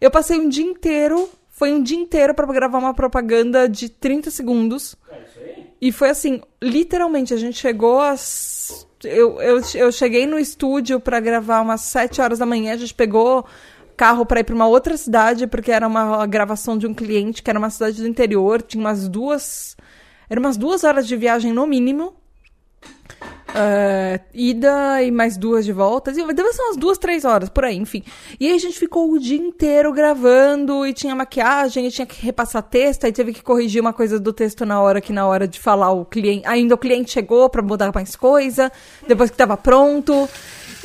Eu 0.00 0.10
passei 0.10 0.38
um 0.38 0.48
dia 0.48 0.64
inteiro, 0.64 1.30
foi 1.54 1.72
um 1.72 1.80
dia 1.80 1.96
inteiro 1.96 2.34
para 2.34 2.52
gravar 2.52 2.78
uma 2.78 2.92
propaganda 2.92 3.68
de 3.68 3.88
30 3.88 4.28
segundos. 4.28 4.96
É 5.08 5.22
isso 5.22 5.38
aí? 5.38 5.66
E 5.80 5.92
foi 5.92 6.10
assim, 6.10 6.40
literalmente, 6.60 7.32
a 7.32 7.36
gente 7.36 7.56
chegou 7.56 8.00
às. 8.00 8.84
Eu, 9.04 9.40
eu, 9.40 9.60
eu 9.74 9.92
cheguei 9.92 10.26
no 10.26 10.36
estúdio 10.36 10.98
para 10.98 11.20
gravar 11.20 11.60
umas 11.60 11.82
7 11.82 12.20
horas 12.20 12.40
da 12.40 12.46
manhã, 12.46 12.72
a 12.72 12.76
gente 12.76 12.92
pegou 12.92 13.46
carro 13.96 14.26
para 14.26 14.40
ir 14.40 14.44
para 14.44 14.54
uma 14.54 14.66
outra 14.66 14.96
cidade, 14.96 15.46
porque 15.46 15.70
era 15.70 15.86
uma 15.86 16.26
gravação 16.26 16.76
de 16.76 16.88
um 16.88 16.94
cliente 16.94 17.40
que 17.40 17.48
era 17.48 17.58
uma 17.58 17.70
cidade 17.70 18.02
do 18.02 18.08
interior, 18.08 18.60
tinha 18.60 18.80
umas 18.80 19.08
duas. 19.08 19.76
Eram 20.28 20.42
umas 20.42 20.56
duas 20.56 20.82
horas 20.82 21.06
de 21.06 21.16
viagem 21.16 21.52
no 21.52 21.68
mínimo. 21.68 22.16
Uh, 23.54 24.18
ida 24.34 25.00
e 25.00 25.12
mais 25.12 25.36
duas 25.36 25.64
de 25.64 25.72
volta. 25.72 26.10
Deve 26.10 26.52
ser 26.52 26.62
umas 26.62 26.76
duas, 26.76 26.98
três 26.98 27.24
horas, 27.24 27.48
por 27.48 27.64
aí, 27.64 27.76
enfim. 27.76 28.02
E 28.40 28.48
aí 28.48 28.54
a 28.54 28.58
gente 28.58 28.76
ficou 28.76 29.12
o 29.12 29.18
dia 29.18 29.38
inteiro 29.38 29.92
gravando 29.92 30.84
e 30.84 30.92
tinha 30.92 31.14
maquiagem, 31.14 31.86
e 31.86 31.90
tinha 31.90 32.04
que 32.04 32.20
repassar 32.20 32.64
texto, 32.64 33.04
aí 33.04 33.12
teve 33.12 33.32
que 33.32 33.42
corrigir 33.42 33.80
uma 33.80 33.92
coisa 33.92 34.18
do 34.18 34.32
texto 34.32 34.66
na 34.66 34.82
hora 34.82 35.00
que 35.00 35.12
na 35.12 35.24
hora 35.24 35.46
de 35.46 35.60
falar 35.60 35.92
o 35.92 36.04
cliente. 36.04 36.44
Ainda 36.48 36.74
o 36.74 36.78
cliente 36.78 37.12
chegou 37.12 37.48
para 37.48 37.62
mudar 37.62 37.92
mais 37.94 38.16
coisa, 38.16 38.72
depois 39.06 39.30
que 39.30 39.36
tava 39.36 39.56
pronto. 39.56 40.28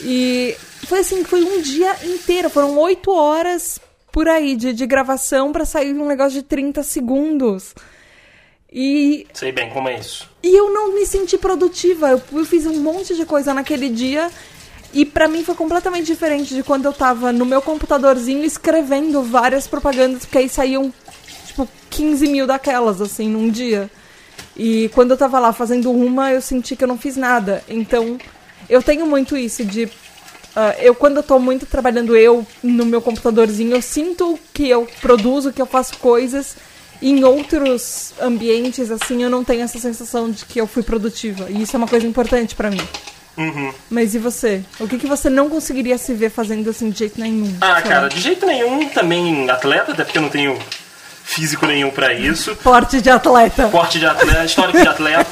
E 0.01 0.55
foi 0.85 0.99
assim, 0.99 1.23
foi 1.23 1.43
um 1.43 1.61
dia 1.61 1.95
inteiro, 2.05 2.51
foram 2.51 2.77
oito 2.77 3.11
horas 3.11 3.79
por 4.11 4.27
aí 4.27 4.55
de, 4.55 4.73
de 4.73 4.85
gravação 4.85 5.51
para 5.51 5.65
sair 5.65 5.93
um 5.93 6.07
negócio 6.07 6.33
de 6.33 6.43
30 6.43 6.83
segundos. 6.83 7.73
E. 8.71 9.25
Sei 9.33 9.51
bem 9.51 9.69
como 9.69 9.89
é 9.89 9.99
isso. 9.99 10.29
E 10.43 10.55
eu 10.55 10.71
não 10.71 10.93
me 10.93 11.05
senti 11.05 11.37
produtiva. 11.37 12.09
Eu, 12.09 12.21
eu 12.31 12.45
fiz 12.45 12.65
um 12.65 12.81
monte 12.81 13.15
de 13.15 13.25
coisa 13.25 13.53
naquele 13.53 13.89
dia. 13.89 14.29
E 14.93 15.05
para 15.05 15.27
mim 15.27 15.43
foi 15.43 15.55
completamente 15.55 16.05
diferente 16.05 16.53
de 16.53 16.63
quando 16.63 16.85
eu 16.85 16.93
tava 16.93 17.31
no 17.31 17.45
meu 17.45 17.61
computadorzinho 17.61 18.43
escrevendo 18.43 19.21
várias 19.21 19.67
propagandas, 19.67 20.25
porque 20.25 20.39
aí 20.39 20.49
saíam, 20.49 20.91
tipo, 21.45 21.69
15 21.91 22.27
mil 22.27 22.47
daquelas, 22.47 22.99
assim, 22.99 23.29
num 23.29 23.49
dia. 23.49 23.89
E 24.57 24.89
quando 24.89 25.11
eu 25.11 25.17
tava 25.17 25.39
lá 25.39 25.53
fazendo 25.53 25.91
uma, 25.91 26.31
eu 26.31 26.41
senti 26.41 26.75
que 26.75 26.83
eu 26.83 26.87
não 26.87 26.97
fiz 26.97 27.15
nada. 27.15 27.63
Então, 27.67 28.17
eu 28.67 28.81
tenho 28.81 29.05
muito 29.05 29.37
isso 29.37 29.63
de. 29.63 29.85
Uh, 29.85 30.73
eu, 30.79 30.95
quando 30.95 31.17
eu 31.17 31.23
tô 31.23 31.37
muito 31.37 31.67
trabalhando 31.67 32.17
eu 32.17 32.45
no 32.63 32.85
meu 32.85 33.01
computadorzinho, 33.01 33.75
eu 33.75 33.81
sinto 33.81 34.39
que 34.51 34.67
eu 34.67 34.87
produzo, 34.99 35.53
que 35.53 35.61
eu 35.61 35.67
faço 35.67 35.97
coisas. 35.97 36.55
Em 37.01 37.23
outros 37.23 38.13
ambientes, 38.21 38.91
assim, 38.91 39.23
eu 39.23 39.29
não 39.29 39.43
tenho 39.43 39.61
essa 39.61 39.79
sensação 39.79 40.29
de 40.29 40.45
que 40.45 40.59
eu 40.59 40.67
fui 40.67 40.83
produtiva. 40.83 41.47
E 41.49 41.61
isso 41.61 41.75
é 41.75 41.77
uma 41.77 41.87
coisa 41.87 42.05
importante 42.05 42.55
para 42.55 42.69
mim. 42.69 42.81
Uhum. 43.37 43.73
Mas 43.89 44.13
e 44.13 44.19
você? 44.19 44.61
O 44.79 44.87
que, 44.87 44.97
que 44.97 45.07
você 45.07 45.29
não 45.29 45.49
conseguiria 45.49 45.97
se 45.97 46.13
ver 46.13 46.29
fazendo 46.29 46.69
assim 46.69 46.89
de 46.89 46.99
jeito 46.99 47.19
nenhum? 47.19 47.55
Ah, 47.61 47.81
cara, 47.81 48.09
de 48.09 48.19
jeito 48.19 48.45
nenhum 48.45 48.89
também 48.89 49.49
atleta, 49.49 49.93
até 49.93 50.03
porque 50.03 50.17
eu 50.17 50.21
não 50.21 50.29
tenho 50.29 50.59
físico 51.23 51.65
nenhum 51.65 51.89
para 51.89 52.13
isso. 52.13 52.53
Porte 52.57 53.01
de 53.01 53.09
atleta. 53.09 53.69
Porte 53.69 53.97
de 53.97 54.05
atleta, 54.05 54.43
histórico 54.45 54.81
de 54.81 54.87
atleta. 54.87 55.29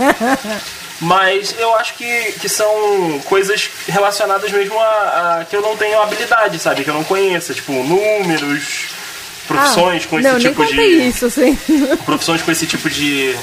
Mas 1.01 1.53
eu 1.59 1.75
acho 1.75 1.95
que, 1.95 2.31
que 2.39 2.47
são 2.47 3.19
coisas 3.25 3.69
relacionadas 3.87 4.51
mesmo 4.51 4.79
a, 4.79 5.39
a, 5.39 5.45
que 5.45 5.55
eu 5.55 5.61
não 5.61 5.75
tenho 5.75 6.01
habilidade, 6.01 6.57
sabe? 6.59 6.83
Que 6.83 6.89
eu 6.89 6.93
não 6.93 7.03
conheço, 7.03 7.53
tipo 7.53 7.71
números, 7.71 8.87
profissões 9.47 10.03
ah, 10.03 10.07
com 10.07 10.19
esse 10.19 10.29
não, 10.29 10.39
tipo 10.39 10.63
nem 10.63 10.75
de. 10.75 11.07
isso, 11.07 11.29
sim. 11.29 11.57
Profissões 12.05 12.41
com 12.41 12.51
esse 12.51 12.67
tipo 12.67 12.89
de, 12.89 13.35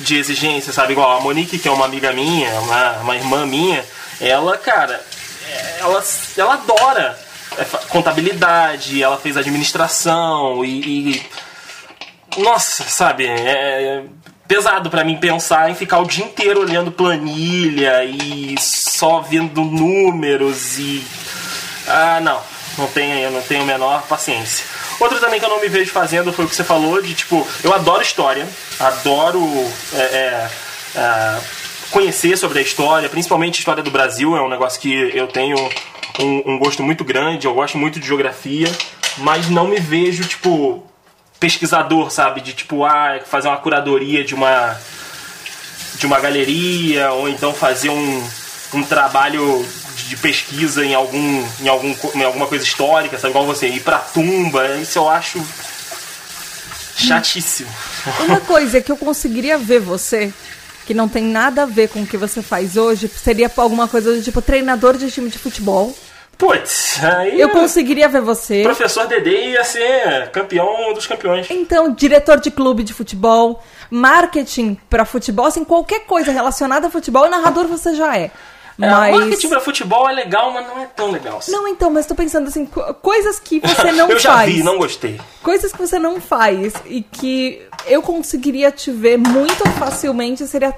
de 0.00 0.16
exigência, 0.16 0.72
sabe? 0.72 0.92
Igual 0.92 1.16
a 1.16 1.20
Monique, 1.20 1.58
que 1.58 1.68
é 1.68 1.70
uma 1.70 1.84
amiga 1.84 2.12
minha, 2.12 2.50
uma, 2.60 2.92
uma 2.98 3.16
irmã 3.16 3.46
minha, 3.46 3.84
ela, 4.20 4.58
cara, 4.58 5.00
ela, 5.80 6.04
ela 6.36 6.54
adora 6.54 7.18
é, 7.56 7.64
contabilidade, 7.88 9.02
ela 9.02 9.16
fez 9.16 9.36
administração 9.36 10.64
e, 10.64 11.12
e 11.14 11.22
nossa, 12.38 12.84
sabe? 12.84 13.26
É, 13.26 14.04
pesado 14.46 14.88
para 14.88 15.04
mim 15.04 15.16
pensar 15.16 15.70
em 15.70 15.74
ficar 15.74 15.98
o 15.98 16.06
dia 16.06 16.24
inteiro 16.24 16.60
olhando 16.60 16.90
planilha 16.90 18.02
e 18.04 18.54
só 18.58 19.20
vendo 19.20 19.62
números 19.62 20.78
e 20.78 21.04
ah 21.86 22.18
não 22.22 22.40
não 22.78 22.86
tenho 22.88 23.30
não 23.30 23.42
tenho 23.42 23.62
a 23.62 23.66
menor 23.66 24.02
paciência 24.08 24.64
outro 25.00 25.20
também 25.20 25.38
que 25.38 25.46
eu 25.46 25.50
não 25.50 25.60
me 25.60 25.68
vejo 25.68 25.90
fazendo 25.90 26.32
foi 26.32 26.44
o 26.44 26.48
que 26.48 26.56
você 26.56 26.64
falou 26.64 27.00
de 27.00 27.14
tipo 27.14 27.46
eu 27.62 27.72
adoro 27.72 28.02
história 28.02 28.48
adoro 28.78 29.42
é, 29.94 29.98
é, 29.98 30.50
é, 30.96 31.40
conhecer 31.90 32.36
sobre 32.36 32.58
a 32.58 32.62
história 32.62 33.08
principalmente 33.08 33.56
a 33.56 33.60
história 33.60 33.82
do 33.82 33.90
Brasil 33.90 34.36
é 34.36 34.42
um 34.42 34.48
negócio 34.48 34.80
que 34.80 34.92
eu 34.92 35.26
tenho 35.26 35.56
um, 36.20 36.52
um 36.52 36.58
gosto 36.58 36.82
muito 36.82 37.04
grande 37.04 37.46
eu 37.46 37.54
gosto 37.54 37.78
muito 37.78 38.00
de 38.00 38.06
geografia 38.06 38.70
mas 39.18 39.48
não 39.48 39.66
me 39.66 39.80
vejo 39.80 40.24
tipo 40.24 40.88
pesquisador, 41.38 42.10
sabe? 42.10 42.40
De 42.40 42.52
tipo, 42.52 42.84
ah, 42.84 43.20
fazer 43.24 43.48
uma 43.48 43.56
curadoria 43.56 44.24
de 44.24 44.34
uma 44.34 44.76
de 45.96 46.06
uma 46.06 46.20
galeria 46.20 47.10
ou 47.10 47.28
então 47.28 47.52
fazer 47.52 47.88
um, 47.88 48.28
um 48.72 48.84
trabalho 48.84 49.66
de 50.08 50.16
pesquisa 50.16 50.84
em 50.84 50.94
algum 50.94 51.44
em 51.60 51.68
algum 51.68 51.94
em 52.14 52.24
alguma 52.24 52.46
coisa 52.46 52.64
histórica, 52.64 53.18
sabe? 53.18 53.30
Igual 53.30 53.46
você 53.46 53.68
ir 53.68 53.80
pra 53.80 53.98
tumba, 53.98 54.76
isso 54.76 54.98
eu 54.98 55.08
acho 55.08 55.40
chatíssimo. 56.96 57.70
Uma 58.26 58.40
coisa 58.40 58.80
que 58.80 58.90
eu 58.90 58.96
conseguiria 58.96 59.56
ver 59.56 59.80
você 59.80 60.32
que 60.86 60.94
não 60.94 61.06
tem 61.06 61.22
nada 61.22 61.64
a 61.64 61.66
ver 61.66 61.88
com 61.88 62.00
o 62.00 62.06
que 62.06 62.16
você 62.16 62.40
faz 62.40 62.76
hoje, 62.76 63.08
seria 63.08 63.50
alguma 63.58 63.86
coisa 63.86 64.14
do 64.14 64.22
tipo 64.22 64.40
treinador 64.40 64.96
de 64.96 65.10
time 65.10 65.28
de 65.28 65.38
futebol. 65.38 65.94
Putz, 66.38 67.04
aí. 67.04 67.38
Eu 67.38 67.50
conseguiria 67.50 68.08
ver 68.08 68.22
você. 68.22 68.62
Professor 68.62 69.06
Dedê 69.06 69.50
ia 69.50 69.64
ser 69.64 70.30
campeão 70.30 70.94
dos 70.94 71.06
campeões. 71.06 71.48
Então, 71.50 71.92
diretor 71.92 72.40
de 72.40 72.50
clube 72.50 72.84
de 72.84 72.94
futebol, 72.94 73.62
marketing 73.90 74.78
para 74.88 75.04
futebol, 75.04 75.46
assim, 75.46 75.64
qualquer 75.64 76.06
coisa 76.06 76.30
relacionada 76.30 76.86
a 76.86 76.90
futebol 76.90 77.28
narrador 77.28 77.66
você 77.66 77.94
já 77.94 78.16
é. 78.16 78.30
É, 78.80 78.88
mas... 78.88 79.16
marketing 79.16 79.48
pra 79.48 79.60
futebol 79.60 80.08
é 80.08 80.12
legal, 80.12 80.52
mas 80.52 80.66
não 80.66 80.80
é 80.80 80.86
tão 80.86 81.10
legal. 81.10 81.38
Assim. 81.38 81.50
Não, 81.50 81.66
então, 81.66 81.90
mas 81.90 82.06
tô 82.06 82.14
pensando 82.14 82.46
assim, 82.46 82.64
coisas 83.02 83.40
que 83.40 83.58
você 83.58 83.90
não 83.92 84.06
faz. 84.06 84.10
Eu 84.10 84.18
já 84.18 84.44
vi, 84.44 84.62
não 84.62 84.78
gostei. 84.78 85.20
Coisas 85.42 85.72
que 85.72 85.78
você 85.78 85.98
não 85.98 86.20
faz 86.20 86.74
e 86.86 87.02
que 87.02 87.66
eu 87.86 88.00
conseguiria 88.00 88.70
te 88.70 88.90
ver 88.92 89.18
muito 89.18 89.68
facilmente 89.70 90.46
seria 90.46 90.74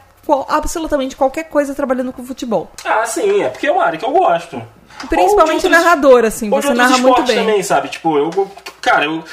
absolutamente 0.49 1.17
qualquer 1.17 1.45
coisa 1.45 1.75
trabalhando 1.75 2.13
com 2.13 2.25
futebol. 2.25 2.71
Ah, 2.85 3.05
sim, 3.05 3.43
é 3.43 3.49
porque 3.49 3.67
é 3.67 3.73
uma 3.73 3.85
área 3.85 3.99
que 3.99 4.05
eu 4.05 4.13
gosto. 4.13 4.63
Principalmente 5.09 5.65
outros, 5.65 5.71
narrador, 5.71 6.25
assim, 6.25 6.51
você 6.51 6.75
narra 6.75 6.99
muito 6.99 7.23
bem. 7.23 7.37
também, 7.37 7.63
sabe? 7.63 7.89
Tipo, 7.89 8.19
eu, 8.19 8.51
cara, 8.83 9.07
eu 9.07 9.25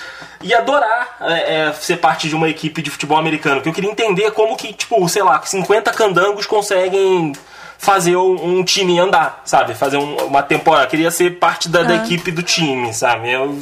ia 0.42 0.60
adorar 0.60 1.18
é, 1.22 1.68
é, 1.68 1.74
ser 1.74 1.98
parte 1.98 2.30
de 2.30 2.36
uma 2.36 2.48
equipe 2.48 2.82
de 2.82 2.90
futebol 2.90 3.18
americano, 3.18 3.62
que 3.62 3.68
eu 3.68 3.74
queria 3.74 3.92
entender 3.92 4.32
como 4.32 4.56
que, 4.56 4.72
tipo, 4.72 5.08
sei 5.10 5.24
lá, 5.24 5.42
50 5.42 5.92
candangos 5.92 6.46
conseguem 6.46 7.34
fazer 7.78 8.16
um, 8.16 8.60
um 8.60 8.64
time 8.64 9.00
andar, 9.00 9.42
sabe? 9.46 9.74
Fazer 9.74 9.98
um, 9.98 10.16
uma 10.26 10.42
temporada. 10.42 10.88
Queria 10.88 11.12
ser 11.12 11.40
parte 11.40 11.70
da, 11.70 11.82
ah. 11.82 11.84
da, 11.84 11.96
equipe 11.96 12.32
do 12.32 12.42
time, 12.42 12.94
sabe? 12.94 13.32
Eu, 13.32 13.58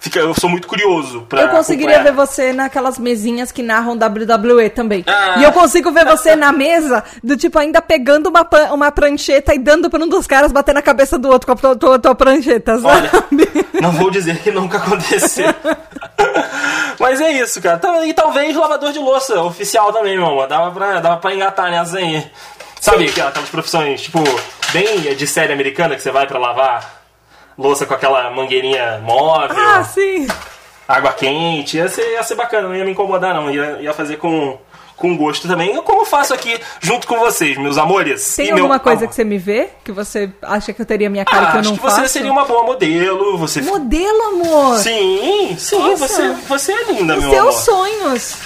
fica, 0.00 0.20
eu 0.20 0.34
sou 0.34 0.48
muito 0.48 0.68
curioso 0.68 1.22
pra. 1.28 1.42
Eu 1.42 1.48
conseguiria 1.48 2.02
ver 2.02 2.12
você 2.12 2.52
naquelas 2.52 2.98
mesinhas 2.98 3.50
que 3.50 3.62
narram 3.62 3.96
WWE 3.96 4.70
também. 4.70 5.04
Ah. 5.06 5.36
E 5.38 5.44
eu 5.44 5.52
consigo 5.52 5.90
ver 5.90 6.04
você 6.04 6.36
na 6.36 6.52
mesa, 6.52 7.02
do 7.22 7.36
tipo, 7.36 7.58
ainda 7.58 7.82
pegando 7.82 8.28
uma, 8.28 8.48
uma 8.72 8.92
prancheta 8.92 9.54
e 9.54 9.58
dando 9.58 9.90
pra 9.90 10.02
um 10.02 10.08
dos 10.08 10.26
caras 10.26 10.52
bater 10.52 10.74
na 10.74 10.82
cabeça 10.82 11.18
do 11.18 11.28
outro 11.28 11.46
com 11.46 11.52
a 11.52 11.56
tua, 11.56 11.76
tua, 11.76 11.98
tua 11.98 12.14
prancheta, 12.14 12.78
sabe? 12.78 12.86
Olha, 12.96 13.10
não 13.80 13.92
vou 13.92 14.10
dizer 14.10 14.38
que 14.38 14.50
nunca 14.50 14.78
aconteceu. 14.78 15.52
Mas 16.98 17.20
é 17.20 17.30
isso, 17.32 17.60
cara. 17.60 17.80
E 18.06 18.14
talvez 18.14 18.56
lavador 18.56 18.92
de 18.92 18.98
louça 18.98 19.40
oficial 19.42 19.92
também, 19.92 20.16
meu 20.16 20.26
amor. 20.26 20.46
Dava 20.46 20.70
pra, 20.70 21.00
dava 21.00 21.16
pra 21.18 21.34
engatar 21.34 21.70
nessa 21.70 21.98
aí. 21.98 22.24
Sabe 22.86 23.08
aquelas 23.08 23.48
profissões, 23.48 24.00
tipo, 24.00 24.22
bem 24.72 25.12
de 25.16 25.26
série 25.26 25.52
americana 25.52 25.96
que 25.96 26.02
você 26.02 26.12
vai 26.12 26.24
para 26.24 26.38
lavar 26.38 27.02
louça 27.58 27.84
com 27.84 27.92
aquela 27.92 28.30
mangueirinha 28.30 28.98
móvel? 29.02 29.56
Ah, 29.58 29.82
sim! 29.82 30.28
Água 30.86 31.12
quente, 31.12 31.78
ia 31.78 31.88
ser, 31.88 32.12
ia 32.12 32.22
ser 32.22 32.36
bacana, 32.36 32.68
não 32.68 32.76
ia 32.76 32.84
me 32.84 32.92
incomodar 32.92 33.34
não, 33.34 33.50
ia, 33.50 33.78
ia 33.80 33.92
fazer 33.92 34.18
com, 34.18 34.56
com 34.96 35.16
gosto 35.16 35.48
também, 35.48 35.82
como 35.82 36.04
faço 36.04 36.32
aqui 36.32 36.60
junto 36.80 37.08
com 37.08 37.18
vocês, 37.18 37.58
meus 37.58 37.76
amores. 37.76 38.36
Tem 38.36 38.52
alguma 38.52 38.78
coisa 38.78 39.00
amor. 39.00 39.08
que 39.08 39.16
você 39.16 39.24
me 39.24 39.36
vê? 39.36 39.68
Que 39.82 39.90
você 39.90 40.30
acha 40.40 40.72
que 40.72 40.80
eu 40.80 40.86
teria 40.86 41.10
minha 41.10 41.24
cara 41.24 41.48
ah, 41.48 41.50
que 41.50 41.56
eu 41.58 41.62
não 41.62 41.70
acho 41.72 41.80
que 41.80 41.86
faço? 41.88 42.02
você 42.02 42.08
seria 42.08 42.30
uma 42.30 42.44
boa 42.44 42.62
modelo. 42.62 43.36
Você... 43.36 43.62
Modelo, 43.62 44.22
amor? 44.28 44.78
Sim, 44.78 45.56
sim, 45.58 45.96
você, 45.96 46.28
você 46.46 46.72
é 46.72 46.84
linda, 46.84 47.16
meu 47.16 47.30
amor. 47.30 47.48
Os 47.48 47.54
seus 47.56 47.64
sonhos. 47.64 48.36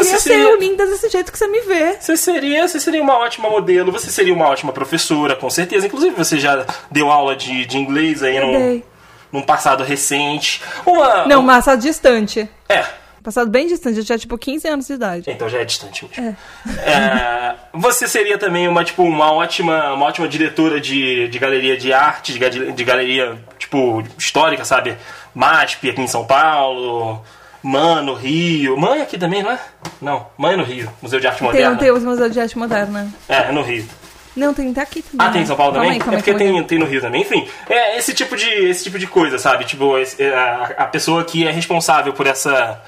Queria 0.00 0.04
Você 0.18 0.20
ser 0.20 0.34
seria- 0.34 0.56
linda 0.56 0.86
desse 0.86 1.08
jeito 1.08 1.30
que 1.32 1.38
você 1.38 1.46
me 1.46 1.60
vê. 1.62 1.96
Você 2.00 2.16
seria, 2.16 2.66
você 2.68 2.78
seria 2.80 3.02
uma 3.02 3.16
ótima 3.18 3.48
modelo, 3.48 3.90
você 3.92 4.10
seria 4.10 4.32
uma 4.34 4.48
ótima 4.48 4.72
professora, 4.72 5.34
com 5.36 5.48
certeza. 5.50 5.86
Inclusive, 5.86 6.14
você 6.14 6.38
já 6.38 6.64
deu 6.90 7.10
aula 7.10 7.34
de, 7.36 7.64
de 7.66 7.78
inglês 7.78 8.22
aí 8.22 8.38
num, 8.40 8.52
Dei. 8.52 8.84
num 9.32 9.42
passado 9.42 9.82
recente. 9.84 10.60
Uma. 10.84 11.26
Não, 11.26 11.44
passado 11.46 11.80
distante. 11.80 12.48
É. 12.68 12.84
Passado 13.22 13.50
bem 13.50 13.66
distante, 13.66 13.96
eu 13.98 14.04
tinha 14.04 14.18
tipo 14.18 14.36
15 14.36 14.68
anos 14.68 14.86
de 14.86 14.92
idade. 14.92 15.30
Então 15.30 15.48
já 15.48 15.58
é 15.58 15.64
distante 15.64 16.06
mesmo. 16.14 16.36
É, 16.84 17.54
você 17.72 18.06
seria 18.06 18.36
também 18.36 18.68
uma, 18.68 18.84
tipo, 18.84 19.02
uma 19.02 19.32
ótima, 19.32 19.94
uma 19.94 20.04
ótima 20.06 20.28
diretora 20.28 20.78
de, 20.78 21.26
de 21.28 21.38
galeria 21.38 21.74
de 21.74 21.90
arte, 21.90 22.38
de, 22.38 22.72
de 22.72 22.84
galeria, 22.84 23.38
tipo, 23.58 24.04
histórica, 24.18 24.62
sabe? 24.66 24.96
MASP 25.34 25.88
aqui 25.88 26.02
em 26.02 26.06
São 26.06 26.26
Paulo, 26.26 27.24
MAN 27.64 28.02
no 28.02 28.12
Rio. 28.12 28.76
MAN 28.76 28.96
é 28.96 29.02
aqui 29.02 29.16
também, 29.16 29.42
não 29.42 29.50
é? 29.50 29.58
Não, 30.00 30.26
MAN 30.36 30.52
é 30.52 30.56
no 30.56 30.64
Rio, 30.64 30.90
Museu 31.00 31.18
de 31.18 31.26
Arte 31.26 31.38
Tem, 31.38 31.46
Moderna. 31.46 31.76
tem 31.78 31.90
os 31.90 32.04
museus 32.04 32.30
de 32.30 32.38
arte 32.38 32.58
moderna. 32.58 33.08
É, 33.26 33.48
é 33.48 33.52
no 33.52 33.62
Rio. 33.62 33.88
Não, 34.36 34.52
tem 34.52 34.70
até 34.70 34.82
aqui 34.82 35.00
também. 35.00 35.26
Ah, 35.26 35.30
tem 35.30 35.42
em 35.42 35.46
São 35.46 35.56
Paulo 35.56 35.72
também? 35.72 35.92
aí, 35.92 35.96
é 35.96 36.00
porque 36.00 36.34
tem, 36.34 36.62
tem 36.64 36.78
no 36.78 36.84
Rio 36.84 37.00
também. 37.00 37.22
Enfim, 37.22 37.48
é 37.68 37.96
esse 37.96 38.12
tipo 38.12 38.36
de, 38.36 38.46
esse 38.46 38.84
tipo 38.84 38.98
de 38.98 39.06
coisa, 39.06 39.38
sabe? 39.38 39.64
Tipo, 39.64 39.94
é, 39.96 40.34
a, 40.34 40.74
a 40.78 40.86
pessoa 40.86 41.24
que 41.24 41.46
é 41.46 41.50
responsável 41.50 42.12
por 42.12 42.26
essa, 42.26 42.82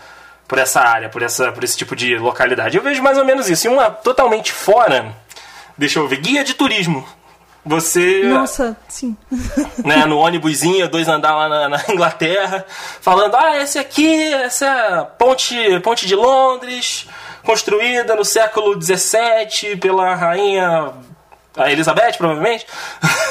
por 0.47 0.59
essa 0.59 0.81
área, 0.81 1.09
por, 1.09 1.23
essa, 1.23 1.51
por 1.53 1.65
esse 1.65 1.77
tipo 1.77 1.97
de 1.97 2.19
localidade. 2.19 2.77
Eu 2.77 2.83
vejo 2.83 3.03
mais 3.03 3.17
ou 3.17 3.25
menos 3.25 3.49
isso. 3.49 3.67
E 3.67 3.71
uma 3.71 3.91
totalmente 3.91 4.53
fora, 4.53 5.15
deixa 5.79 6.01
eu 6.01 6.07
ver, 6.07 6.21
guia 6.21 6.45
de 6.45 6.53
turismo. 6.53 7.07
Você, 7.67 8.23
Nossa, 8.25 8.77
sim. 8.89 9.17
né, 9.85 10.07
no 10.07 10.19
ônibusinho, 10.19 10.89
dois 10.89 11.09
andar 11.09 11.35
lá 11.35 11.49
na, 11.49 11.69
na 11.69 11.85
Inglaterra, 11.91 12.65
falando, 13.01 13.35
ah, 13.35 13.61
esse 13.61 13.77
aqui, 13.77 14.33
essa 14.35 14.67
é 14.67 15.05
ponte, 15.19 15.57
ponte 15.81 16.07
de 16.07 16.15
Londres, 16.15 17.09
construída 17.45 18.15
no 18.15 18.25
século 18.25 18.81
XVII 18.81 19.77
pela 19.81 20.15
rainha 20.15 20.93
a 21.57 21.71
Elizabeth, 21.73 22.15
provavelmente. 22.19 22.67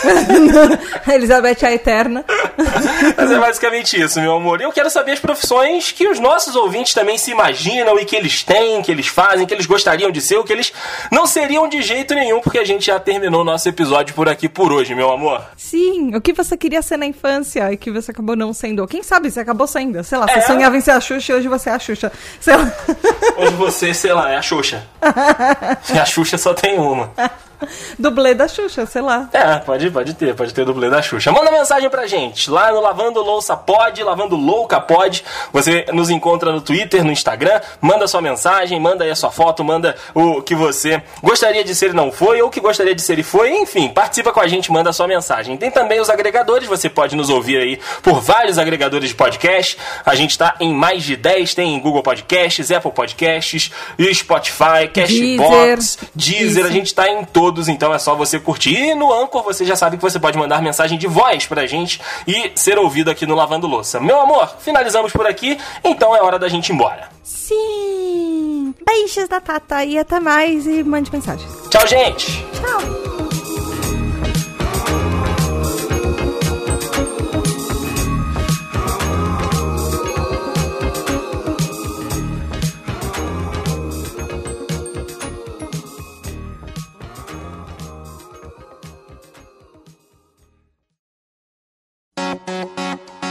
Elizabeth 1.08 1.64
a 1.66 1.72
Eterna. 1.72 2.24
Mas 3.18 3.32
é 3.32 3.40
basicamente 3.40 4.00
isso, 4.02 4.20
meu 4.20 4.36
amor. 4.36 4.62
Eu 4.62 4.72
quero 4.72 4.90
saber 4.90 5.14
as 5.14 5.20
profissões 5.20 5.92
que 5.92 6.08
os 6.08 6.20
nossos 6.20 6.56
ouvintes 6.56 6.94
também 6.94 7.18
se 7.18 7.32
imaginam 7.32 8.00
e 8.00 8.06
que 8.06 8.16
eles 8.16 8.44
têm, 8.44 8.82
que 8.82 8.92
eles 8.92 9.08
fazem, 9.08 9.46
que 9.46 9.54
eles 9.54 9.66
gostariam 9.66 10.12
de 10.12 10.22
ser, 10.22 10.38
o 10.38 10.44
que 10.44 10.54
eles 10.54 10.72
não 11.12 11.26
seriam 11.26 11.68
de 11.68 11.82
jeito 11.82 12.14
nenhum, 12.14 12.42
porque 12.42 12.60
a 12.60 12.66
gente 12.66 12.86
já 12.86 13.00
terminou 13.00 13.42
o 13.42 13.46
nosso 13.46 13.68
episódio 13.70 14.14
por 14.16 14.28
aqui 14.30 14.48
por 14.50 14.72
hoje, 14.72 14.96
meu 14.96 15.12
amor. 15.12 15.44
Sim, 15.58 16.16
o 16.16 16.22
que 16.22 16.34
você 16.34 16.58
queria 16.58 16.82
ser 16.82 16.98
na 16.98 17.06
infância 17.06 17.72
e 17.72 17.78
que 17.78 17.92
você 17.92 18.12
acabou 18.12 18.36
não 18.36 18.54
sendo. 18.54 18.86
Quem 18.88 19.04
sabe 19.04 19.30
você 19.30 19.40
acabou 19.40 19.68
sendo. 19.68 20.04
Sei 20.04 20.18
lá, 20.18 20.28
você 20.28 20.40
É. 20.40 20.42
sonhava 20.42 20.76
em 20.78 20.82
ser 20.82 20.92
a 20.92 21.00
Xuxa 21.00 21.34
e 21.34 21.36
hoje 21.36 21.48
você 21.48 21.70
é 21.70 21.74
a 21.74 21.80
Xuxa. 21.80 22.12
Sei 22.40 22.56
lá. 22.56 22.72
Hoje 23.38 23.54
você, 23.56 23.94
sei 23.94 24.14
lá, 24.14 24.32
é 24.32 24.38
a 24.38 24.42
Xuxa. 24.42 24.84
E 25.94 26.00
a 26.00 26.06
Xuxa 26.06 26.38
só 26.38 26.54
tem 26.54 26.78
uma. 26.80 27.12
Dublê 27.98 28.34
da 28.34 28.48
Xuxa, 28.48 28.86
sei 28.86 29.02
lá. 29.02 29.30
É, 29.34 29.58
pode, 29.58 29.90
pode 29.90 30.14
ter, 30.14 30.36
pode 30.36 30.54
ter 30.54 30.66
dublê 30.66 30.90
da 30.90 31.02
Xuxa. 31.02 31.32
Manda 31.32 31.52
mensagem 31.52 31.90
pra 31.90 32.08
gente, 32.08 32.50
lá 32.50 32.72
no 32.72 32.82
Lavando 32.82 33.22
Louça 33.22 33.56
Pod, 33.56 34.02
Lavando 34.04 34.36
Louca 34.36 34.80
Pod. 34.80 35.24
Você 35.52 35.86
nos 35.94 36.10
encontra 36.10 36.52
no 36.52 36.62
Twitter, 36.62 37.04
no 37.04 37.12
Instagram, 37.12 37.60
manda 37.82 38.08
sua 38.08 38.22
mensagem, 38.22 38.80
manda 38.80 39.04
aí 39.04 39.12
a 39.12 39.16
sua 39.16 39.32
foto, 39.32 39.64
manda 39.64 39.96
o 40.14 40.42
que 40.42 40.56
você 40.56 41.02
gostaria 41.22 41.64
de 41.64 41.74
ser 41.74 41.92
e 41.92 41.94
não 41.94 42.12
foi, 42.12 42.42
ou 42.42 42.50
que 42.50 42.60
gostaria 42.60 42.94
de 42.94 43.02
ser 43.02 43.20
e 43.20 43.24
foi, 43.24 43.52
enfim, 43.52 43.90
participa 43.90 44.32
com 44.32 44.40
a 44.40 44.48
gente, 44.48 44.72
manda 44.72 44.92
sua 44.92 45.08
mensagem. 45.08 45.58
Tem 45.58 45.72
também 45.72 46.00
os 46.00 46.10
agregadores, 46.10 46.68
você 46.68 46.90
pode 46.90 47.16
nos 47.16 47.30
ouvir 47.30 47.58
aí 47.58 47.80
por 48.02 48.22
vários 48.22 48.58
agregadores 48.58 49.10
de 49.10 49.16
podcast. 49.16 49.78
A 50.06 50.16
gente 50.16 50.38
tá 50.38 50.56
em 50.60 50.74
mais 50.74 51.04
de 51.04 51.16
10, 51.16 51.54
tem 51.54 51.80
Google 51.80 52.04
Podcasts, 52.04 52.72
Apple 52.72 52.92
Podcasts, 52.92 53.72
Spotify, 54.14 54.88
Cashbox, 54.94 55.98
Deezer, 56.14 56.64
Isso. 56.64 56.66
a 56.66 56.72
gente 56.72 56.94
tá 56.94 57.10
em 57.10 57.24
todos, 57.24 57.45
então 57.68 57.94
é 57.94 58.00
só 58.00 58.16
você 58.16 58.40
curtir. 58.40 58.76
E 58.76 58.96
no 58.96 59.14
Anchor 59.14 59.44
você 59.44 59.66
já 59.66 59.76
sabe 59.76 59.98
que 59.98 60.04
você 60.04 60.20
pode 60.20 60.38
mandar 60.38 60.62
mensagem 60.62 60.98
de 60.98 61.08
voz 61.08 61.46
pra 61.46 61.66
gente 61.66 62.02
e 62.28 62.52
ser 62.56 62.78
ouvido 62.78 63.10
aqui 63.10 63.26
no 63.26 63.36
Lavando 63.36 63.68
Louça. 63.68 64.00
Meu 64.00 64.20
amor, 64.20 64.56
finalizamos 64.60 65.12
por 65.12 65.26
aqui, 65.26 65.58
então 65.84 66.16
é 66.16 66.22
hora 66.22 66.40
da 66.40 66.48
gente 66.48 66.70
ir 66.70 66.74
embora. 66.74 67.10
Sim! 67.24 68.74
Beijos 68.86 69.28
da 69.28 69.42
Tata 69.42 69.84
e 69.84 69.98
até 69.98 70.20
mais 70.20 70.66
e 70.66 70.84
mande 70.84 71.12
mensagens. 71.12 71.52
Tchau, 71.70 71.88
gente! 71.88 72.46
Tchau! 72.54 73.15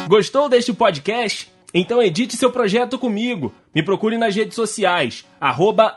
Gostou 0.07 0.51
deste 0.51 0.73
podcast? 0.73 1.51
Então 1.73 2.03
edite 2.03 2.37
seu 2.37 2.51
projeto 2.51 2.99
comigo. 2.99 3.53
Me 3.75 3.83
procure 3.83 4.19
nas 4.19 4.37
redes 4.37 4.55
sociais, 4.55 5.25
arroba. 5.41 5.97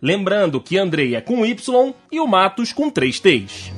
Lembrando 0.00 0.60
que 0.60 0.76
Andrei 0.76 1.14
é 1.14 1.20
com 1.20 1.44
Y 1.46 1.94
e 2.10 2.20
o 2.20 2.26
Matos 2.26 2.72
com 2.72 2.90
três 2.90 3.18
T's. 3.18 3.72